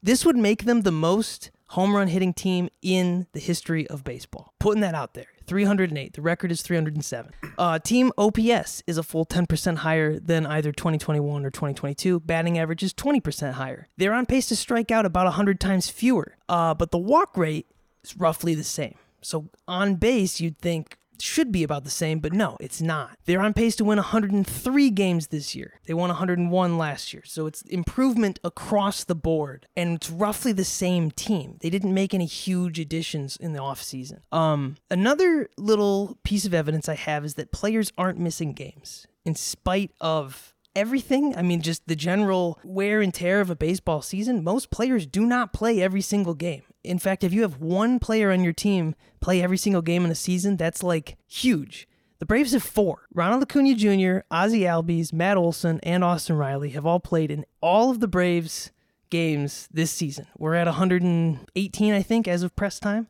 this 0.00 0.24
would 0.24 0.36
make 0.36 0.66
them 0.66 0.82
the 0.82 0.92
most 0.92 1.50
home 1.72 1.96
run 1.96 2.08
hitting 2.08 2.34
team 2.34 2.68
in 2.82 3.26
the 3.32 3.40
history 3.40 3.88
of 3.88 4.04
baseball. 4.04 4.52
Putting 4.58 4.82
that 4.82 4.94
out 4.94 5.14
there. 5.14 5.26
308. 5.46 6.12
The 6.12 6.20
record 6.20 6.52
is 6.52 6.60
307. 6.60 7.32
Uh, 7.56 7.78
team 7.78 8.12
OPS 8.18 8.82
is 8.86 8.98
a 8.98 9.02
full 9.02 9.24
10% 9.24 9.78
higher 9.78 10.18
than 10.18 10.44
either 10.44 10.70
2021 10.70 11.46
or 11.46 11.50
2022. 11.50 12.20
Batting 12.20 12.58
average 12.58 12.82
is 12.82 12.92
20% 12.92 13.52
higher. 13.52 13.88
They're 13.96 14.12
on 14.12 14.26
pace 14.26 14.48
to 14.48 14.56
strike 14.56 14.90
out 14.90 15.06
about 15.06 15.24
100 15.24 15.60
times 15.60 15.88
fewer, 15.88 16.36
uh, 16.48 16.74
but 16.74 16.90
the 16.90 16.98
walk 16.98 17.36
rate 17.38 17.66
is 18.04 18.16
roughly 18.18 18.54
the 18.54 18.64
same. 18.64 18.96
So 19.22 19.48
on 19.66 19.94
base, 19.96 20.40
you'd 20.40 20.58
think 20.58 20.98
should 21.22 21.52
be 21.52 21.62
about 21.62 21.84
the 21.84 21.90
same, 21.90 22.18
but 22.18 22.32
no, 22.32 22.56
it's 22.60 22.82
not. 22.82 23.16
They're 23.24 23.40
on 23.40 23.54
pace 23.54 23.76
to 23.76 23.84
win 23.84 23.96
103 23.96 24.90
games 24.90 25.28
this 25.28 25.54
year. 25.54 25.80
They 25.86 25.94
won 25.94 26.08
101 26.08 26.78
last 26.78 27.12
year. 27.12 27.22
So 27.24 27.46
it's 27.46 27.62
improvement 27.62 28.40
across 28.44 29.04
the 29.04 29.14
board. 29.14 29.66
And 29.76 29.96
it's 29.96 30.10
roughly 30.10 30.52
the 30.52 30.64
same 30.64 31.10
team. 31.10 31.58
They 31.60 31.70
didn't 31.70 31.94
make 31.94 32.12
any 32.12 32.26
huge 32.26 32.78
additions 32.78 33.36
in 33.36 33.52
the 33.52 33.60
offseason. 33.60 34.20
Um, 34.32 34.76
another 34.90 35.48
little 35.56 36.18
piece 36.24 36.44
of 36.44 36.54
evidence 36.54 36.88
I 36.88 36.94
have 36.94 37.24
is 37.24 37.34
that 37.34 37.52
players 37.52 37.92
aren't 37.96 38.18
missing 38.18 38.52
games 38.52 39.06
in 39.24 39.34
spite 39.34 39.92
of 40.00 40.54
everything. 40.74 41.36
I 41.36 41.42
mean, 41.42 41.62
just 41.62 41.86
the 41.86 41.96
general 41.96 42.58
wear 42.64 43.00
and 43.00 43.12
tear 43.12 43.40
of 43.40 43.50
a 43.50 43.56
baseball 43.56 44.02
season. 44.02 44.42
Most 44.42 44.70
players 44.70 45.06
do 45.06 45.24
not 45.26 45.52
play 45.52 45.80
every 45.80 46.00
single 46.00 46.34
game. 46.34 46.62
In 46.84 46.98
fact, 46.98 47.24
if 47.24 47.32
you 47.32 47.42
have 47.42 47.60
one 47.60 47.98
player 47.98 48.30
on 48.30 48.42
your 48.42 48.52
team 48.52 48.94
play 49.20 49.42
every 49.42 49.56
single 49.56 49.82
game 49.82 50.04
in 50.04 50.10
a 50.10 50.16
season, 50.16 50.56
that's 50.56 50.82
like 50.82 51.16
huge. 51.28 51.88
The 52.18 52.26
Braves 52.26 52.52
have 52.52 52.62
four. 52.62 53.08
Ronald 53.12 53.42
Acuna 53.42 53.74
Jr., 53.74 54.24
Ozzie 54.30 54.60
Albies, 54.60 55.12
Matt 55.12 55.36
Olson, 55.36 55.80
and 55.82 56.04
Austin 56.04 56.36
Riley 56.36 56.70
have 56.70 56.86
all 56.86 57.00
played 57.00 57.30
in 57.30 57.44
all 57.60 57.90
of 57.90 58.00
the 58.00 58.06
Braves 58.06 58.70
games 59.10 59.68
this 59.72 59.90
season. 59.90 60.26
We're 60.38 60.54
at 60.54 60.66
118, 60.66 61.92
I 61.92 62.02
think, 62.02 62.28
as 62.28 62.42
of 62.42 62.54
press 62.54 62.78
time. 62.78 63.08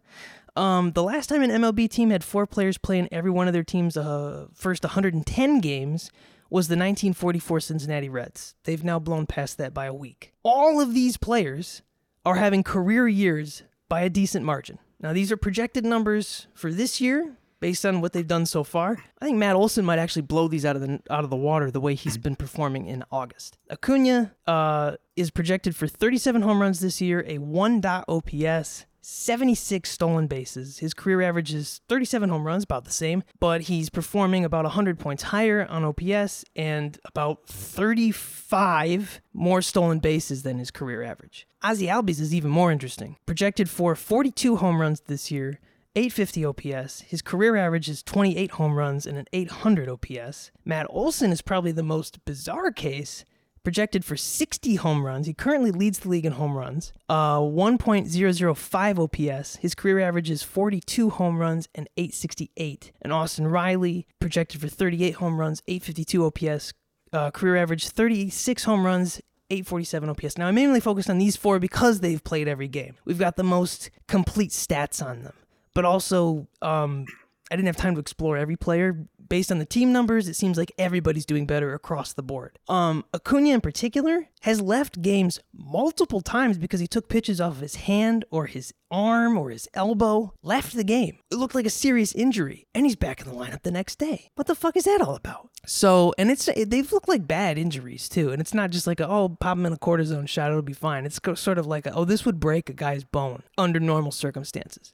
Um, 0.56 0.92
the 0.92 1.02
last 1.02 1.28
time 1.28 1.42
an 1.42 1.50
MLB 1.50 1.88
team 1.88 2.10
had 2.10 2.24
four 2.24 2.46
players 2.46 2.76
play 2.78 2.98
in 2.98 3.08
every 3.12 3.30
one 3.30 3.46
of 3.46 3.52
their 3.52 3.62
team's 3.62 3.96
uh, 3.96 4.46
first 4.54 4.82
110 4.82 5.60
games 5.60 6.10
was 6.50 6.68
the 6.68 6.74
1944 6.74 7.60
Cincinnati 7.60 8.10
Reds. 8.10 8.54
They've 8.64 8.84
now 8.84 8.98
blown 8.98 9.26
past 9.26 9.56
that 9.58 9.72
by 9.72 9.86
a 9.86 9.94
week. 9.94 10.34
All 10.42 10.80
of 10.80 10.92
these 10.92 11.16
players 11.16 11.80
are 12.24 12.36
having 12.36 12.62
career 12.62 13.08
years 13.08 13.62
by 13.88 14.02
a 14.02 14.10
decent 14.10 14.44
margin. 14.44 14.78
Now, 15.00 15.12
these 15.12 15.32
are 15.32 15.36
projected 15.36 15.84
numbers 15.84 16.46
for 16.54 16.72
this 16.72 17.00
year 17.00 17.36
based 17.62 17.86
on 17.86 18.00
what 18.00 18.12
they've 18.12 18.26
done 18.26 18.44
so 18.44 18.64
far. 18.64 18.98
I 19.20 19.24
think 19.24 19.38
Matt 19.38 19.54
Olson 19.54 19.84
might 19.84 19.98
actually 19.98 20.22
blow 20.22 20.48
these 20.48 20.64
out 20.64 20.74
of 20.74 20.82
the 20.82 21.00
out 21.10 21.24
of 21.24 21.30
the 21.30 21.36
water 21.36 21.70
the 21.70 21.80
way 21.80 21.94
he's 21.94 22.18
been 22.18 22.36
performing 22.36 22.86
in 22.86 23.04
August. 23.10 23.56
Acuna 23.70 24.34
uh, 24.46 24.96
is 25.16 25.30
projected 25.30 25.76
for 25.76 25.86
37 25.86 26.42
home 26.42 26.60
runs 26.60 26.80
this 26.80 27.00
year, 27.00 27.24
a 27.26 27.38
1. 27.38 27.82
OPS, 27.84 28.86
76 29.02 29.90
stolen 29.90 30.28
bases. 30.28 30.78
His 30.78 30.94
career 30.94 31.22
average 31.22 31.52
is 31.52 31.80
37 31.88 32.30
home 32.30 32.46
runs, 32.46 32.64
about 32.64 32.84
the 32.84 32.92
same, 32.92 33.24
but 33.40 33.62
he's 33.62 33.90
performing 33.90 34.44
about 34.44 34.64
100 34.64 34.98
points 34.98 35.24
higher 35.24 35.66
on 35.68 35.84
OPS 35.84 36.44
and 36.54 36.98
about 37.04 37.46
35 37.46 39.20
more 39.32 39.60
stolen 39.60 39.98
bases 39.98 40.44
than 40.44 40.58
his 40.58 40.70
career 40.70 41.02
average. 41.02 41.46
Ozzie 41.62 41.86
Albies 41.86 42.20
is 42.20 42.34
even 42.34 42.50
more 42.50 42.70
interesting. 42.70 43.16
Projected 43.26 43.68
for 43.68 43.94
42 43.96 44.56
home 44.56 44.80
runs 44.80 45.00
this 45.02 45.30
year, 45.30 45.58
850 45.94 46.44
OPS. 46.44 47.00
His 47.02 47.20
career 47.20 47.56
average 47.56 47.88
is 47.88 48.02
28 48.02 48.52
home 48.52 48.76
runs 48.76 49.06
and 49.06 49.18
an 49.18 49.26
800 49.32 49.88
OPS. 49.88 50.50
Matt 50.64 50.86
Olson 50.88 51.32
is 51.32 51.42
probably 51.42 51.72
the 51.72 51.82
most 51.82 52.24
bizarre 52.24 52.70
case 52.70 53.24
projected 53.62 54.04
for 54.04 54.16
60 54.16 54.76
home 54.76 55.04
runs. 55.04 55.26
He 55.26 55.34
currently 55.34 55.70
leads 55.70 56.00
the 56.00 56.08
league 56.08 56.26
in 56.26 56.32
home 56.32 56.56
runs. 56.56 56.92
Uh, 57.08 57.38
1.005 57.38 58.98
OPS. 58.98 59.56
His 59.56 59.74
career 59.74 60.00
average 60.00 60.30
is 60.30 60.42
42 60.42 61.10
home 61.10 61.38
runs 61.38 61.68
and 61.74 61.88
868. 61.96 62.92
And 63.02 63.12
Austin 63.12 63.46
Riley 63.46 64.06
projected 64.18 64.60
for 64.60 64.68
38 64.68 65.12
home 65.12 65.38
runs, 65.38 65.62
852 65.68 66.24
OPS. 66.26 66.72
Uh, 67.12 67.30
career 67.30 67.56
average 67.56 67.88
36 67.88 68.64
home 68.64 68.86
runs, 68.86 69.20
847 69.50 70.08
OPS. 70.08 70.38
Now, 70.38 70.48
I'm 70.48 70.54
mainly 70.54 70.80
focused 70.80 71.10
on 71.10 71.18
these 71.18 71.36
four 71.36 71.58
because 71.58 72.00
they've 72.00 72.22
played 72.22 72.48
every 72.48 72.68
game. 72.68 72.96
We've 73.04 73.18
got 73.18 73.36
the 73.36 73.44
most 73.44 73.90
complete 74.08 74.50
stats 74.50 75.04
on 75.04 75.22
them. 75.22 75.34
But 75.74 75.84
also, 75.84 76.48
um, 76.60 77.06
I 77.50 77.56
didn't 77.56 77.66
have 77.66 77.76
time 77.76 77.94
to 77.94 78.00
explore 78.00 78.38
every 78.38 78.56
player 78.56 79.06
based 79.32 79.50
on 79.50 79.58
the 79.58 79.64
team 79.64 79.94
numbers, 79.94 80.28
it 80.28 80.34
seems 80.34 80.58
like 80.58 80.70
everybody's 80.76 81.24
doing 81.24 81.46
better 81.46 81.72
across 81.72 82.12
the 82.12 82.22
board. 82.22 82.58
Um, 82.68 83.02
Acuna 83.14 83.48
in 83.54 83.62
particular 83.62 84.28
has 84.42 84.60
left 84.60 85.00
games 85.00 85.40
multiple 85.54 86.20
times 86.20 86.58
because 86.58 86.80
he 86.80 86.86
took 86.86 87.08
pitches 87.08 87.40
off 87.40 87.52
of 87.52 87.60
his 87.62 87.76
hand 87.76 88.26
or 88.30 88.44
his 88.44 88.74
arm 88.90 89.38
or 89.38 89.48
his 89.48 89.66
elbow, 89.72 90.34
left 90.42 90.74
the 90.74 90.84
game. 90.84 91.16
It 91.30 91.36
looked 91.36 91.54
like 91.54 91.64
a 91.64 91.70
serious 91.70 92.14
injury, 92.14 92.66
and 92.74 92.84
he's 92.84 92.94
back 92.94 93.22
in 93.22 93.26
the 93.26 93.34
lineup 93.34 93.62
the 93.62 93.70
next 93.70 93.98
day. 93.98 94.28
What 94.34 94.48
the 94.48 94.54
fuck 94.54 94.76
is 94.76 94.84
that 94.84 95.00
all 95.00 95.14
about? 95.14 95.48
So, 95.64 96.12
and 96.18 96.30
it's 96.30 96.50
they've 96.66 96.92
looked 96.92 97.08
like 97.08 97.26
bad 97.26 97.56
injuries 97.56 98.10
too, 98.10 98.32
and 98.32 98.38
it's 98.38 98.52
not 98.52 98.68
just 98.68 98.86
like 98.86 99.00
a, 99.00 99.08
oh 99.08 99.30
pop 99.40 99.56
him 99.56 99.64
in 99.64 99.72
a 99.72 99.78
cortisone 99.78 100.28
shot, 100.28 100.50
it'll 100.50 100.60
be 100.60 100.74
fine. 100.74 101.06
It's 101.06 101.18
sort 101.36 101.56
of 101.56 101.66
like 101.66 101.86
a, 101.86 101.94
oh 101.94 102.04
this 102.04 102.26
would 102.26 102.38
break 102.38 102.68
a 102.68 102.74
guy's 102.74 103.02
bone 103.02 103.44
under 103.56 103.80
normal 103.80 104.12
circumstances. 104.12 104.92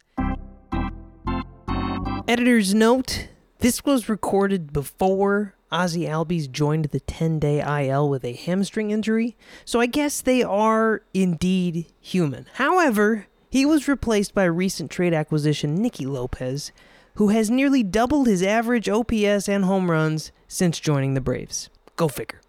Editor's 2.29 2.73
note 2.73 3.27
this 3.59 3.85
was 3.85 4.09
recorded 4.09 4.73
before 4.73 5.55
Ozzie 5.71 6.07
Albies 6.07 6.51
joined 6.51 6.87
the 6.87 7.01
10 7.01 7.39
day 7.39 7.61
IL 7.61 8.09
with 8.09 8.25
a 8.25 8.33
hamstring 8.33 8.91
injury, 8.91 9.37
so 9.65 9.81
I 9.81 9.87
guess 9.87 10.21
they 10.21 10.43
are 10.43 11.03
indeed 11.13 11.87
human. 12.01 12.47
However, 12.55 13.27
he 13.51 13.67
was 13.67 13.89
replaced 13.89 14.35
by 14.35 14.45
recent 14.45 14.91
trade 14.91 15.15
acquisition 15.15 15.75
Nicky 15.75 16.07
Lopez, 16.07 16.73
who 17.15 17.29
has 17.29 17.51
nearly 17.51 17.83
doubled 17.83 18.29
his 18.29 18.43
average 18.43 18.89
OPS 18.89 19.49
and 19.49 19.65
home 19.65 19.91
runs 19.91 20.33
since 20.47 20.79
joining 20.79 21.15
the 21.15 21.21
Braves. 21.21 21.69
Go 21.97 22.09
figure. 22.09 22.41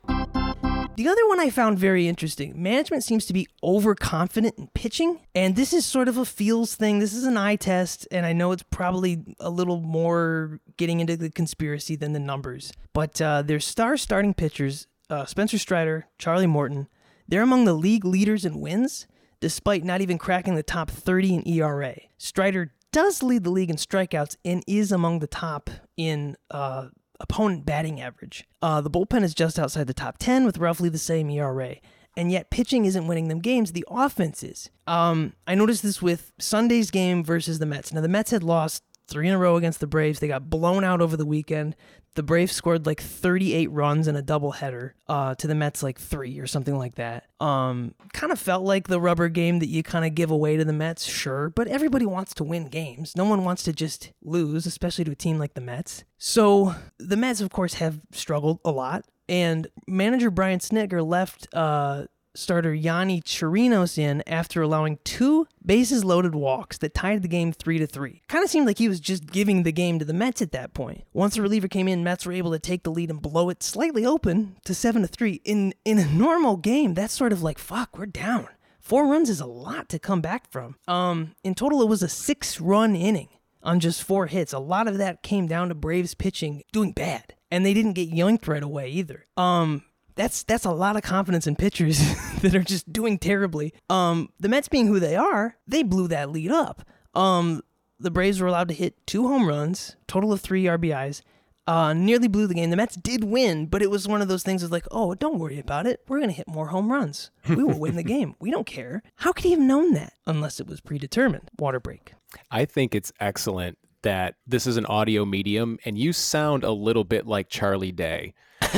The 0.99 1.07
other 1.07 1.25
one 1.29 1.39
I 1.39 1.49
found 1.49 1.79
very 1.79 2.09
interesting 2.09 2.61
management 2.61 3.05
seems 3.05 3.25
to 3.27 3.31
be 3.31 3.47
overconfident 3.63 4.55
in 4.57 4.67
pitching, 4.73 5.21
and 5.33 5.55
this 5.55 5.71
is 5.71 5.85
sort 5.85 6.09
of 6.09 6.17
a 6.17 6.25
feels 6.25 6.75
thing. 6.75 6.99
This 6.99 7.13
is 7.13 7.23
an 7.23 7.37
eye 7.37 7.55
test, 7.55 8.05
and 8.11 8.25
I 8.25 8.33
know 8.33 8.51
it's 8.51 8.65
probably 8.69 9.23
a 9.39 9.49
little 9.49 9.79
more 9.79 10.59
getting 10.75 10.99
into 10.99 11.15
the 11.15 11.29
conspiracy 11.29 11.95
than 11.95 12.11
the 12.11 12.19
numbers. 12.19 12.73
But 12.91 13.21
uh, 13.21 13.43
their 13.43 13.61
star 13.61 13.95
starting 13.95 14.33
pitchers, 14.33 14.87
uh, 15.09 15.23
Spencer 15.23 15.57
Strider, 15.57 16.07
Charlie 16.17 16.47
Morton, 16.47 16.89
they're 17.29 17.43
among 17.43 17.63
the 17.63 17.71
league 17.71 18.03
leaders 18.03 18.43
in 18.43 18.59
wins, 18.59 19.07
despite 19.39 19.85
not 19.85 20.01
even 20.01 20.17
cracking 20.17 20.55
the 20.55 20.63
top 20.63 20.91
30 20.91 21.35
in 21.35 21.47
ERA. 21.47 21.95
Strider 22.17 22.73
does 22.91 23.23
lead 23.23 23.45
the 23.45 23.51
league 23.51 23.69
in 23.69 23.77
strikeouts 23.77 24.35
and 24.43 24.65
is 24.67 24.91
among 24.91 25.19
the 25.19 25.27
top 25.27 25.69
in 25.95 26.35
uh, 26.51 26.87
opponent 27.19 27.65
batting 27.65 27.99
average. 28.01 28.47
Uh, 28.61 28.81
the 28.81 28.89
bullpen 28.89 29.23
is 29.23 29.33
just 29.33 29.59
outside 29.59 29.87
the 29.87 29.93
top 29.93 30.17
10 30.17 30.45
with 30.45 30.57
roughly 30.57 30.89
the 30.89 30.97
same 30.97 31.29
ERA. 31.29 31.75
And 32.17 32.31
yet, 32.31 32.49
pitching 32.49 32.85
isn't 32.85 33.07
winning 33.07 33.27
them 33.27 33.39
games. 33.39 33.71
The 33.71 33.85
offense 33.89 34.43
is. 34.43 34.69
Um, 34.87 35.33
I 35.47 35.55
noticed 35.55 35.83
this 35.83 36.01
with 36.01 36.33
Sunday's 36.39 36.91
game 36.91 37.23
versus 37.23 37.59
the 37.59 37.65
Mets. 37.65 37.93
Now, 37.93 38.01
the 38.01 38.07
Mets 38.07 38.31
had 38.31 38.43
lost 38.43 38.83
three 39.07 39.27
in 39.27 39.33
a 39.33 39.37
row 39.37 39.55
against 39.55 39.79
the 39.79 39.87
Braves. 39.87 40.19
They 40.19 40.27
got 40.27 40.49
blown 40.49 40.83
out 40.83 41.01
over 41.01 41.15
the 41.15 41.25
weekend. 41.25 41.75
The 42.15 42.23
Braves 42.23 42.51
scored 42.51 42.85
like 42.85 43.01
38 43.01 43.71
runs 43.71 44.07
in 44.07 44.15
a 44.15 44.23
doubleheader 44.23 44.91
uh, 45.07 45.35
to 45.35 45.47
the 45.47 45.55
Mets 45.55 45.83
like 45.83 45.99
three 45.99 46.39
or 46.39 46.47
something 46.47 46.77
like 46.77 46.95
that. 46.95 47.25
Um, 47.39 47.93
kind 48.13 48.31
of 48.31 48.39
felt 48.39 48.63
like 48.63 48.87
the 48.87 48.99
rubber 48.99 49.29
game 49.29 49.59
that 49.59 49.67
you 49.67 49.83
kind 49.83 50.05
of 50.05 50.15
give 50.15 50.31
away 50.31 50.57
to 50.57 50.65
the 50.65 50.73
Mets, 50.73 51.05
sure, 51.05 51.49
but 51.49 51.67
everybody 51.67 52.05
wants 52.05 52.33
to 52.35 52.43
win 52.43 52.67
games. 52.67 53.15
No 53.15 53.25
one 53.25 53.43
wants 53.43 53.63
to 53.63 53.73
just 53.73 54.11
lose, 54.21 54.65
especially 54.65 55.05
to 55.05 55.11
a 55.11 55.15
team 55.15 55.37
like 55.37 55.53
the 55.53 55.61
Mets. 55.61 56.03
So 56.17 56.75
the 56.97 57.17
Mets, 57.17 57.41
of 57.41 57.51
course, 57.51 57.75
have 57.75 58.01
struggled 58.11 58.59
a 58.65 58.71
lot. 58.71 59.05
And 59.29 59.67
manager 59.87 60.31
Brian 60.31 60.59
Snitker 60.59 61.05
left 61.07 61.47
uh, 61.53 62.05
starter 62.39 62.73
Yonny 62.73 63.21
Chirinos 63.23 63.97
in 63.97 64.23
after 64.25 64.61
allowing 64.61 64.99
two 65.03 65.47
bases 65.65 66.03
loaded 66.03 66.33
walks 66.33 66.77
that 66.79 66.93
tied 66.93 67.21
the 67.21 67.27
game 67.27 67.51
3 67.51 67.79
to 67.79 67.87
3. 67.87 68.21
Kind 68.27 68.43
of 68.43 68.49
seemed 68.49 68.65
like 68.65 68.77
he 68.77 68.89
was 68.89 68.99
just 68.99 69.27
giving 69.27 69.63
the 69.63 69.71
game 69.71 69.99
to 69.99 70.05
the 70.05 70.13
Mets 70.13 70.41
at 70.41 70.51
that 70.51 70.73
point. 70.73 71.03
Once 71.13 71.35
the 71.35 71.41
reliever 71.41 71.67
came 71.67 71.87
in, 71.87 72.03
Mets 72.03 72.25
were 72.25 72.31
able 72.31 72.51
to 72.51 72.59
take 72.59 72.83
the 72.83 72.91
lead 72.91 73.09
and 73.09 73.21
blow 73.21 73.49
it 73.49 73.61
slightly 73.61 74.05
open 74.05 74.55
to 74.65 74.73
7 74.73 75.01
to 75.01 75.07
3. 75.07 75.41
In 75.43 75.73
in 75.85 75.99
a 75.99 76.05
normal 76.05 76.57
game, 76.57 76.93
that's 76.93 77.13
sort 77.13 77.33
of 77.33 77.43
like 77.43 77.59
fuck, 77.59 77.97
we're 77.97 78.05
down. 78.05 78.47
Four 78.79 79.07
runs 79.07 79.29
is 79.29 79.39
a 79.39 79.45
lot 79.45 79.89
to 79.89 79.99
come 79.99 80.21
back 80.21 80.49
from. 80.49 80.75
Um 80.87 81.35
in 81.43 81.55
total 81.55 81.81
it 81.81 81.89
was 81.89 82.01
a 82.03 82.07
6-run 82.07 82.95
inning 82.95 83.29
on 83.63 83.79
just 83.79 84.03
four 84.03 84.27
hits. 84.27 84.53
A 84.53 84.59
lot 84.59 84.87
of 84.87 84.97
that 84.97 85.23
came 85.23 85.47
down 85.47 85.69
to 85.69 85.75
Braves 85.75 86.13
pitching 86.13 86.63
doing 86.71 86.91
bad. 86.91 87.35
And 87.51 87.65
they 87.65 87.73
didn't 87.73 87.93
get 87.93 88.11
yoinked 88.11 88.47
right 88.47 88.61
away 88.61 88.89
either. 88.89 89.25
Um, 89.35 89.83
that's 90.19 90.43
that's 90.43 90.65
a 90.65 90.71
lot 90.71 90.97
of 90.97 91.01
confidence 91.01 91.47
in 91.47 91.55
pitchers 91.55 91.97
that 92.41 92.53
are 92.53 92.61
just 92.61 92.91
doing 92.91 93.17
terribly. 93.17 93.73
Um, 93.89 94.29
the 94.37 94.49
Mets 94.49 94.67
being 94.67 94.85
who 94.85 94.99
they 94.99 95.15
are, 95.15 95.55
they 95.65 95.81
blew 95.81 96.09
that 96.09 96.29
lead 96.29 96.51
up. 96.51 96.83
Um, 97.15 97.61
the 98.01 98.11
Braves 98.11 98.41
were 98.41 98.47
allowed 98.47 98.67
to 98.67 98.73
hit 98.73 98.95
two 99.07 99.29
home 99.29 99.47
runs, 99.47 99.95
total 100.07 100.33
of 100.33 100.41
three 100.41 100.65
RBIs. 100.65 101.21
Uh, 101.67 101.93
nearly 101.93 102.27
blew 102.27 102.47
the 102.47 102.53
game. 102.53 102.69
The 102.69 102.75
Mets 102.75 102.95
did 102.95 103.23
win, 103.23 103.67
but 103.67 103.81
it 103.81 103.89
was 103.91 104.07
one 104.07 104.21
of 104.21 104.27
those 104.27 104.43
things 104.43 104.61
of 104.63 104.71
like, 104.71 104.87
oh, 104.91 105.13
don't 105.13 105.39
worry 105.39 105.59
about 105.59 105.87
it. 105.87 106.01
We're 106.07 106.19
gonna 106.19 106.33
hit 106.33 106.47
more 106.49 106.67
home 106.67 106.91
runs. 106.91 107.31
We 107.47 107.63
will 107.63 107.79
win 107.79 107.95
the 107.95 108.03
game. 108.15 108.35
We 108.41 108.51
don't 108.51 108.67
care. 108.67 109.01
How 109.17 109.31
could 109.31 109.45
he 109.45 109.51
have 109.51 109.59
known 109.59 109.93
that 109.93 110.13
unless 110.27 110.59
it 110.59 110.67
was 110.67 110.81
predetermined? 110.81 111.49
Water 111.57 111.79
break. 111.79 112.13
I 112.51 112.65
think 112.65 112.93
it's 112.93 113.13
excellent 113.21 113.77
that 114.01 114.35
this 114.45 114.67
is 114.67 114.75
an 114.75 114.85
audio 114.87 115.23
medium 115.23 115.77
and 115.85 115.97
you 115.97 116.11
sound 116.11 116.65
a 116.65 116.71
little 116.71 117.05
bit 117.05 117.25
like 117.25 117.47
Charlie 117.47 117.93
Day. 117.93 118.33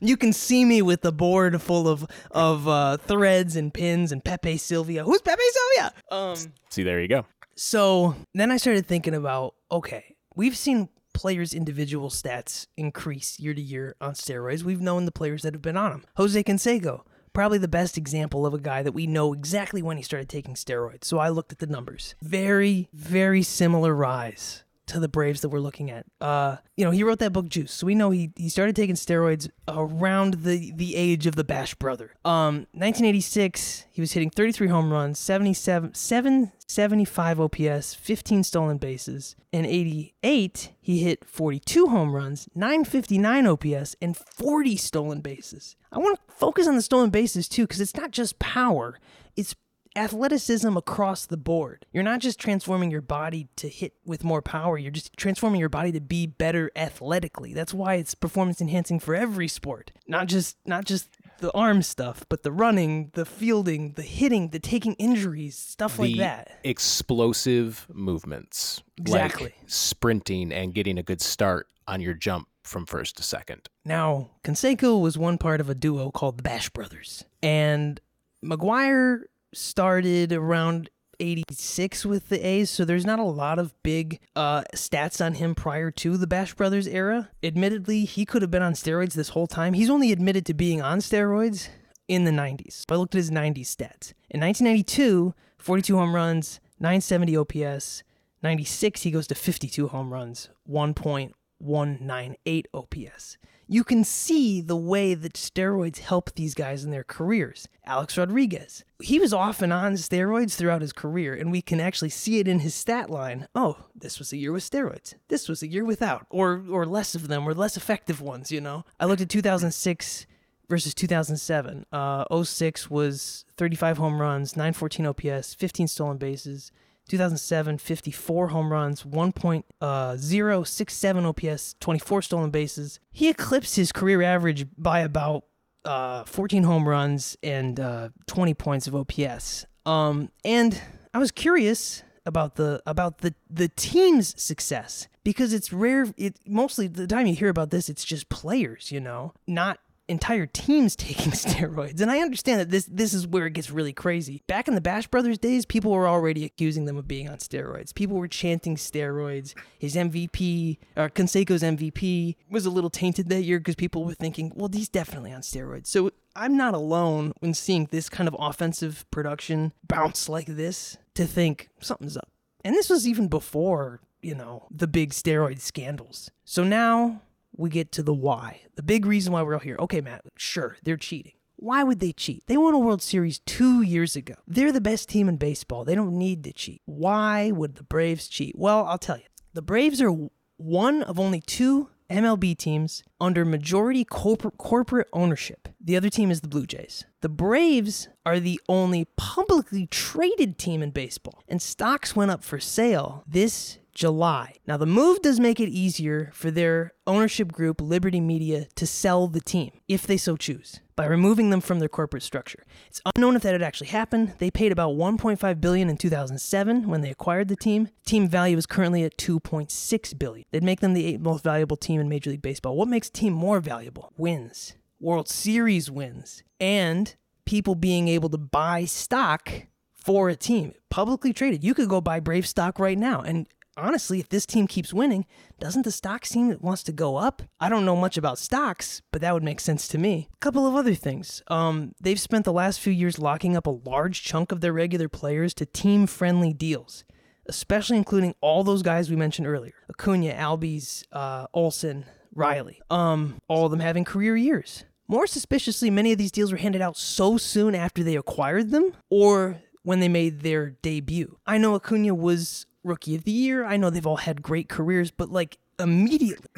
you 0.00 0.16
can 0.16 0.32
see 0.32 0.64
me 0.64 0.82
with 0.82 1.02
the 1.02 1.12
board 1.12 1.60
full 1.60 1.88
of 1.88 2.06
of 2.30 2.68
uh, 2.68 2.96
threads 2.98 3.56
and 3.56 3.72
pins 3.72 4.12
and 4.12 4.24
Pepe 4.24 4.56
Silvia. 4.56 5.04
Who's 5.04 5.22
Pepe 5.22 5.42
Silvia? 5.52 5.92
Um. 6.10 6.36
See, 6.70 6.82
there 6.82 7.00
you 7.00 7.08
go. 7.08 7.26
So 7.56 8.14
then 8.34 8.50
I 8.50 8.56
started 8.56 8.86
thinking 8.86 9.14
about 9.14 9.54
okay, 9.70 10.16
we've 10.34 10.56
seen 10.56 10.88
players' 11.12 11.52
individual 11.52 12.08
stats 12.08 12.66
increase 12.76 13.38
year 13.38 13.54
to 13.54 13.60
year 13.60 13.96
on 14.00 14.14
steroids. 14.14 14.62
We've 14.62 14.80
known 14.80 15.04
the 15.04 15.12
players 15.12 15.42
that 15.42 15.54
have 15.54 15.62
been 15.62 15.76
on 15.76 15.90
them. 15.90 16.04
Jose 16.16 16.42
Canseco, 16.42 17.02
probably 17.32 17.58
the 17.58 17.68
best 17.68 17.98
example 17.98 18.46
of 18.46 18.54
a 18.54 18.58
guy 18.58 18.82
that 18.82 18.92
we 18.92 19.06
know 19.06 19.32
exactly 19.32 19.82
when 19.82 19.96
he 19.96 20.02
started 20.02 20.28
taking 20.28 20.54
steroids. 20.54 21.04
So 21.04 21.18
I 21.18 21.28
looked 21.28 21.52
at 21.52 21.58
the 21.58 21.66
numbers. 21.66 22.14
Very, 22.22 22.88
very 22.92 23.42
similar 23.42 23.94
rise 23.94 24.64
to 24.90 25.00
the 25.00 25.08
Braves 25.08 25.40
that 25.40 25.48
we're 25.48 25.60
looking 25.60 25.90
at. 25.90 26.06
Uh, 26.20 26.56
you 26.76 26.84
know, 26.84 26.90
he 26.90 27.02
wrote 27.02 27.18
that 27.20 27.32
book 27.32 27.48
Juice, 27.48 27.72
so 27.72 27.86
we 27.86 27.94
know 27.94 28.10
he 28.10 28.32
he 28.36 28.48
started 28.48 28.76
taking 28.76 28.96
steroids 28.96 29.48
around 29.68 30.34
the 30.42 30.72
the 30.72 30.96
age 30.96 31.26
of 31.26 31.36
the 31.36 31.44
Bash 31.44 31.74
brother. 31.74 32.12
Um, 32.24 32.66
1986, 32.72 33.86
he 33.90 34.00
was 34.00 34.12
hitting 34.12 34.30
33 34.30 34.68
home 34.68 34.92
runs, 34.92 35.18
77 35.18 35.94
775 35.94 37.40
OPS, 37.40 37.94
15 37.94 38.44
stolen 38.44 38.78
bases. 38.78 39.36
In 39.52 39.64
88, 39.64 40.72
he 40.80 40.98
hit 41.00 41.24
42 41.24 41.86
home 41.86 42.14
runs, 42.14 42.48
959 42.54 43.46
OPS, 43.46 43.96
and 44.00 44.16
40 44.16 44.76
stolen 44.76 45.20
bases. 45.20 45.76
I 45.92 45.98
want 45.98 46.18
to 46.18 46.34
focus 46.34 46.66
on 46.68 46.76
the 46.76 46.82
stolen 46.82 47.10
bases 47.10 47.48
too, 47.48 47.64
because 47.64 47.80
it's 47.80 47.96
not 47.96 48.10
just 48.10 48.38
power; 48.38 48.98
it's 49.36 49.54
athleticism 49.96 50.76
across 50.76 51.26
the 51.26 51.36
board. 51.36 51.86
You're 51.92 52.02
not 52.02 52.20
just 52.20 52.38
transforming 52.38 52.90
your 52.90 53.00
body 53.00 53.48
to 53.56 53.68
hit 53.68 53.94
with 54.04 54.24
more 54.24 54.42
power, 54.42 54.78
you're 54.78 54.90
just 54.90 55.16
transforming 55.16 55.60
your 55.60 55.68
body 55.68 55.92
to 55.92 56.00
be 56.00 56.26
better 56.26 56.70
athletically. 56.76 57.54
That's 57.54 57.74
why 57.74 57.94
it's 57.94 58.14
performance 58.14 58.60
enhancing 58.60 59.00
for 59.00 59.14
every 59.14 59.48
sport. 59.48 59.92
Not 60.06 60.26
just 60.26 60.56
not 60.64 60.84
just 60.84 61.08
the 61.38 61.52
arm 61.52 61.82
stuff, 61.82 62.24
but 62.28 62.42
the 62.42 62.52
running, 62.52 63.10
the 63.14 63.24
fielding, 63.24 63.92
the 63.92 64.02
hitting, 64.02 64.50
the 64.50 64.58
taking 64.58 64.94
injuries, 64.94 65.56
stuff 65.56 65.96
the 65.96 66.02
like 66.02 66.16
that. 66.18 66.58
Explosive 66.64 67.86
movements. 67.92 68.82
Exactly. 68.98 69.54
Like 69.58 69.70
sprinting 69.70 70.52
and 70.52 70.74
getting 70.74 70.98
a 70.98 71.02
good 71.02 71.20
start 71.20 71.66
on 71.88 72.00
your 72.00 72.14
jump 72.14 72.48
from 72.62 72.86
first 72.86 73.16
to 73.16 73.22
second. 73.22 73.68
Now, 73.84 74.30
Canseco 74.44 75.00
was 75.00 75.18
one 75.18 75.38
part 75.38 75.60
of 75.60 75.68
a 75.68 75.74
duo 75.74 76.10
called 76.10 76.38
the 76.38 76.42
Bash 76.42 76.68
Brothers. 76.68 77.24
And 77.42 78.00
McGwire 78.44 79.22
started 79.52 80.32
around 80.32 80.90
86 81.20 82.06
with 82.06 82.28
the 82.28 82.44
A's, 82.46 82.70
so 82.70 82.84
there's 82.84 83.04
not 83.04 83.18
a 83.18 83.24
lot 83.24 83.58
of 83.58 83.74
big 83.82 84.20
uh, 84.34 84.62
stats 84.74 85.24
on 85.24 85.34
him 85.34 85.54
prior 85.54 85.90
to 85.90 86.16
the 86.16 86.26
Bash 86.26 86.54
Brothers 86.54 86.86
era. 86.86 87.30
Admittedly, 87.42 88.04
he 88.04 88.24
could 88.24 88.42
have 88.42 88.50
been 88.50 88.62
on 88.62 88.72
steroids 88.72 89.12
this 89.12 89.30
whole 89.30 89.46
time. 89.46 89.74
He's 89.74 89.90
only 89.90 90.12
admitted 90.12 90.46
to 90.46 90.54
being 90.54 90.80
on 90.80 90.98
steroids 91.00 91.68
in 92.08 92.24
the 92.24 92.30
90s. 92.30 92.84
But 92.88 92.94
I 92.94 92.98
looked 92.98 93.14
at 93.14 93.18
his 93.18 93.30
90s 93.30 93.76
stats. 93.76 94.14
In 94.30 94.40
1992, 94.40 95.34
42 95.58 95.96
home 95.96 96.14
runs, 96.14 96.60
970 96.78 97.36
OPS. 97.36 98.02
96, 98.42 99.02
he 99.02 99.10
goes 99.10 99.26
to 99.26 99.34
52 99.34 99.88
home 99.88 100.12
runs, 100.12 100.48
1.198 100.68 102.64
OPS 102.72 103.36
you 103.70 103.84
can 103.84 104.02
see 104.02 104.60
the 104.60 104.76
way 104.76 105.14
that 105.14 105.34
steroids 105.34 105.98
help 105.98 106.34
these 106.34 106.54
guys 106.54 106.84
in 106.84 106.90
their 106.90 107.04
careers. 107.04 107.68
Alex 107.86 108.18
Rodriguez, 108.18 108.84
he 109.00 109.20
was 109.20 109.32
off 109.32 109.62
and 109.62 109.72
on 109.72 109.94
steroids 109.94 110.56
throughout 110.56 110.82
his 110.82 110.92
career, 110.92 111.34
and 111.34 111.52
we 111.52 111.62
can 111.62 111.78
actually 111.78 112.08
see 112.08 112.40
it 112.40 112.48
in 112.48 112.58
his 112.58 112.74
stat 112.74 113.08
line. 113.08 113.46
Oh, 113.54 113.76
this 113.94 114.18
was 114.18 114.32
a 114.32 114.36
year 114.36 114.50
with 114.50 114.68
steroids. 114.68 115.14
This 115.28 115.48
was 115.48 115.62
a 115.62 115.68
year 115.68 115.84
without, 115.84 116.26
or 116.30 116.64
or 116.68 116.84
less 116.84 117.14
of 117.14 117.28
them, 117.28 117.46
or 117.46 117.54
less 117.54 117.76
effective 117.76 118.20
ones. 118.20 118.50
You 118.50 118.60
know, 118.60 118.84
I 118.98 119.04
looked 119.04 119.22
at 119.22 119.28
2006 119.28 120.26
versus 120.68 120.92
2007. 120.92 121.86
Uh, 121.92 122.42
06 122.42 122.90
was 122.90 123.44
35 123.56 123.98
home 123.98 124.20
runs, 124.20 124.56
914 124.56 125.06
OPS, 125.06 125.54
15 125.54 125.86
stolen 125.86 126.18
bases. 126.18 126.72
2007, 127.10 127.78
54 127.78 128.48
home 128.48 128.72
runs, 128.72 129.02
1.067 129.02 131.24
OPS, 131.24 131.74
24 131.80 132.22
stolen 132.22 132.50
bases. 132.50 133.00
He 133.10 133.28
eclipsed 133.28 133.74
his 133.74 133.90
career 133.90 134.22
average 134.22 134.68
by 134.78 135.00
about 135.00 135.42
uh, 135.84 136.22
14 136.24 136.62
home 136.62 136.88
runs 136.88 137.36
and 137.42 137.80
uh, 137.80 138.10
20 138.28 138.54
points 138.54 138.86
of 138.86 138.94
OPS. 138.94 139.66
Um, 139.84 140.30
and 140.44 140.80
I 141.12 141.18
was 141.18 141.32
curious 141.32 142.04
about 142.26 142.54
the 142.54 142.80
about 142.86 143.18
the 143.18 143.34
the 143.48 143.68
team's 143.68 144.40
success 144.40 145.08
because 145.24 145.52
it's 145.52 145.72
rare. 145.72 146.06
It 146.16 146.38
mostly 146.46 146.86
the 146.86 147.08
time 147.08 147.26
you 147.26 147.34
hear 147.34 147.48
about 147.48 147.70
this, 147.70 147.88
it's 147.88 148.04
just 148.04 148.28
players, 148.28 148.92
you 148.92 149.00
know, 149.00 149.32
not 149.48 149.80
entire 150.10 150.46
teams 150.46 150.96
taking 150.96 151.32
steroids. 151.32 152.00
And 152.00 152.10
I 152.10 152.20
understand 152.20 152.60
that 152.60 152.70
this 152.70 152.86
this 152.90 153.14
is 153.14 153.26
where 153.26 153.46
it 153.46 153.54
gets 153.54 153.70
really 153.70 153.92
crazy. 153.92 154.42
Back 154.46 154.68
in 154.68 154.74
the 154.74 154.80
Bash 154.80 155.06
Brothers 155.06 155.38
days, 155.38 155.64
people 155.64 155.92
were 155.92 156.08
already 156.08 156.44
accusing 156.44 156.84
them 156.84 156.96
of 156.96 157.08
being 157.08 157.28
on 157.28 157.38
steroids. 157.38 157.94
People 157.94 158.16
were 158.16 158.28
chanting 158.28 158.76
steroids. 158.76 159.54
His 159.78 159.94
MVP, 159.94 160.78
or 160.96 161.04
uh, 161.04 161.08
Canseco's 161.08 161.62
MVP, 161.62 162.36
was 162.50 162.66
a 162.66 162.70
little 162.70 162.90
tainted 162.90 163.28
that 163.28 163.42
year 163.42 163.58
because 163.58 163.76
people 163.76 164.04
were 164.04 164.14
thinking, 164.14 164.52
well, 164.54 164.68
he's 164.72 164.88
definitely 164.88 165.32
on 165.32 165.40
steroids. 165.40 165.86
So 165.86 166.10
I'm 166.36 166.56
not 166.56 166.74
alone 166.74 167.32
when 167.40 167.54
seeing 167.54 167.88
this 167.90 168.08
kind 168.08 168.28
of 168.28 168.36
offensive 168.38 169.06
production 169.10 169.72
bounce 169.86 170.28
like 170.28 170.46
this 170.46 170.98
to 171.14 171.26
think 171.26 171.70
something's 171.80 172.16
up. 172.16 172.28
And 172.64 172.74
this 172.74 172.90
was 172.90 173.08
even 173.08 173.28
before 173.28 174.00
you 174.22 174.34
know, 174.34 174.66
the 174.70 174.86
big 174.86 175.10
steroid 175.10 175.60
scandals. 175.60 176.30
So 176.44 176.64
now 176.64 177.22
we 177.60 177.70
get 177.70 177.92
to 177.92 178.02
the 178.02 178.14
why. 178.14 178.62
The 178.76 178.82
big 178.82 179.06
reason 179.06 179.32
why 179.32 179.42
we're 179.42 179.54
all 179.54 179.60
here. 179.60 179.76
Okay, 179.78 180.00
Matt, 180.00 180.22
sure, 180.36 180.76
they're 180.82 180.96
cheating. 180.96 181.32
Why 181.56 181.84
would 181.84 182.00
they 182.00 182.12
cheat? 182.12 182.44
They 182.46 182.56
won 182.56 182.72
a 182.72 182.78
World 182.78 183.02
Series 183.02 183.40
two 183.40 183.82
years 183.82 184.16
ago. 184.16 184.34
They're 184.48 184.72
the 184.72 184.80
best 184.80 185.10
team 185.10 185.28
in 185.28 185.36
baseball. 185.36 185.84
They 185.84 185.94
don't 185.94 186.16
need 186.16 186.42
to 186.44 186.54
cheat. 186.54 186.80
Why 186.86 187.50
would 187.50 187.74
the 187.74 187.82
Braves 187.82 188.28
cheat? 188.28 188.56
Well, 188.56 188.86
I'll 188.86 188.96
tell 188.96 189.18
you. 189.18 189.24
The 189.52 189.60
Braves 189.60 190.00
are 190.00 190.14
one 190.56 191.02
of 191.02 191.20
only 191.20 191.42
two 191.42 191.90
MLB 192.10 192.56
teams 192.56 193.02
under 193.20 193.44
majority 193.44 194.04
corporate 194.04 194.56
corporate 194.56 195.08
ownership. 195.12 195.68
The 195.78 195.96
other 195.96 196.08
team 196.08 196.30
is 196.30 196.40
the 196.40 196.48
Blue 196.48 196.66
Jays. 196.66 197.04
The 197.20 197.28
Braves 197.28 198.08
are 198.24 198.40
the 198.40 198.58
only 198.68 199.06
publicly 199.16 199.86
traded 199.86 200.58
team 200.58 200.82
in 200.82 200.90
baseball, 200.90 201.42
and 201.46 201.60
stocks 201.60 202.16
went 202.16 202.30
up 202.30 202.42
for 202.42 202.58
sale 202.58 203.22
this 203.28 203.78
July. 204.00 204.54
Now, 204.66 204.78
the 204.78 204.86
move 204.86 205.20
does 205.20 205.38
make 205.38 205.60
it 205.60 205.68
easier 205.68 206.30
for 206.32 206.50
their 206.50 206.92
ownership 207.06 207.52
group, 207.52 207.82
Liberty 207.82 208.18
Media, 208.18 208.66
to 208.76 208.86
sell 208.86 209.28
the 209.28 209.42
team 209.42 209.72
if 209.88 210.06
they 210.06 210.16
so 210.16 210.38
choose 210.38 210.80
by 210.96 211.04
removing 211.04 211.50
them 211.50 211.60
from 211.60 211.80
their 211.80 211.88
corporate 211.90 212.22
structure. 212.22 212.64
It's 212.86 213.02
unknown 213.14 213.36
if 213.36 213.42
that 213.42 213.52
had 213.52 213.60
actually 213.60 213.88
happened. 213.88 214.32
They 214.38 214.50
paid 214.50 214.72
about 214.72 214.96
1.5 214.96 215.60
billion 215.60 215.90
in 215.90 215.98
2007 215.98 216.88
when 216.88 217.02
they 217.02 217.10
acquired 217.10 217.48
the 217.48 217.56
team. 217.56 217.90
Team 218.06 218.26
value 218.26 218.56
is 218.56 218.64
currently 218.64 219.04
at 219.04 219.18
2.6 219.18 220.18
billion. 220.18 220.46
They'd 220.50 220.64
make 220.64 220.80
them 220.80 220.94
the 220.94 221.04
eighth 221.04 221.20
most 221.20 221.44
valuable 221.44 221.76
team 221.76 222.00
in 222.00 222.08
Major 222.08 222.30
League 222.30 222.40
Baseball. 222.40 222.78
What 222.78 222.88
makes 222.88 223.10
team 223.10 223.34
more 223.34 223.60
valuable? 223.60 224.14
Wins, 224.16 224.76
World 224.98 225.28
Series 225.28 225.90
wins, 225.90 226.42
and 226.58 227.14
people 227.44 227.74
being 227.74 228.08
able 228.08 228.30
to 228.30 228.38
buy 228.38 228.86
stock 228.86 229.66
for 229.92 230.30
a 230.30 230.36
team 230.36 230.72
publicly 230.88 231.34
traded. 231.34 231.62
You 231.62 231.74
could 231.74 231.90
go 231.90 232.00
buy 232.00 232.18
Brave 232.18 232.46
stock 232.46 232.78
right 232.78 232.96
now 232.96 233.20
and 233.20 233.46
honestly, 233.80 234.20
if 234.20 234.28
this 234.28 234.46
team 234.46 234.66
keeps 234.66 234.92
winning, 234.92 235.26
doesn't 235.58 235.82
the 235.82 235.90
stock 235.90 236.24
seem 236.24 236.48
that 236.48 236.62
wants 236.62 236.82
to 236.84 236.92
go 236.92 237.16
up? 237.16 237.42
I 237.58 237.68
don't 237.68 237.84
know 237.84 237.96
much 237.96 238.16
about 238.16 238.38
stocks, 238.38 239.02
but 239.10 239.20
that 239.22 239.34
would 239.34 239.42
make 239.42 239.60
sense 239.60 239.88
to 239.88 239.98
me. 239.98 240.28
A 240.34 240.36
couple 240.38 240.66
of 240.66 240.74
other 240.74 240.94
things. 240.94 241.42
Um, 241.48 241.94
they've 242.00 242.20
spent 242.20 242.44
the 242.44 242.52
last 242.52 242.80
few 242.80 242.92
years 242.92 243.18
locking 243.18 243.56
up 243.56 243.66
a 243.66 243.70
large 243.70 244.22
chunk 244.22 244.52
of 244.52 244.60
their 244.60 244.72
regular 244.72 245.08
players 245.08 245.54
to 245.54 245.66
team 245.66 246.06
friendly 246.06 246.52
deals, 246.52 247.04
especially 247.46 247.96
including 247.96 248.34
all 248.40 248.64
those 248.64 248.82
guys 248.82 249.10
we 249.10 249.16
mentioned 249.16 249.46
earlier 249.46 249.74
Acuna, 249.88 250.32
Albies, 250.32 251.04
uh, 251.12 251.46
Olson, 251.54 252.04
Riley. 252.34 252.80
Um, 252.90 253.40
all 253.48 253.64
of 253.64 253.70
them 253.70 253.80
having 253.80 254.04
career 254.04 254.36
years. 254.36 254.84
More 255.08 255.26
suspiciously, 255.26 255.90
many 255.90 256.12
of 256.12 256.18
these 256.18 256.30
deals 256.30 256.52
were 256.52 256.58
handed 256.58 256.80
out 256.80 256.96
so 256.96 257.36
soon 257.36 257.74
after 257.74 258.04
they 258.04 258.14
acquired 258.14 258.70
them, 258.70 258.92
or 259.10 259.60
when 259.82 259.98
they 260.00 260.08
made 260.08 260.40
their 260.40 260.70
debut. 260.70 261.38
I 261.46 261.58
know 261.58 261.74
Acuna 261.74 262.14
was 262.14 262.66
rookie 262.84 263.14
of 263.14 263.24
the 263.24 263.30
year. 263.30 263.64
I 263.64 263.76
know 263.76 263.90
they've 263.90 264.06
all 264.06 264.16
had 264.18 264.42
great 264.42 264.68
careers, 264.68 265.10
but 265.10 265.30
like 265.30 265.58
immediately 265.78 266.48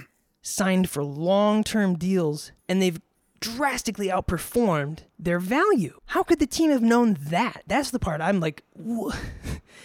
signed 0.42 0.90
for 0.90 1.02
long 1.02 1.62
term 1.64 1.96
deals 1.96 2.52
and 2.68 2.82
they've 2.82 3.00
drastically 3.40 4.06
outperformed 4.06 5.00
their 5.18 5.38
value. 5.38 6.00
How 6.06 6.22
could 6.22 6.38
the 6.38 6.46
team 6.46 6.70
have 6.70 6.82
known 6.82 7.16
that? 7.20 7.62
That's 7.66 7.90
the 7.90 7.98
part 7.98 8.20
I'm 8.20 8.40
like, 8.40 8.62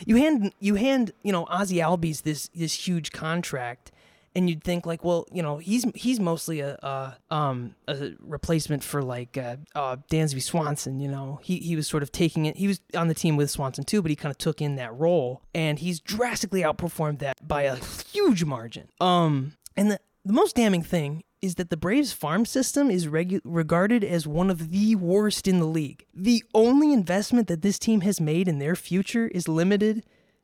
you 0.05 0.15
hand 0.15 0.53
you 0.59 0.75
hand 0.75 1.11
you 1.23 1.31
know 1.31 1.45
Ozzie 1.49 1.77
Albies 1.77 2.21
this 2.21 2.49
this 2.53 2.87
huge 2.87 3.11
contract, 3.11 3.91
and 4.37 4.47
you'd 4.47 4.63
think 4.63 4.85
like, 4.85 5.03
well, 5.03 5.25
you 5.33 5.41
know, 5.41 5.57
he's 5.57 5.83
he's 5.95 6.19
mostly 6.19 6.59
a, 6.59 6.75
a 6.83 7.17
um 7.31 7.75
a 7.87 8.11
replacement 8.19 8.83
for 8.83 9.01
like 9.01 9.35
uh, 9.35 9.57
uh, 9.73 9.97
Dansby 10.11 10.43
Swanson. 10.43 10.99
You 10.99 11.09
know, 11.09 11.39
he 11.43 11.57
he 11.57 11.75
was 11.75 11.87
sort 11.87 12.03
of 12.03 12.11
taking 12.11 12.45
it. 12.45 12.55
He 12.55 12.67
was 12.67 12.79
on 12.95 13.07
the 13.07 13.15
team 13.15 13.35
with 13.35 13.49
Swanson 13.49 13.83
too, 13.83 14.03
but 14.03 14.09
he 14.11 14.15
kind 14.15 14.31
of 14.31 14.37
took 14.37 14.61
in 14.61 14.75
that 14.75 14.93
role, 14.93 15.41
and 15.55 15.79
he's 15.79 15.99
drastically 15.99 16.61
outperformed 16.61 17.17
that 17.19 17.45
by 17.45 17.63
a 17.63 17.77
huge 18.11 18.43
margin. 18.43 18.89
Um, 19.01 19.53
and 19.75 19.89
the 19.89 19.99
the 20.23 20.33
most 20.33 20.55
damning 20.55 20.83
thing 20.83 21.23
is 21.41 21.55
that 21.55 21.71
the 21.71 21.77
Braves 21.77 22.13
farm 22.13 22.45
system 22.45 22.91
is 22.91 23.07
regu- 23.07 23.41
regarded 23.43 24.03
as 24.03 24.27
one 24.27 24.51
of 24.51 24.69
the 24.69 24.95
worst 24.95 25.47
in 25.47 25.59
the 25.59 25.65
league. 25.65 26.05
The 26.13 26.43
only 26.53 26.93
investment 26.93 27.47
that 27.47 27.63
this 27.63 27.79
team 27.79 28.01
has 28.01 28.21
made 28.21 28.47
in 28.47 28.59
their 28.59 28.75
future 28.75 29.27
is 29.27 29.47
limited 29.47 30.03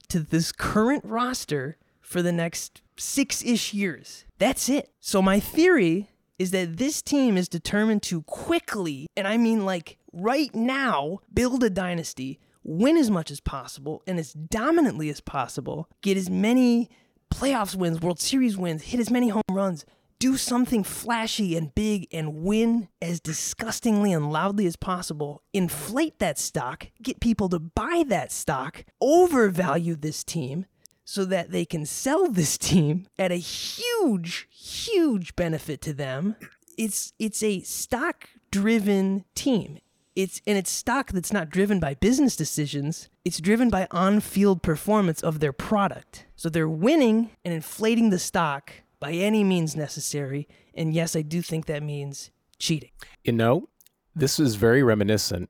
to 0.10 0.20
this 0.20 0.52
current 0.52 1.04
roster 1.06 1.78
for 2.00 2.22
the 2.22 2.32
next 2.32 2.83
six 2.98 3.44
ish 3.44 3.74
years. 3.74 4.26
That's 4.38 4.70
it. 4.70 4.92
So, 5.00 5.22
my 5.22 5.40
theory 5.40 6.10
is 6.40 6.52
that 6.52 6.78
this 6.78 7.02
team 7.02 7.38
is 7.38 7.48
determined 7.48 8.04
to 8.04 8.24
quickly, 8.24 9.08
and 9.16 9.28
I 9.28 9.38
mean 9.38 9.66
like 9.66 9.98
right 10.12 10.54
now, 10.54 11.20
build 11.34 11.64
a 11.64 11.70
dynasty, 11.70 12.40
win 12.64 12.98
as 12.98 13.10
much 13.10 13.32
as 13.32 13.40
possible, 13.40 14.04
and 14.08 14.20
as 14.20 14.34
dominantly 14.34 15.10
as 15.10 15.22
possible, 15.22 15.90
get 16.02 16.18
as 16.18 16.30
many 16.30 16.90
playoffs 17.34 17.76
wins, 17.76 18.02
World 18.02 18.20
Series 18.20 18.58
wins, 18.58 18.84
hit 18.84 19.00
as 19.00 19.10
many 19.10 19.30
home 19.30 19.42
runs. 19.50 19.86
Do 20.20 20.38
something 20.38 20.86
flashy 20.86 21.58
and 21.58 21.76
big 21.76 22.08
and 22.14 22.36
win 22.44 22.88
as 23.02 23.20
disgustingly 23.20 24.14
and 24.14 24.32
loudly 24.32 24.66
as 24.66 24.78
possible. 24.78 25.44
Inflate 25.52 26.20
that 26.20 26.40
stock, 26.40 26.88
get 27.02 27.20
people 27.20 27.50
to 27.50 27.60
buy 27.60 28.06
that 28.08 28.32
stock, 28.32 28.86
overvalue 29.02 29.96
this 29.96 30.24
team, 30.24 30.66
so 31.06 31.26
that 31.26 31.52
they 31.52 31.66
can 31.66 31.86
sell 31.86 32.30
this 32.30 32.58
team 32.58 33.08
at 33.18 33.32
a 33.32 33.36
huge, 33.36 34.48
huge 34.52 35.36
benefit 35.36 35.82
to 35.82 35.94
them. 35.94 36.36
It's 36.78 37.14
it's 37.20 37.44
a 37.44 37.62
stock 37.62 38.30
driven 38.52 39.26
team. 39.36 39.80
It's 40.16 40.42
and 40.46 40.58
it's 40.58 40.72
stock 40.72 41.12
that's 41.12 41.34
not 41.34 41.50
driven 41.50 41.80
by 41.80 41.96
business 41.96 42.36
decisions. 42.36 43.10
It's 43.26 43.40
driven 43.40 43.70
by 43.70 43.88
on-field 43.92 44.62
performance 44.62 45.22
of 45.22 45.40
their 45.40 45.54
product. 45.54 46.26
So 46.36 46.50
they're 46.50 46.70
winning 46.70 47.32
and 47.44 47.54
inflating 47.54 48.10
the 48.10 48.20
stock 48.20 48.72
by 49.00 49.12
any 49.14 49.44
means 49.44 49.76
necessary. 49.76 50.48
And 50.74 50.94
yes, 50.94 51.16
I 51.16 51.22
do 51.22 51.42
think 51.42 51.66
that 51.66 51.84
means 51.84 52.32
cheating. 52.60 52.92
You 53.24 53.34
know, 53.34 53.70
this 54.16 54.40
is 54.40 54.56
very 54.56 54.84
reminiscent 54.84 55.50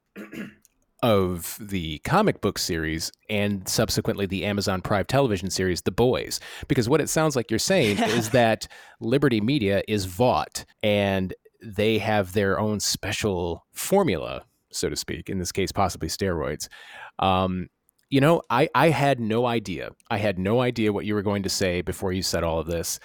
of 1.04 1.58
the 1.60 2.00
comic 2.00 2.40
book 2.40 2.58
series 2.58 3.12
and 3.30 3.68
subsequently 3.68 4.26
the 4.26 4.46
Amazon 4.46 4.82
Prime 4.82 5.06
television 5.06 5.50
series, 5.50 5.82
The 5.82 5.92
Boys. 5.92 6.40
Because 6.70 6.88
what 6.88 7.02
it 7.02 7.10
sounds 7.10 7.36
like 7.36 7.52
you're 7.52 7.60
saying 7.60 8.00
is 8.04 8.30
that 8.30 8.68
Liberty 9.02 9.42
Media 9.42 9.84
is 9.88 10.06
Vought 10.06 10.64
and 10.82 11.34
they 11.62 11.98
have 11.98 12.32
their 12.32 12.58
own 12.58 12.80
special 12.80 13.66
formula, 13.74 14.46
so 14.72 14.90
to 14.90 14.96
speak, 14.96 15.30
in 15.30 15.40
this 15.40 15.52
case, 15.52 15.74
possibly 15.74 16.08
steroids. 16.08 16.70
Um, 17.20 17.68
you 18.10 18.22
know, 18.22 18.42
I, 18.50 18.70
I 18.74 18.90
had 18.90 19.20
no 19.20 19.46
idea. 19.46 19.92
I 20.10 20.18
had 20.18 20.40
no 20.40 20.62
idea 20.62 20.94
what 20.94 21.06
you 21.06 21.16
were 21.16 21.22
going 21.22 21.44
to 21.44 21.50
say 21.50 21.82
before 21.82 22.14
you 22.14 22.22
said 22.22 22.44
all 22.44 22.60
of 22.60 22.68
this. 22.68 23.00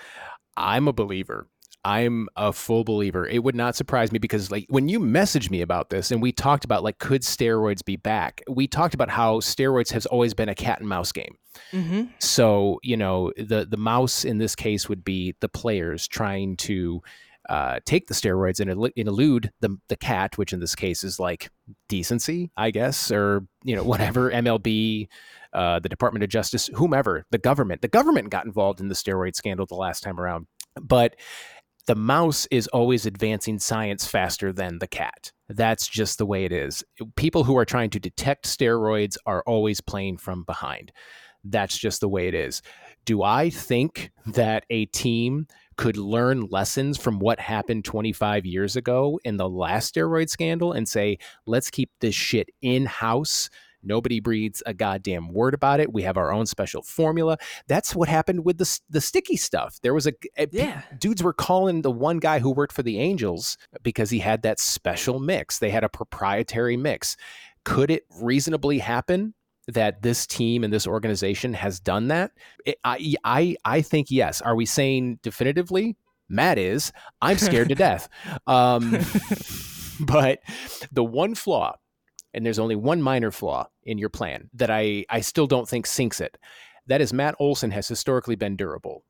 I'm 0.57 0.87
a 0.87 0.93
believer 0.93 1.49
I'm 1.89 2.29
a 2.37 2.53
full 2.53 2.85
believer. 2.85 3.27
It 3.27 3.43
would 3.43 3.55
not 3.55 3.75
surprise 3.75 4.13
me 4.13 4.19
because 4.19 4.51
like 4.51 4.67
when 4.69 4.91
you 4.91 5.01
messaged 5.01 5.51
me 5.51 5.63
about 5.63 5.89
this 5.89 6.11
and 6.11 6.21
we 6.21 6.33
talked 6.33 6.67
about 6.67 6.85
like 6.85 6.99
could 6.99 7.23
steroids 7.23 7.83
be 7.83 7.97
back? 7.97 8.43
We 8.47 8.67
talked 8.67 8.93
about 8.93 9.09
how 9.09 9.41
steroids 9.41 9.91
has 9.93 10.05
always 10.05 10.35
been 10.35 10.51
a 10.51 10.55
cat 10.55 10.81
and 10.81 10.89
mouse 10.89 11.13
game. 11.13 11.39
Mm-hmm. 11.73 12.11
So 12.19 12.79
you 12.83 12.99
know 12.99 13.33
the 13.39 13.65
the 13.65 13.79
mouse 13.79 14.27
in 14.27 14.37
this 14.37 14.55
case 14.55 14.87
would 14.91 15.03
be 15.03 15.35
the 15.41 15.49
players 15.49 16.07
trying 16.07 16.59
to 16.59 17.01
uh, 17.49 17.81
take 17.87 18.07
the 18.07 18.15
steroids 18.15 18.61
and, 18.61 18.71
and 18.71 19.09
elude 19.09 19.51
the 19.61 19.79
the 19.89 19.97
cat, 19.97 20.37
which 20.37 20.53
in 20.53 20.61
this 20.61 20.75
case 20.75 21.03
is 21.03 21.19
like 21.19 21.49
decency, 21.89 22.51
I 22.55 22.71
guess, 22.71 23.11
or 23.11 23.47
you 23.65 23.75
know 23.75 23.83
whatever 23.83 24.31
MLB. 24.31 25.09
Uh, 25.55 25.79
the 25.79 25.89
Department 25.89 26.23
of 26.23 26.29
Justice, 26.29 26.69
whomever, 26.75 27.25
the 27.31 27.39
government. 27.39 27.81
The 27.81 27.89
government 27.89 28.29
got 28.29 28.45
involved 28.45 28.81
in 28.81 28.89
the 28.89 28.95
steroid 28.95 29.35
scandal 29.35 29.65
the 29.65 29.77
last 29.77 30.03
time 30.03 30.21
around. 30.21 30.47
But 30.79 31.17
the 31.89 31.97
mouse 31.97 32.47
is 32.51 32.67
always 32.69 33.07
advancing 33.07 33.59
science 33.59 34.07
faster 34.07 34.53
than 34.53 34.79
the 34.79 34.87
cat. 34.87 35.33
That's 35.49 35.89
just 35.89 36.19
the 36.19 36.27
way 36.27 36.45
it 36.45 36.53
is. 36.53 36.85
People 37.17 37.45
who 37.45 37.57
are 37.57 37.65
trying 37.65 37.89
to 37.91 37.99
detect 37.99 38.45
steroids 38.45 39.17
are 39.25 39.43
always 39.47 39.81
playing 39.81 40.19
from 40.19 40.45
behind. 40.45 40.93
That's 41.45 41.79
just 41.79 42.03
the 42.03 42.09
way 42.09 42.29
it 42.29 42.35
is. 42.35 42.61
Do 43.07 43.23
I 43.23 43.49
think 43.49 44.11
that 44.27 44.67
a 44.69 44.85
team 44.85 45.47
could 45.79 45.97
learn 45.97 46.49
lessons 46.51 46.99
from 46.99 47.21
what 47.21 47.41
happened 47.41 47.87
25 47.87 48.45
years 48.45 48.77
ago 48.77 49.19
in 49.25 49.39
the 49.39 49.49
last 49.49 49.95
steroid 49.95 50.29
scandal 50.29 50.75
and 50.75 50.87
say, 50.87 51.17
let's 51.47 51.71
keep 51.71 51.91
this 52.01 52.15
shit 52.15 52.51
in 52.61 52.85
house 52.85 53.49
Nobody 53.89 54.21
breathes 54.21 54.63
a 54.67 54.75
goddamn 54.75 55.33
word 55.33 55.55
about 55.55 55.81
it. 55.81 55.93
We 55.93 56.03
have 56.03 56.17
our 56.17 56.31
own 56.31 56.47
special 56.47 56.83
formula. 56.83 57.39
That's 57.67 57.95
what 57.95 58.09
happened 58.09 58.45
with 58.45 58.59
the 58.59 58.81
the 58.91 59.01
sticky 59.01 59.37
stuff. 59.37 59.79
There 59.83 59.95
was 59.95 60.07
a, 60.07 60.13
a 60.37 60.47
yeah. 60.53 60.83
dudes 60.99 61.23
were 61.23 61.33
calling 61.33 61.83
the 61.83 61.91
one 61.91 62.19
guy 62.19 62.39
who 62.39 62.51
worked 62.51 62.75
for 62.75 62.83
the 62.83 63.01
Angels 63.01 63.57
because 63.83 64.11
he 64.11 64.19
had 64.19 64.43
that 64.43 64.61
special 64.61 65.19
mix. 65.19 65.59
They 65.59 65.71
had 65.71 65.85
a 65.85 65.89
proprietary 65.89 66.77
mix. 66.77 67.17
Could 67.65 67.91
it 67.91 68.05
reasonably 68.21 68.79
happen 68.79 69.35
that 69.67 70.03
this 70.03 70.27
team 70.27 70.65
and 70.65 70.73
this 70.73 70.87
organization 70.87 71.55
has 71.55 71.81
done 71.81 72.09
that? 72.09 72.33
It, 72.65 72.79
I, 72.85 73.15
I, 73.25 73.57
I 73.65 73.83
think 73.83 74.11
yes. 74.11 74.41
Are 74.41 74.55
we 74.55 74.67
saying 74.67 75.19
definitively? 75.23 75.97
Matt 76.29 76.59
is. 76.59 76.93
I'm 77.23 77.39
scared 77.39 77.71
to 77.71 77.75
death. 77.75 78.09
Um, 78.47 78.91
but 80.01 80.41
the 80.93 81.05
one 81.05 81.35
flaw 81.35 81.77
and 82.35 82.45
there's 82.45 82.59
only 82.59 82.77
one 82.77 83.03
minor 83.03 83.31
flaw 83.31 83.69
in 83.85 83.99
your 83.99 84.09
plan 84.09 84.51
that 84.55 84.71
I, 84.71 85.05
I 85.09 85.21
still 85.21 85.47
don't 85.47 85.69
think 85.69 85.87
sinks 85.87 86.21
it. 86.21 86.37
that 86.87 87.01
is 87.01 87.13
Matt 87.13 87.35
Olson 87.39 87.71
has 87.71 87.89
historically 87.89 88.37
been 88.37 88.57
durable. 88.57 89.03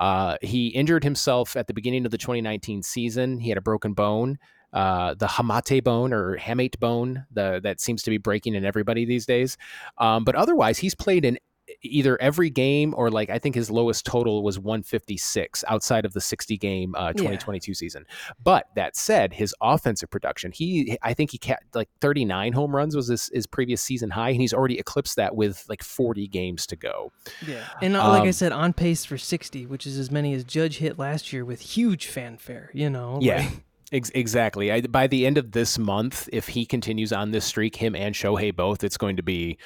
Uh, 0.00 0.36
he 0.42 0.68
injured 0.68 1.04
himself 1.04 1.56
at 1.56 1.66
the 1.66 1.74
beginning 1.74 2.04
of 2.04 2.10
the 2.10 2.18
2019 2.18 2.82
season. 2.82 3.38
He 3.38 3.48
had 3.48 3.58
a 3.58 3.62
broken 3.62 3.94
bone, 3.94 4.38
uh, 4.72 5.14
the 5.14 5.26
hamate 5.26 5.82
bone 5.82 6.12
or 6.12 6.36
hamate 6.36 6.78
bone, 6.78 7.24
the, 7.32 7.60
that 7.62 7.80
seems 7.80 8.02
to 8.02 8.10
be 8.10 8.18
breaking 8.18 8.54
in 8.54 8.64
everybody 8.64 9.04
these 9.04 9.24
days. 9.24 9.56
Um, 9.98 10.24
but 10.24 10.34
otherwise, 10.34 10.78
he's 10.78 10.94
played 10.94 11.24
in 11.24 11.38
either 11.82 12.20
every 12.20 12.50
game 12.50 12.94
or 12.96 13.10
like 13.10 13.30
I 13.30 13.38
think 13.38 13.54
his 13.54 13.70
lowest 13.70 14.04
total 14.04 14.42
was 14.42 14.58
156 14.58 15.64
outside 15.68 16.04
of 16.04 16.12
the 16.12 16.20
60 16.20 16.56
game 16.58 16.94
uh, 16.96 17.12
2022 17.12 17.70
yeah. 17.70 17.74
season. 17.74 18.06
But 18.42 18.66
that 18.74 18.96
said, 18.96 19.32
his 19.32 19.54
offensive 19.60 20.10
production, 20.10 20.52
he 20.52 20.98
I 21.02 21.14
think 21.14 21.30
he 21.30 21.38
cat 21.38 21.62
like 21.74 21.88
39 22.00 22.52
home 22.52 22.74
runs 22.74 22.96
was 22.96 23.08
his, 23.08 23.30
his 23.32 23.46
previous 23.46 23.82
season 23.82 24.10
high, 24.10 24.30
and 24.30 24.40
he's 24.40 24.54
already 24.54 24.78
eclipsed 24.78 25.16
that 25.16 25.36
with 25.36 25.64
like 25.68 25.82
40 25.82 26.28
games 26.28 26.66
to 26.68 26.76
go. 26.76 27.12
Yeah, 27.46 27.66
and 27.80 27.96
uh, 27.96 28.08
like 28.08 28.22
um, 28.22 28.28
I 28.28 28.32
said, 28.32 28.52
on 28.52 28.72
pace 28.72 29.04
for 29.04 29.18
60, 29.18 29.66
which 29.66 29.86
is 29.86 29.98
as 29.98 30.10
many 30.10 30.34
as 30.34 30.44
Judge 30.44 30.78
hit 30.78 30.98
last 30.98 31.32
year 31.32 31.44
with 31.44 31.60
huge 31.60 32.06
fanfare. 32.06 32.70
You 32.72 32.90
know, 32.90 33.18
yeah. 33.20 33.48
Like, 33.92 34.10
exactly. 34.14 34.72
I, 34.72 34.80
by 34.80 35.06
the 35.06 35.26
end 35.26 35.38
of 35.38 35.52
this 35.52 35.78
month, 35.78 36.28
if 36.32 36.48
he 36.48 36.66
continues 36.66 37.12
on 37.12 37.30
this 37.30 37.44
streak, 37.44 37.76
him 37.76 37.94
and 37.94 38.14
Shohei 38.14 38.54
both, 38.54 38.82
it's 38.82 38.96
going 38.96 39.16
to 39.16 39.22
be 39.22 39.58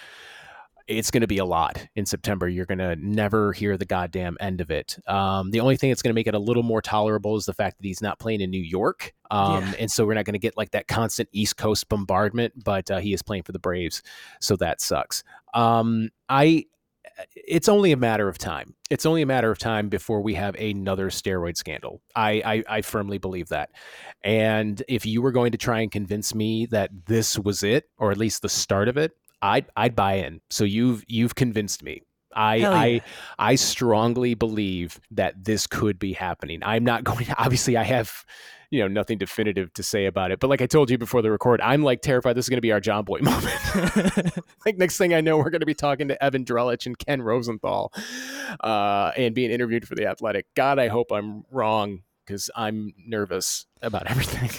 it's 0.91 1.11
going 1.11 1.21
to 1.21 1.29
be 1.29 1.39
a 1.39 1.45
lot 1.45 1.87
in 1.95 2.05
September. 2.05 2.49
You're 2.49 2.67
going 2.67 2.79
to 2.79 2.97
never 2.97 3.53
hear 3.53 3.77
the 3.77 3.85
goddamn 3.85 4.37
end 4.41 4.61
of 4.61 4.71
it. 4.71 4.99
Um, 5.07 5.53
the 5.53 5.61
only 5.61 5.77
thing 5.77 5.91
that's 5.91 6.03
going 6.03 6.11
to 6.11 6.15
make 6.15 6.27
it 6.27 6.35
a 6.35 6.39
little 6.39 6.65
more 6.65 6.83
tolerable 6.83 7.37
is 7.37 7.47
the 7.47 7.55
fact 7.55 7.79
that 7.79 7.87
he's 7.87 8.03
not 8.03 8.19
playing 8.19 8.41
in 8.41 8.51
New 8.51 8.63
York. 8.63 9.15
Um, 9.31 9.63
yeah. 9.63 9.73
And 9.79 9.91
so 9.91 10.05
we're 10.05 10.15
not 10.15 10.25
going 10.25 10.35
to 10.35 10.41
get 10.41 10.57
like 10.57 10.73
that 10.73 10.89
constant 10.89 11.29
East 11.33 11.57
Coast 11.57 11.89
bombardment, 11.89 12.65
but 12.65 12.91
uh, 12.91 12.99
he 12.99 13.15
is 13.15 13.23
playing 13.23 13.45
for 13.45 13.53
the 13.53 13.61
Braves. 13.61 14.03
So 14.41 14.57
that 14.57 14.81
sucks. 14.81 15.23
Um, 15.55 16.11
I, 16.29 16.65
it's 17.35 17.69
only 17.69 17.93
a 17.93 17.97
matter 17.97 18.29
of 18.29 18.39
time. 18.39 18.75
It's 18.91 19.07
only 19.07 19.23
a 19.23 19.27
matter 19.27 19.51
of 19.51 19.59
time 19.59 19.89
before 19.89 20.21
we 20.21 20.35
have 20.35 20.57
another 20.57 21.11
steroid 21.11 21.57
scandal. 21.57 22.03
I, 22.17 22.43
I, 22.45 22.79
I 22.79 22.83
firmly 22.83 23.19
believe 23.19 23.49
that. 23.51 23.71
And 24.25 24.83
if 24.89 25.07
you 25.07 25.23
were 25.23 25.33
going 25.33 25.53
to 25.53 25.59
try 25.59 25.81
and 25.81 25.93
convince 25.93 26.35
me 26.35 26.67
that 26.67 26.91
this 27.07 27.39
was 27.39 27.63
it, 27.63 27.89
or 27.99 28.11
at 28.11 28.19
least 28.19 28.43
the 28.43 28.49
start 28.49 28.89
of 28.89 28.97
it, 28.97 29.13
I'd 29.43 29.67
I'd 29.77 29.97
buy 29.97 30.15
in. 30.15 30.41
So 30.51 30.65
you've 30.65 31.05
you've 31.09 31.35
convinced 31.35 31.83
me. 31.83 32.03
I 32.35 32.57
yeah. 32.57 32.71
I 32.71 33.01
I 33.39 33.55
strongly 33.57 34.35
believe 34.35 35.01
that 35.11 35.45
this 35.45 35.67
could 35.67 35.99
be 35.99 36.13
happening. 36.13 36.61
I'm 36.63 36.85
not 36.85 37.05
going 37.11 37.27
to, 37.27 37.43
obviously 37.43 37.77
I 37.77 37.85
have 37.85 38.25
you 38.71 38.79
know 38.81 38.89
nothing 38.89 39.19
definitive 39.19 39.73
to 39.75 39.83
say 39.83 40.07
about 40.07 40.31
it 40.31 40.39
but 40.39 40.49
like 40.49 40.63
i 40.63 40.67
told 40.67 40.91
you 40.91 40.97
before 40.97 41.23
the 41.23 41.31
record 41.31 41.61
i'm 41.61 41.83
like 41.83 42.03
terrified 42.03 42.35
this 42.35 42.45
is 42.45 42.49
going 42.49 42.57
to 42.57 42.63
be 42.63 42.71
our 42.71 42.81
John 42.81 43.05
Boy 43.05 43.19
moment 43.23 44.39
like 44.65 44.79
next 44.79 44.97
thing 44.97 45.13
i 45.13 45.21
know 45.21 45.37
we're 45.37 45.51
going 45.51 45.61
to 45.61 45.67
be 45.67 45.75
talking 45.75 46.09
to 46.09 46.23
evan 46.23 46.45
drellich 46.45 46.87
and 46.87 46.97
ken 46.97 47.21
rosenthal 47.21 47.93
uh, 48.61 49.11
and 49.17 49.35
being 49.35 49.51
interviewed 49.51 49.87
for 49.87 49.97
the 49.97 50.07
athletic 50.07 50.47
god 50.55 50.79
i 50.79 50.87
hope 50.87 51.11
i'm 51.11 51.43
wrong 51.51 52.03
because 52.25 52.49
i'm 52.55 52.95
nervous 52.97 53.67
about 53.83 54.09
everything 54.09 54.51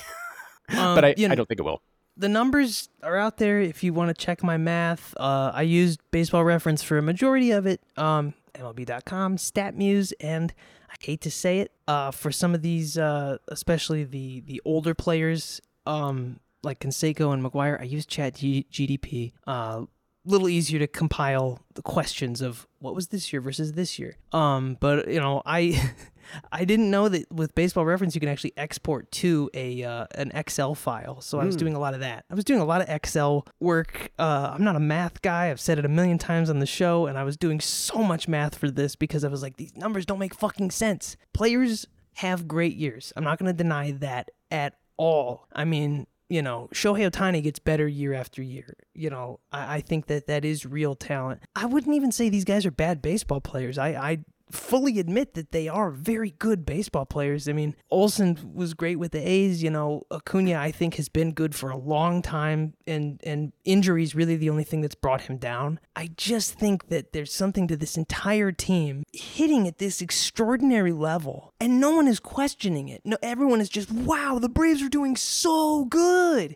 um, 0.77 0.95
but 0.95 1.05
I, 1.05 1.13
you 1.17 1.27
know, 1.27 1.31
I 1.31 1.35
don't 1.35 1.47
think 1.47 1.59
it 1.59 1.63
will 1.63 1.81
the 2.17 2.29
numbers 2.29 2.89
are 3.03 3.17
out 3.17 3.37
there 3.37 3.59
if 3.61 3.83
you 3.83 3.93
want 3.93 4.15
to 4.15 4.25
check 4.25 4.43
my 4.43 4.57
math. 4.57 5.13
Uh, 5.17 5.51
I 5.53 5.63
used 5.63 5.99
baseball 6.11 6.43
reference 6.43 6.83
for 6.83 6.97
a 6.97 7.01
majority 7.01 7.51
of 7.51 7.65
it. 7.65 7.81
Um, 7.97 8.33
MLB.com, 8.55 9.37
StatMuse, 9.37 10.13
and 10.19 10.53
I 10.89 10.95
hate 10.99 11.21
to 11.21 11.31
say 11.31 11.59
it, 11.59 11.71
uh, 11.87 12.11
for 12.11 12.31
some 12.31 12.53
of 12.53 12.61
these, 12.61 12.97
uh, 12.97 13.37
especially 13.47 14.03
the 14.03 14.41
the 14.41 14.61
older 14.65 14.93
players, 14.93 15.61
um, 15.85 16.39
like 16.63 16.79
Canseco 16.79 17.33
and 17.33 17.43
McGwire, 17.43 17.79
I 17.79 17.85
use 17.85 18.05
Chat 18.05 18.35
G- 18.35 18.65
GPT. 18.71 19.31
Uh, 19.47 19.85
little 20.25 20.49
easier 20.49 20.77
to 20.79 20.87
compile 20.87 21.59
the 21.73 21.81
questions 21.81 22.41
of 22.41 22.67
what 22.79 22.93
was 22.93 23.07
this 23.07 23.33
year 23.33 23.41
versus 23.41 23.73
this 23.73 23.97
year. 23.97 24.17
Um, 24.31 24.77
but 24.79 25.07
you 25.07 25.19
know, 25.19 25.41
I 25.45 25.93
I 26.51 26.65
didn't 26.65 26.89
know 26.89 27.09
that 27.09 27.31
with 27.31 27.53
baseball 27.55 27.85
reference 27.85 28.15
you 28.15 28.21
can 28.21 28.29
actually 28.29 28.53
export 28.57 29.11
to 29.11 29.49
a 29.53 29.83
uh, 29.83 30.05
an 30.15 30.31
Excel 30.33 30.75
file. 30.75 31.19
So. 31.21 31.41
I 31.41 31.45
was 31.45 31.55
hmm. 31.55 31.59
doing 31.59 31.75
a 31.75 31.79
lot 31.79 31.93
of 31.93 32.01
that. 32.01 32.25
I 32.29 32.35
was 32.35 32.43
doing 32.43 32.59
a 32.59 32.65
lot 32.65 32.81
of 32.81 32.89
Excel 32.89 33.47
work. 33.59 34.11
Uh, 34.19 34.51
I'm 34.53 34.63
not 34.63 34.75
a 34.75 34.79
math 34.79 35.21
guy. 35.21 35.49
I've 35.49 35.59
said 35.59 35.79
it 35.79 35.85
a 35.85 35.89
million 35.89 36.17
times 36.17 36.49
on 36.49 36.59
the 36.59 36.65
show, 36.65 37.07
and 37.07 37.17
I 37.17 37.23
was 37.23 37.35
doing 37.35 37.59
so 37.59 38.03
much 38.03 38.27
math 38.27 38.57
for 38.57 38.69
this 38.69 38.95
because 38.95 39.23
I 39.23 39.27
was 39.27 39.41
like, 39.41 39.57
these 39.57 39.75
numbers 39.75 40.05
don't 40.05 40.19
make 40.19 40.35
fucking 40.35 40.71
sense. 40.71 41.17
Players 41.33 41.87
have 42.15 42.47
great 42.47 42.75
years. 42.75 43.11
I'm 43.15 43.23
not 43.23 43.39
going 43.39 43.47
to 43.47 43.57
deny 43.57 43.91
that 43.91 44.31
at 44.49 44.75
all. 44.97 45.47
I 45.53 45.65
mean, 45.65 46.07
you 46.29 46.41
know, 46.41 46.69
Shohei 46.73 47.09
Ohtani 47.09 47.43
gets 47.43 47.59
better 47.59 47.87
year 47.87 48.13
after 48.13 48.41
year. 48.41 48.75
You 48.93 49.09
know, 49.09 49.39
I, 49.51 49.75
I, 49.75 49.81
think 49.81 50.07
that 50.07 50.27
that 50.27 50.45
is 50.45 50.65
real 50.65 50.95
talent. 50.95 51.41
I 51.55 51.65
wouldn't 51.65 51.95
even 51.95 52.11
say 52.11 52.29
these 52.29 52.45
guys 52.45 52.65
are 52.65 52.71
bad 52.71 53.01
baseball 53.01 53.41
players. 53.41 53.77
I, 53.77 53.89
I 53.89 54.19
fully 54.51 54.99
admit 54.99 55.33
that 55.33 55.51
they 55.51 55.67
are 55.67 55.91
very 55.91 56.31
good 56.39 56.65
baseball 56.65 57.05
players. 57.05 57.47
I 57.47 57.53
mean, 57.53 57.75
Olson 57.89 58.51
was 58.53 58.73
great 58.73 58.97
with 58.97 59.11
the 59.11 59.27
A's. 59.27 59.63
You 59.63 59.69
know, 59.69 60.03
Acuna 60.11 60.55
I 60.55 60.71
think 60.71 60.95
has 60.95 61.09
been 61.09 61.31
good 61.31 61.55
for 61.55 61.69
a 61.69 61.77
long 61.77 62.21
time, 62.21 62.73
and 62.85 63.19
and 63.23 63.53
injuries 63.65 64.15
really 64.15 64.35
the 64.35 64.49
only 64.49 64.63
thing 64.63 64.81
that's 64.81 64.95
brought 64.95 65.21
him 65.21 65.37
down. 65.37 65.79
I 65.95 66.09
just 66.15 66.53
think 66.53 66.89
that 66.89 67.13
there's 67.13 67.33
something 67.33 67.67
to 67.67 67.77
this 67.77 67.97
entire 67.97 68.51
team 68.51 69.03
hitting 69.13 69.67
at 69.67 69.77
this 69.77 70.01
extraordinary 70.01 70.93
level, 70.93 71.53
and 71.59 71.79
no 71.79 71.91
one 71.91 72.07
is 72.07 72.19
questioning 72.19 72.89
it. 72.89 73.01
No, 73.05 73.17
everyone 73.21 73.61
is 73.61 73.69
just 73.69 73.91
wow, 73.91 74.39
the 74.39 74.49
Braves 74.49 74.81
are 74.81 74.89
doing 74.89 75.15
so 75.15 75.85
good. 75.85 76.55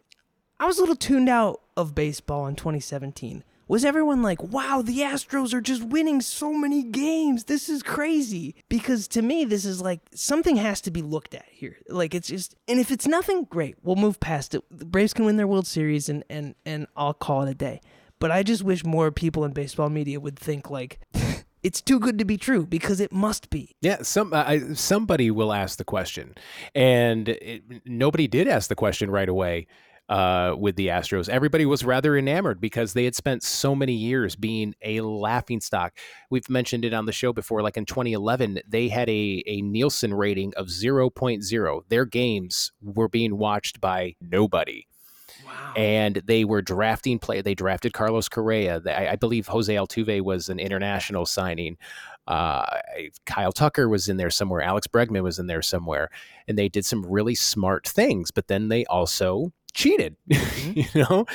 I 0.60 0.66
was 0.66 0.78
a 0.78 0.82
little 0.82 0.96
tuned 0.96 1.30
out 1.30 1.62
of 1.76 1.94
baseball 1.94 2.48
in 2.48 2.56
2017 2.56 3.44
was 3.68 3.84
everyone 3.84 4.22
like, 4.22 4.42
wow, 4.42 4.82
the 4.84 5.00
Astros 5.00 5.54
are 5.54 5.62
just 5.62 5.84
winning 5.84 6.22
so 6.22 6.54
many 6.54 6.84
games. 6.84 7.46
This 7.46 7.70
is 7.70 7.82
crazy. 7.84 8.56
Because 8.70 9.08
to 9.10 9.22
me, 9.22 9.46
this 9.46 9.66
is 9.66 9.82
like 9.82 10.02
something 10.14 10.58
has 10.58 10.82
to 10.82 10.92
be 10.92 11.02
looked 11.02 11.34
at 11.34 11.46
here. 11.50 11.78
Like 11.90 12.14
it's 12.14 12.28
just, 12.28 12.56
and 12.68 12.80
if 12.80 12.92
it's 12.92 13.08
nothing, 13.08 13.46
great, 13.46 13.76
we'll 13.84 13.96
move 13.96 14.20
past 14.20 14.54
it. 14.56 14.64
The 14.70 14.86
Braves 14.86 15.14
can 15.14 15.26
win 15.26 15.38
their 15.38 15.48
World 15.48 15.68
Series 15.68 16.10
and, 16.10 16.24
and, 16.30 16.56
and 16.66 16.88
I'll 16.96 17.14
call 17.14 17.44
it 17.44 17.52
a 17.52 17.56
day. 17.56 17.82
But 18.20 18.32
I 18.32 18.44
just 18.44 18.64
wish 18.64 18.86
more 18.86 19.12
people 19.12 19.44
in 19.44 19.52
baseball 19.52 19.90
media 19.90 20.20
would 20.20 20.40
think 20.40 20.70
like, 20.70 21.00
it's 21.64 21.82
too 21.82 22.00
good 22.00 22.20
to 22.20 22.26
be 22.26 22.38
true 22.38 22.66
because 22.66 23.00
it 23.00 23.12
must 23.12 23.50
be. 23.50 23.76
Yeah, 23.82 24.04
some 24.04 24.34
somebody 24.76 25.32
will 25.32 25.52
ask 25.52 25.78
the 25.78 25.84
question, 25.84 26.36
and 26.74 27.28
it, 27.30 27.64
nobody 27.86 28.28
did 28.28 28.48
ask 28.48 28.70
the 28.70 28.76
question 28.76 29.10
right 29.10 29.28
away 29.28 29.68
uh, 30.10 30.56
with 30.58 30.76
the 30.76 30.88
Astros. 30.88 31.30
Everybody 31.30 31.66
was 31.66 31.84
rather 31.84 32.18
enamored 32.18 32.62
because 32.62 32.94
they 32.94 33.06
had 33.06 33.16
spent 33.16 33.44
so 33.44 33.76
many 33.76 33.94
years 33.94 34.36
being 34.36 34.76
a 34.84 35.02
laughing 35.02 35.62
stock. 35.62 35.98
We've 36.30 36.50
mentioned 36.50 36.86
it 36.86 36.94
on 36.94 37.06
the 37.06 37.12
show 37.12 37.34
before. 37.34 37.62
Like 37.62 37.78
in 37.78 37.86
2011, 37.86 38.60
they 38.68 38.88
had 38.88 39.10
a, 39.10 39.44
a 39.48 39.62
Nielsen 39.62 40.14
rating 40.14 40.54
of 40.56 40.68
0.0. 40.68 41.82
Their 41.90 42.06
games 42.06 42.72
were 42.82 43.10
being 43.10 43.38
watched 43.38 43.82
by 43.82 44.16
nobody. 44.22 44.86
Wow. 45.46 45.74
And 45.76 46.22
they 46.26 46.46
were 46.46 46.62
drafting 46.62 47.20
play. 47.20 47.42
They 47.42 47.56
drafted 47.56 47.94
Carlos 47.94 48.30
Correa. 48.30 48.82
I, 48.86 49.10
I 49.10 49.16
believe 49.16 49.48
Jose 49.48 49.74
Altuve 49.74 50.22
was 50.22 50.50
an 50.50 50.60
international 50.60 51.26
signing. 51.26 51.78
Uh, 52.28 52.66
Kyle 53.26 53.52
Tucker 53.52 53.88
was 53.88 54.08
in 54.08 54.18
there 54.18 54.32
somewhere. 54.32 54.62
Alex 54.62 54.88
Bregman 54.88 55.22
was 55.22 55.38
in 55.38 55.46
there 55.46 55.62
somewhere, 55.62 56.10
and 56.48 56.58
they 56.58 56.70
did 56.70 56.86
some 56.86 57.06
really 57.06 57.36
smart 57.36 57.88
things. 57.88 58.32
But 58.32 58.48
then 58.48 58.70
they 58.70 58.86
also 58.86 59.52
cheated 59.76 60.16
mm-hmm. 60.32 60.80
you 60.80 61.04
know? 61.04 61.26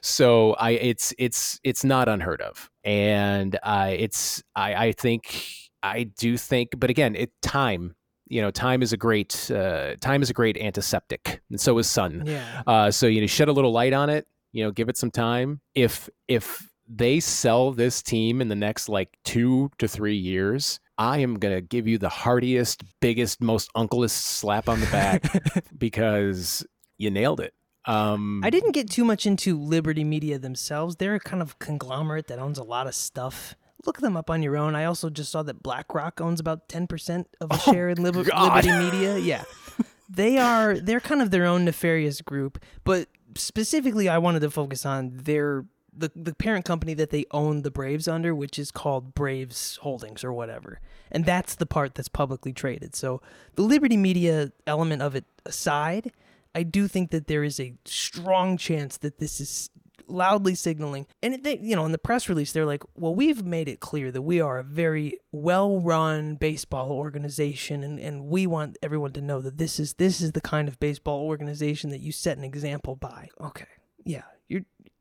So 0.00 0.54
i 0.54 0.70
it's 0.70 1.12
it's 1.18 1.60
it's 1.62 1.84
not 1.84 2.08
unheard 2.08 2.40
of. 2.40 2.70
And 2.84 3.58
uh 3.62 3.90
it's 3.90 4.42
i 4.56 4.86
i 4.86 4.92
think 4.92 5.44
i 5.82 6.04
do 6.04 6.36
think 6.36 6.70
but 6.78 6.88
again 6.90 7.14
it 7.14 7.30
time 7.42 7.94
you 8.28 8.40
know 8.40 8.50
time 8.50 8.80
is 8.82 8.92
a 8.92 8.96
great 8.96 9.50
uh 9.50 9.96
time 10.00 10.22
is 10.22 10.30
a 10.30 10.34
great 10.34 10.56
antiseptic 10.56 11.42
and 11.50 11.60
so 11.60 11.76
is 11.78 11.88
sun. 11.88 12.22
Yeah. 12.24 12.62
Uh 12.66 12.90
so 12.90 13.06
you 13.06 13.20
know 13.20 13.26
shed 13.26 13.48
a 13.48 13.52
little 13.52 13.72
light 13.72 13.92
on 13.92 14.08
it 14.08 14.26
you 14.52 14.64
know 14.64 14.70
give 14.70 14.88
it 14.88 14.96
some 14.96 15.10
time. 15.10 15.60
If 15.74 16.08
if 16.28 16.66
they 16.92 17.20
sell 17.20 17.72
this 17.72 18.02
team 18.02 18.40
in 18.40 18.48
the 18.48 18.56
next 18.56 18.88
like 18.88 19.16
two 19.24 19.70
to 19.78 19.86
three 19.86 20.16
years 20.16 20.80
I 21.00 21.20
am 21.20 21.38
going 21.38 21.54
to 21.54 21.62
give 21.62 21.88
you 21.88 21.96
the 21.96 22.10
heartiest, 22.10 22.82
biggest, 23.00 23.40
most 23.40 23.70
uncleest 23.74 24.10
slap 24.10 24.68
on 24.68 24.80
the 24.80 24.86
back 24.88 25.24
because 25.78 26.62
you 26.98 27.10
nailed 27.10 27.40
it. 27.40 27.54
Um, 27.86 28.42
I 28.44 28.50
didn't 28.50 28.72
get 28.72 28.90
too 28.90 29.04
much 29.04 29.26
into 29.26 29.58
Liberty 29.58 30.04
Media 30.04 30.38
themselves. 30.38 30.96
They're 30.96 31.14
a 31.14 31.20
kind 31.20 31.42
of 31.42 31.58
conglomerate 31.58 32.26
that 32.28 32.38
owns 32.38 32.58
a 32.58 32.62
lot 32.62 32.86
of 32.86 32.94
stuff. 32.94 33.54
Look 33.86 33.98
them 33.98 34.16
up 34.16 34.28
on 34.28 34.42
your 34.42 34.56
own. 34.56 34.74
I 34.74 34.84
also 34.84 35.08
just 35.08 35.32
saw 35.32 35.42
that 35.44 35.62
BlackRock 35.62 36.20
owns 36.20 36.40
about 36.40 36.68
10% 36.68 37.24
of 37.40 37.50
a 37.50 37.54
oh, 37.66 37.72
share 37.72 37.88
in 37.88 38.02
Liber- 38.02 38.24
Liberty 38.24 38.70
Media. 38.70 39.18
Yeah. 39.18 39.44
they 40.10 40.38
are 40.38 40.78
they're 40.78 41.00
kind 41.00 41.22
of 41.22 41.30
their 41.30 41.46
own 41.46 41.64
nefarious 41.64 42.20
group, 42.20 42.62
but 42.84 43.08
specifically 43.36 44.08
I 44.08 44.18
wanted 44.18 44.40
to 44.40 44.50
focus 44.50 44.84
on 44.84 45.12
their 45.14 45.64
the, 45.96 46.10
the 46.14 46.34
parent 46.34 46.64
company 46.64 46.94
that 46.94 47.10
they 47.10 47.26
own 47.30 47.62
the 47.62 47.70
Braves 47.70 48.08
under, 48.08 48.34
which 48.34 48.58
is 48.58 48.70
called 48.70 49.14
Braves 49.14 49.78
Holdings 49.82 50.24
or 50.24 50.32
whatever. 50.32 50.80
And 51.10 51.24
that's 51.24 51.54
the 51.56 51.66
part 51.66 51.94
that's 51.94 52.08
publicly 52.08 52.52
traded. 52.52 52.94
So 52.94 53.20
the 53.56 53.62
Liberty 53.62 53.96
Media 53.96 54.52
element 54.66 55.02
of 55.02 55.14
it 55.14 55.24
aside, 55.44 56.12
I 56.54 56.62
do 56.62 56.88
think 56.88 57.10
that 57.10 57.26
there 57.26 57.44
is 57.44 57.60
a 57.60 57.74
strong 57.84 58.56
chance 58.56 58.96
that 58.98 59.18
this 59.18 59.40
is 59.40 59.70
loudly 60.10 60.54
signaling. 60.54 61.06
And 61.22 61.42
they, 61.42 61.58
you 61.58 61.76
know, 61.76 61.86
in 61.86 61.92
the 61.92 61.98
press 61.98 62.28
release, 62.28 62.52
they're 62.52 62.66
like, 62.66 62.82
"Well, 62.94 63.14
we've 63.14 63.44
made 63.44 63.68
it 63.68 63.80
clear 63.80 64.10
that 64.10 64.22
we 64.22 64.40
are 64.40 64.58
a 64.58 64.64
very 64.64 65.18
well-run 65.32 66.34
baseball 66.34 66.90
organization, 66.92 67.82
and, 67.82 67.98
and 67.98 68.26
we 68.26 68.46
want 68.46 68.78
everyone 68.82 69.12
to 69.12 69.20
know 69.20 69.40
that 69.40 69.58
this 69.58 69.78
is 69.78 69.94
this 69.94 70.20
is 70.20 70.32
the 70.32 70.40
kind 70.40 70.68
of 70.68 70.80
baseball 70.80 71.20
organization 71.20 71.90
that 71.90 72.00
you 72.00 72.12
set 72.12 72.38
an 72.38 72.44
example 72.44 72.96
by." 72.96 73.28
Okay, 73.40 73.68
yeah, 74.04 74.24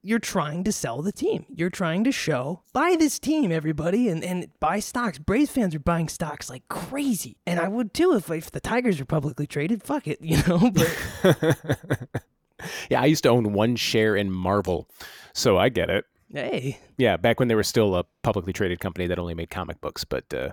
you're 0.01 0.19
trying 0.19 0.63
to 0.63 0.71
sell 0.71 1.01
the 1.01 1.11
team. 1.11 1.45
You're 1.49 1.69
trying 1.69 2.03
to 2.05 2.11
show 2.11 2.63
buy 2.73 2.95
this 2.97 3.19
team, 3.19 3.51
everybody, 3.51 4.09
and, 4.09 4.23
and 4.23 4.47
buy 4.59 4.79
stocks. 4.79 5.17
Braves 5.17 5.51
fans 5.51 5.75
are 5.75 5.79
buying 5.79 6.07
stocks 6.07 6.49
like 6.49 6.67
crazy, 6.69 7.37
and 7.45 7.59
I 7.59 7.67
would 7.67 7.93
too 7.93 8.13
if 8.13 8.29
if 8.29 8.51
the 8.51 8.59
Tigers 8.59 8.99
were 8.99 9.05
publicly 9.05 9.47
traded. 9.47 9.83
Fuck 9.83 10.07
it, 10.07 10.19
you 10.21 10.41
know. 10.47 10.71
But 10.73 11.57
yeah, 12.89 13.01
I 13.01 13.05
used 13.05 13.23
to 13.23 13.29
own 13.29 13.53
one 13.53 13.75
share 13.75 14.15
in 14.15 14.31
Marvel, 14.31 14.87
so 15.33 15.57
I 15.57 15.69
get 15.69 15.89
it. 15.89 16.05
hey, 16.31 16.79
Yeah, 16.97 17.17
back 17.17 17.39
when 17.39 17.47
they 17.47 17.55
were 17.55 17.63
still 17.63 17.95
a 17.95 18.05
publicly 18.23 18.53
traded 18.53 18.79
company 18.79 19.07
that 19.07 19.19
only 19.19 19.33
made 19.33 19.49
comic 19.49 19.81
books, 19.81 20.03
but 20.03 20.33
uh, 20.33 20.49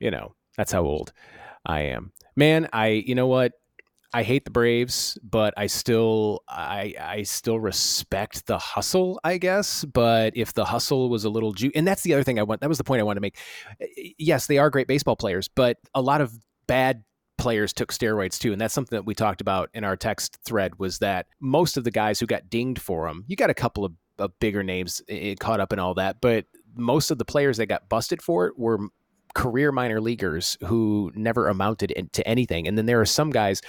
you 0.00 0.10
know, 0.10 0.34
that's 0.56 0.72
how 0.72 0.82
old 0.82 1.12
I 1.66 1.80
am. 1.82 2.12
Man, 2.36 2.68
I 2.72 2.88
you 2.88 3.14
know 3.14 3.26
what? 3.26 3.52
I 4.14 4.22
hate 4.22 4.44
the 4.44 4.50
Braves, 4.50 5.18
but 5.22 5.54
I 5.56 5.66
still 5.66 6.42
I 6.48 6.94
I 7.00 7.22
still 7.22 7.58
respect 7.58 8.46
the 8.46 8.58
hustle, 8.58 9.20
I 9.24 9.38
guess. 9.38 9.84
But 9.84 10.36
if 10.36 10.52
the 10.52 10.64
hustle 10.64 11.08
was 11.08 11.24
a 11.24 11.30
little 11.30 11.52
ju- 11.52 11.72
and 11.74 11.86
that's 11.86 12.02
the 12.02 12.12
other 12.12 12.22
thing 12.22 12.38
I 12.38 12.42
want 12.42 12.60
that 12.60 12.68
was 12.68 12.78
the 12.78 12.84
point 12.84 13.00
I 13.00 13.04
wanted 13.04 13.16
to 13.16 13.22
make. 13.22 13.38
Eh, 13.80 13.86
eh, 13.96 14.08
yes, 14.18 14.46
they 14.46 14.58
are 14.58 14.70
great 14.70 14.86
baseball 14.86 15.16
players, 15.16 15.48
but 15.48 15.78
a 15.94 16.02
lot 16.02 16.20
of 16.20 16.32
bad 16.66 17.04
players 17.38 17.72
took 17.72 17.92
steroids 17.92 18.38
too 18.38 18.52
and 18.52 18.60
that's 18.60 18.72
something 18.72 18.96
that 18.96 19.04
we 19.04 19.16
talked 19.16 19.40
about 19.40 19.68
in 19.74 19.82
our 19.82 19.96
text 19.96 20.38
thread 20.44 20.78
was 20.78 21.00
that 21.00 21.26
most 21.40 21.76
of 21.76 21.82
the 21.82 21.90
guys 21.90 22.20
who 22.20 22.26
got 22.26 22.48
dinged 22.48 22.80
for 22.80 23.08
them 23.08 23.24
you 23.26 23.34
got 23.34 23.50
a 23.50 23.54
couple 23.54 23.84
of, 23.84 23.92
of 24.20 24.30
bigger 24.38 24.62
names 24.62 25.02
eh, 25.08 25.32
eh, 25.32 25.34
caught 25.40 25.58
up 25.58 25.72
in 25.72 25.78
all 25.80 25.92
that 25.92 26.20
but 26.20 26.44
most 26.76 27.10
of 27.10 27.18
the 27.18 27.24
players 27.24 27.56
that 27.56 27.66
got 27.66 27.88
busted 27.88 28.22
for 28.22 28.46
it 28.46 28.56
were 28.56 28.78
career 29.34 29.72
minor 29.72 30.00
leaguers 30.00 30.56
who 30.66 31.10
never 31.16 31.48
amounted 31.48 32.10
to 32.12 32.28
anything 32.28 32.68
and 32.68 32.78
then 32.78 32.86
there 32.86 33.00
are 33.00 33.06
some 33.06 33.30
guys 33.30 33.60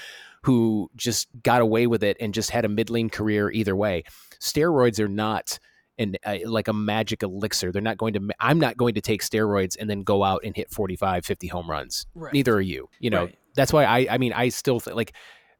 who 0.44 0.90
just 0.96 1.28
got 1.44 1.62
away 1.62 1.88
with 1.88 2.04
it 2.04 2.18
and 2.20 2.34
just 2.34 2.50
had 2.50 2.66
a 2.66 2.70
middling 2.70 3.10
career 3.10 3.52
either 3.52 3.76
way. 3.76 4.04
Steroids 4.40 5.00
are 5.00 5.08
not 5.08 5.60
and 5.98 6.18
uh, 6.26 6.38
like 6.46 6.68
a 6.68 6.74
magic 6.74 7.22
elixir. 7.24 7.72
They're 7.72 7.82
not 7.82 7.98
going 7.98 8.14
to 8.14 8.30
i'm 8.40 8.60
not 8.60 8.78
going 8.78 8.96
to 8.96 9.02
take 9.02 9.22
steroids 9.22 9.78
and 9.80 9.90
then 9.90 10.02
go 10.02 10.24
out 10.24 10.42
and 10.44 10.56
hit 10.56 10.72
45 10.72 11.26
50 11.26 11.48
home 11.48 11.70
runs. 11.70 12.06
Right. 12.16 12.34
neither 12.34 12.54
are 12.56 12.62
you 12.62 12.90
you 13.00 13.10
know? 13.10 13.26
Right. 13.26 13.38
that's 13.56 13.72
why 13.72 13.86
i 13.86 14.08
i 14.10 14.18
mean 14.18 14.34
i 14.34 14.50
still 14.50 14.80
think 14.80 14.96
like 14.96 15.14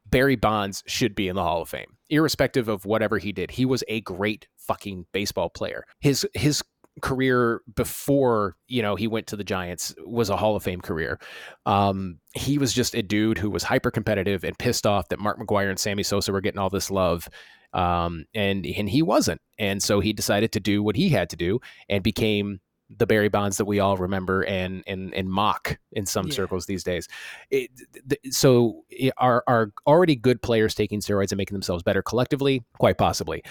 barry 0.06 0.36
bonds 0.36 0.82
should 0.86 1.14
be 1.14 1.28
in 1.28 1.36
the 1.36 1.42
hall 1.42 1.62
of 1.62 1.68
fame 1.68 1.94
irrespective 2.10 2.68
of 2.68 2.84
whatever 2.84 3.18
he 3.18 3.32
did. 3.32 3.50
He 3.50 3.64
was 3.64 3.82
a 3.88 4.00
great 4.02 4.46
fucking 4.56 5.06
baseball 5.12 5.50
player. 5.50 5.84
His 6.00 6.26
his 6.34 6.62
career 7.02 7.60
before 7.74 8.56
you 8.68 8.80
know 8.80 8.94
he 8.94 9.06
went 9.08 9.26
to 9.26 9.36
the 9.36 9.44
giants 9.44 9.94
was 10.06 10.30
a 10.30 10.36
hall 10.36 10.54
of 10.54 10.62
fame 10.62 10.80
career 10.80 11.18
um 11.66 12.18
he 12.34 12.56
was 12.56 12.72
just 12.72 12.94
a 12.94 13.02
dude 13.02 13.36
who 13.36 13.50
was 13.50 13.64
hyper 13.64 13.90
competitive 13.90 14.44
and 14.44 14.56
pissed 14.58 14.86
off 14.86 15.08
that 15.08 15.18
mark 15.18 15.38
mcgwire 15.38 15.68
and 15.68 15.78
sammy 15.78 16.02
sosa 16.04 16.30
were 16.30 16.40
getting 16.40 16.58
all 16.60 16.70
this 16.70 16.90
love 16.90 17.28
um, 17.72 18.24
and 18.34 18.64
and 18.64 18.88
he 18.88 19.02
wasn't, 19.02 19.40
and 19.58 19.82
so 19.82 19.98
he 19.98 20.12
decided 20.12 20.52
to 20.52 20.60
do 20.60 20.80
what 20.80 20.94
he 20.94 21.08
had 21.08 21.28
to 21.30 21.36
do 21.36 21.60
and 21.88 22.04
became 22.04 22.60
the 22.88 23.04
Barry 23.04 23.28
Bonds 23.28 23.56
that 23.56 23.64
we 23.64 23.80
all 23.80 23.96
remember 23.96 24.44
and 24.44 24.84
and 24.86 25.12
and 25.12 25.28
mock 25.28 25.76
in 25.90 26.06
some 26.06 26.28
Yeah. 26.28 26.34
circles 26.34 26.66
these 26.66 26.84
days. 26.84 27.08
It, 27.50 27.70
th- 28.08 28.32
so 28.32 28.84
are 29.16 29.42
are 29.48 29.72
already 29.88 30.14
good 30.14 30.40
players 30.40 30.76
taking 30.76 31.00
steroids 31.00 31.32
and 31.32 31.36
making 31.36 31.56
themselves 31.56 31.82
better 31.82 32.00
collectively? 32.00 32.62
Quite 32.78 32.96
possibly. 32.96 33.42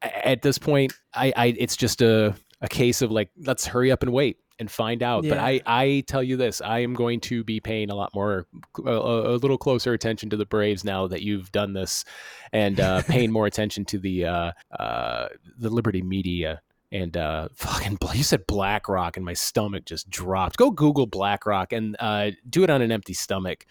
At 0.00 0.40
this 0.40 0.56
point, 0.56 0.94
I, 1.12 1.34
I 1.36 1.46
it's 1.58 1.76
just 1.76 2.00
a 2.00 2.34
a 2.60 2.68
case 2.68 3.02
of 3.02 3.10
like 3.10 3.30
let's 3.36 3.66
hurry 3.66 3.90
up 3.90 4.02
and 4.02 4.12
wait 4.12 4.38
and 4.58 4.70
find 4.70 5.02
out. 5.02 5.24
But 5.28 5.38
I 5.38 5.60
I 5.66 6.04
tell 6.06 6.22
you 6.22 6.36
this, 6.36 6.60
I 6.60 6.80
am 6.80 6.94
going 6.94 7.20
to 7.20 7.44
be 7.44 7.60
paying 7.60 7.90
a 7.90 7.94
lot 7.94 8.14
more 8.14 8.46
a, 8.84 8.90
a 8.90 9.34
a 9.34 9.36
little 9.36 9.58
closer 9.58 9.92
attention 9.92 10.30
to 10.30 10.36
the 10.36 10.46
Braves 10.46 10.84
now 10.84 11.06
that 11.06 11.22
you've 11.22 11.52
done 11.52 11.72
this 11.72 12.04
and 12.52 12.80
uh, 12.80 13.02
paying 13.08 13.30
more 13.30 13.46
attention 13.46 13.84
to 13.86 13.98
the 13.98 14.26
uh, 14.26 14.52
uh, 14.78 15.28
the 15.58 15.70
Liberty 15.70 16.02
Media 16.02 16.60
and 16.90 17.16
uh, 17.16 17.48
fucking. 17.54 17.98
You 18.14 18.22
said 18.22 18.46
BlackRock, 18.46 19.16
and 19.16 19.24
my 19.24 19.34
stomach 19.34 19.84
just 19.84 20.08
dropped. 20.10 20.56
Go 20.56 20.70
Google 20.70 21.06
BlackRock 21.06 21.72
and 21.72 21.96
uh, 22.00 22.30
do 22.48 22.64
it 22.64 22.70
on 22.70 22.82
an 22.82 22.90
empty 22.90 23.14
stomach, 23.14 23.66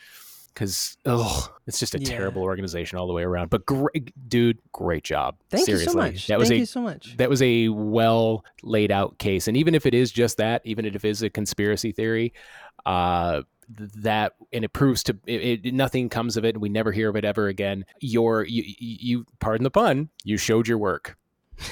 because 0.57 0.97
oh, 1.05 1.53
it's 1.67 1.79
just 1.79 1.93
a 1.93 1.99
Yeah. 1.99 2.09
terrible 2.09 2.41
organization 2.41 2.97
all 2.97 3.05
the 3.05 3.13
way 3.13 3.21
around. 3.21 3.51
But 3.51 3.65
great, 3.67 4.11
dude, 4.27 4.57
great 4.71 5.03
job. 5.03 5.35
thank 5.51 5.65
Seriously, 5.65 5.85
you 5.85 5.91
so 5.91 5.97
much. 5.97 6.27
that 6.27 6.39
was 6.39 6.47
Thank 6.49 6.57
a 6.57 6.59
you 6.61 6.65
so 6.65 6.81
much. 6.81 7.15
that 7.17 7.29
was 7.29 7.41
a 7.43 7.69
well 7.69 8.43
laid 8.63 8.91
out 8.91 9.19
case 9.19 9.47
and 9.47 9.55
even 9.55 9.75
if 9.75 9.85
it 9.85 9.93
is 9.93 10.11
just 10.11 10.37
that 10.37 10.61
even 10.65 10.85
if 10.85 10.95
it 10.95 11.05
is 11.05 11.21
a 11.21 11.29
conspiracy 11.29 11.91
theory 11.91 12.33
uh 12.87 13.41
that 13.69 14.33
and 14.51 14.63
it 14.63 14.73
proves 14.73 15.03
to 15.03 15.15
it, 15.27 15.65
it 15.65 15.73
nothing 15.73 16.09
comes 16.09 16.37
of 16.37 16.45
it 16.45 16.55
and 16.55 16.61
we 16.61 16.69
never 16.69 16.91
hear 16.91 17.09
of 17.09 17.15
it 17.15 17.23
ever 17.25 17.47
again 17.47 17.85
your 17.99 18.43
you, 18.45 18.63
you 18.65 18.97
you- 19.19 19.25
pardon 19.39 19.63
the 19.63 19.69
pun 19.71 20.09
you 20.23 20.37
showed 20.37 20.67
your 20.67 20.77
work 20.79 21.17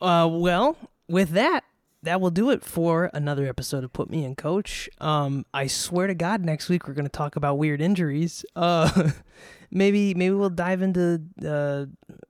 Uh, 0.00 0.28
well, 0.30 0.76
with 1.08 1.30
that, 1.30 1.62
that 2.04 2.20
will 2.20 2.30
do 2.30 2.50
it 2.50 2.62
for 2.62 3.10
another 3.12 3.46
episode 3.46 3.84
of 3.84 3.92
Put 3.92 4.10
Me 4.10 4.24
in 4.24 4.36
Coach. 4.36 4.88
Um, 5.00 5.44
I 5.52 5.66
swear 5.66 6.06
to 6.06 6.14
God, 6.14 6.44
next 6.44 6.68
week 6.68 6.86
we're 6.86 6.94
going 6.94 7.06
to 7.06 7.10
talk 7.10 7.36
about 7.36 7.58
weird 7.58 7.80
injuries. 7.80 8.44
Uh, 8.54 9.10
maybe 9.70 10.14
maybe 10.14 10.34
we'll 10.34 10.50
dive 10.50 10.82
into 10.82 11.22
uh, 11.44 11.86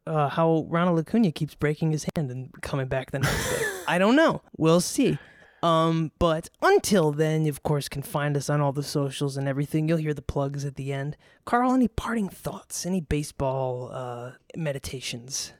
uh, 0.09 0.29
how 0.29 0.67
Ronald 0.69 0.99
Acuna 0.99 1.33
keeps 1.33 1.55
breaking 1.55 1.91
his 1.93 2.07
hand 2.15 2.31
and 2.31 2.51
coming 2.63 2.87
back 2.87 3.11
the 3.11 3.19
next 3.19 3.51
day. 3.51 3.67
I 3.89 3.99
don't 3.99 4.17
know. 4.17 4.43
We'll 4.57 4.81
see. 4.81 5.19
Um, 5.65 6.13
but 6.19 6.51
until 6.61 7.11
then, 7.11 7.47
you 7.47 7.51
of 7.51 7.63
course, 7.63 7.89
can 7.89 8.03
find 8.03 8.37
us 8.37 8.51
on 8.51 8.61
all 8.61 8.73
the 8.73 8.83
socials 8.83 9.39
and 9.39 9.49
everything. 9.49 9.89
You'll 9.89 9.99
hear 9.99 10.13
the 10.13 10.21
plugs 10.21 10.65
at 10.67 10.75
the 10.75 10.93
end. 10.93 11.17
Carl, 11.47 11.73
any 11.73 11.89
parting 11.89 12.29
thoughts? 12.29 12.85
Any 12.85 13.01
baseball 13.01 13.91
uh, 13.93 14.33
meditations? 14.57 15.53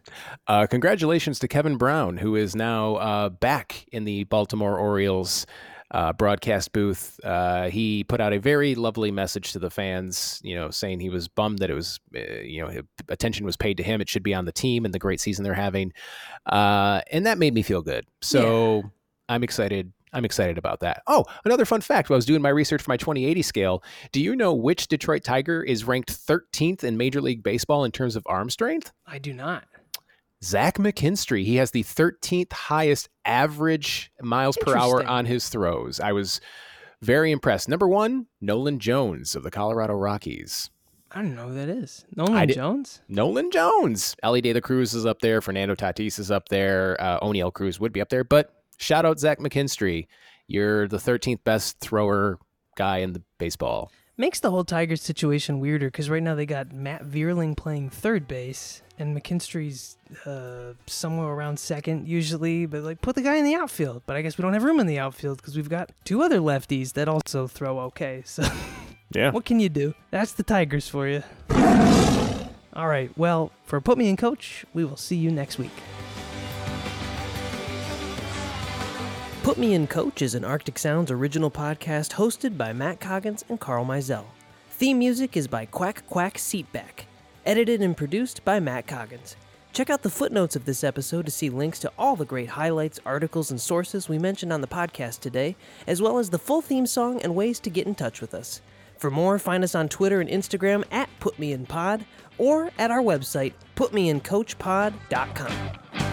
uh 0.47 0.67
congratulations 0.67 1.39
to 1.39 1.49
kevin 1.49 1.77
brown 1.77 2.17
who 2.19 2.37
is 2.37 2.55
now 2.55 2.97
uh 2.97 3.29
back 3.29 3.87
in 3.93 4.05
the 4.05 4.25
baltimore 4.25 4.79
orioles 4.79 5.47
uh, 5.91 6.13
broadcast 6.13 6.73
booth. 6.73 7.21
Uh, 7.23 7.69
he 7.69 8.03
put 8.03 8.21
out 8.21 8.33
a 8.33 8.39
very 8.41 8.75
lovely 8.75 9.13
message 9.13 9.53
to 9.53 9.61
the 9.61 9.71
fans, 9.71 10.41
you 10.43 10.57
know, 10.57 10.69
saying 10.71 10.99
he 10.99 11.09
was 11.09 11.29
bummed 11.29 11.61
that 11.61 11.71
it 11.71 11.75
was, 11.75 12.01
uh, 12.17 12.41
you 12.43 12.61
know, 12.61 12.83
attention 13.09 13.47
was 13.47 13.57
paid 13.57 13.77
to 13.77 13.85
him. 13.85 14.01
It 14.01 14.09
should 14.09 14.25
be 14.25 14.35
on 14.35 14.45
the 14.45 14.51
team 14.51 14.85
and 14.85 14.93
the 14.93 14.99
great 14.99 15.21
season 15.21 15.45
they're 15.45 15.55
having, 15.55 15.93
uh, 16.47 17.03
and 17.13 17.27
that 17.27 17.39
made 17.39 17.55
me 17.55 17.63
feel 17.63 17.83
good. 17.83 18.07
So 18.23 18.91
I'm 19.29 19.43
excited. 19.43 19.93
I'm 20.13 20.25
excited 20.25 20.59
about 20.59 20.81
that. 20.81 21.03
Oh, 21.07 21.25
another 21.45 21.65
fun 21.65 21.81
fact: 21.81 22.09
while 22.09 22.17
I 22.17 22.19
was 22.19 22.27
doing 22.27 22.43
my 22.43 22.51
research 22.51 22.83
for 22.83 22.91
my 22.91 22.97
2080 22.97 23.43
scale, 23.43 23.83
do 24.13 24.21
you 24.21 24.37
know 24.37 24.55
which 24.55 24.87
Detroit 24.89 25.25
Tiger 25.25 25.63
is 25.63 25.85
ranked 25.85 26.13
13th 26.13 26.85
in 26.85 26.97
Major 26.97 27.21
League 27.21 27.43
Baseball 27.43 27.85
in 27.85 27.91
terms 27.91 28.15
of 28.17 28.23
arm 28.27 28.51
strength? 28.51 28.93
I 29.07 29.19
do 29.19 29.33
not. 29.33 29.65
Zach 30.43 30.77
McKinstry. 30.77 31.45
He 31.45 31.57
has 31.57 31.71
the 31.71 31.83
13th 31.83 32.53
highest 32.53 33.09
average 33.25 34.13
miles 34.21 34.59
per 34.61 34.77
hour 34.77 35.05
on 35.05 35.25
his 35.25 35.49
throws. 35.49 36.01
I 36.01 36.13
was 36.13 36.41
very 37.01 37.33
impressed. 37.33 37.69
Number 37.69 37.89
one, 37.89 38.27
Nolan 38.41 38.79
Jones 38.79 39.35
of 39.35 39.43
the 39.43 39.51
Colorado 39.51 39.95
Rockies. 39.95 40.71
I 41.11 41.23
don't 41.23 41.37
know 41.37 41.49
who 41.49 41.55
that 41.55 41.69
is. 41.69 42.05
Nolan 42.17 42.49
Jones? 42.49 43.01
Nolan 43.09 43.51
Jones. 43.51 44.17
Elly 44.23 44.41
De 44.41 44.53
La 44.53 44.61
Cruz 44.61 44.95
is 44.95 45.07
up 45.07 45.21
there. 45.21 45.41
Fernando 45.41 45.75
Tatis 45.75 46.19
is 46.19 46.31
up 46.31 46.49
there. 46.49 46.97
Uh, 47.01 47.21
Oneil 47.21 47.53
Cruz 47.53 47.79
would 47.79 47.93
be 47.93 48.01
up 48.01 48.09
there. 48.09 48.25
But 48.25 48.53
shout 48.79 49.05
out 49.05 49.19
Zach 49.19 49.39
McKinstry. 49.39 50.07
You're 50.47 50.87
the 50.89 50.99
13th 50.99 51.43
best 51.45 51.81
thrower 51.81 52.39
guy 52.77 52.99
in 52.99 53.13
the 53.13 53.23
baseball. 53.39 53.91
Makes 54.17 54.41
the 54.41 54.51
whole 54.51 54.63
Tigers 54.65 55.03
situation 55.03 55.59
weirder 55.59 55.89
because 55.89 56.09
right 56.09 56.23
now 56.23 56.35
they 56.37 56.47
got 56.47 56.73
Matt 56.73 57.05
Vierling 57.05 57.57
playing 57.57 57.91
third 57.91 58.29
base 58.29 58.81
and 58.97 59.17
McKinstry's 59.17 59.97
uh, 60.25 60.75
somewhere 60.87 61.27
around 61.27 61.59
second 61.59 62.07
usually, 62.07 62.67
but 62.67 62.85
like 62.85 63.01
put 63.01 63.17
the 63.17 63.23
guy 63.23 63.37
in 63.37 63.45
the 63.45 63.57
outfield. 63.57 64.03
But 64.07 64.15
I 64.15 64.23
guess 64.23 64.39
we 64.39 64.43
don't 64.43 64.53
have 64.53 64.63
room 64.63 64.79
in 64.79 64.87
the 64.87 65.01
outfield 65.01 65.39
because 65.39 65.57
we've 65.57 65.69
got 65.69 65.91
two 66.05 66.23
other 66.23 66.39
lefties 66.39 66.93
that 66.93 67.09
also 67.09 67.49
throw 67.49 67.81
okay. 67.81 68.23
So 68.25 68.45
Yeah. 69.15 69.31
what 69.33 69.45
can 69.45 69.59
you 69.61 69.69
do? 69.69 69.95
That's 70.11 70.33
the 70.33 70.43
Tigers 70.45 70.89
for 70.89 71.09
you. 71.09 71.23
All 72.73 72.89
right. 72.89 73.11
Well, 73.17 73.51
for 73.65 73.81
Put 73.81 73.99
Me 73.99 74.09
in 74.09 74.17
Coach, 74.17 74.65
we 74.75 74.85
will 74.85 74.97
see 74.97 75.17
you 75.17 75.31
next 75.31 75.59
week. 75.59 75.71
Put 79.45 79.59
Me 79.59 79.75
in 79.75 79.87
Coach 79.87 80.23
is 80.23 80.35
an 80.35 80.43
Arctic 80.43 80.79
Sounds 80.79 81.11
original 81.11 81.51
podcast 81.51 82.13
hosted 82.13 82.57
by 82.57 82.73
Matt 82.73 82.99
Coggins 82.99 83.45
and 83.51 83.61
Carl 83.61 83.85
Mizell. 83.85 84.25
Theme 84.71 84.99
music 84.99 85.37
is 85.37 85.49
by 85.49 85.67
Quack 85.67 86.07
Quack 86.07 86.39
Seat 86.39 86.73
Back. 86.73 87.05
Edited 87.45 87.83
and 87.83 87.95
produced 87.95 88.43
by 88.47 88.59
Matt 88.59 88.87
Coggins. 88.87 89.37
Check 89.75 89.91
out 89.91 90.01
the 90.01 90.09
footnotes 90.09 90.57
of 90.57 90.65
this 90.65 90.83
episode 90.83 91.27
to 91.27 91.31
see 91.31 91.51
links 91.51 91.79
to 91.81 91.93
all 91.99 92.17
the 92.17 92.25
great 92.25 92.49
highlights, 92.49 93.01
articles, 93.05 93.51
and 93.51 93.61
sources 93.61 94.09
we 94.09 94.19
mentioned 94.19 94.51
on 94.51 94.63
the 94.63 94.67
podcast 94.67 95.21
today, 95.21 95.57
as 95.87 96.01
well 96.01 96.19
as 96.19 96.31
the 96.31 96.39
full 96.39 96.63
theme 96.63 96.87
song 96.87 97.21
and 97.21 97.35
ways 97.35 97.61
to 97.61 97.69
get 97.69 97.87
in 97.87 97.95
touch 97.95 98.23
with 98.23 98.33
us. 98.33 98.63
For 98.97 99.11
more, 99.11 99.39
find 99.39 99.63
us 99.63 99.75
on 99.75 99.91
Twitter 99.91 100.23
and 100.23 100.31
Instagram 100.31 100.85
at 100.91 101.11
PutMeInPod 101.21 102.07
or 102.39 102.71
at 102.79 102.91
our 102.91 103.03
website, 103.03 103.53
putmeincoachpod.com. 103.77 106.04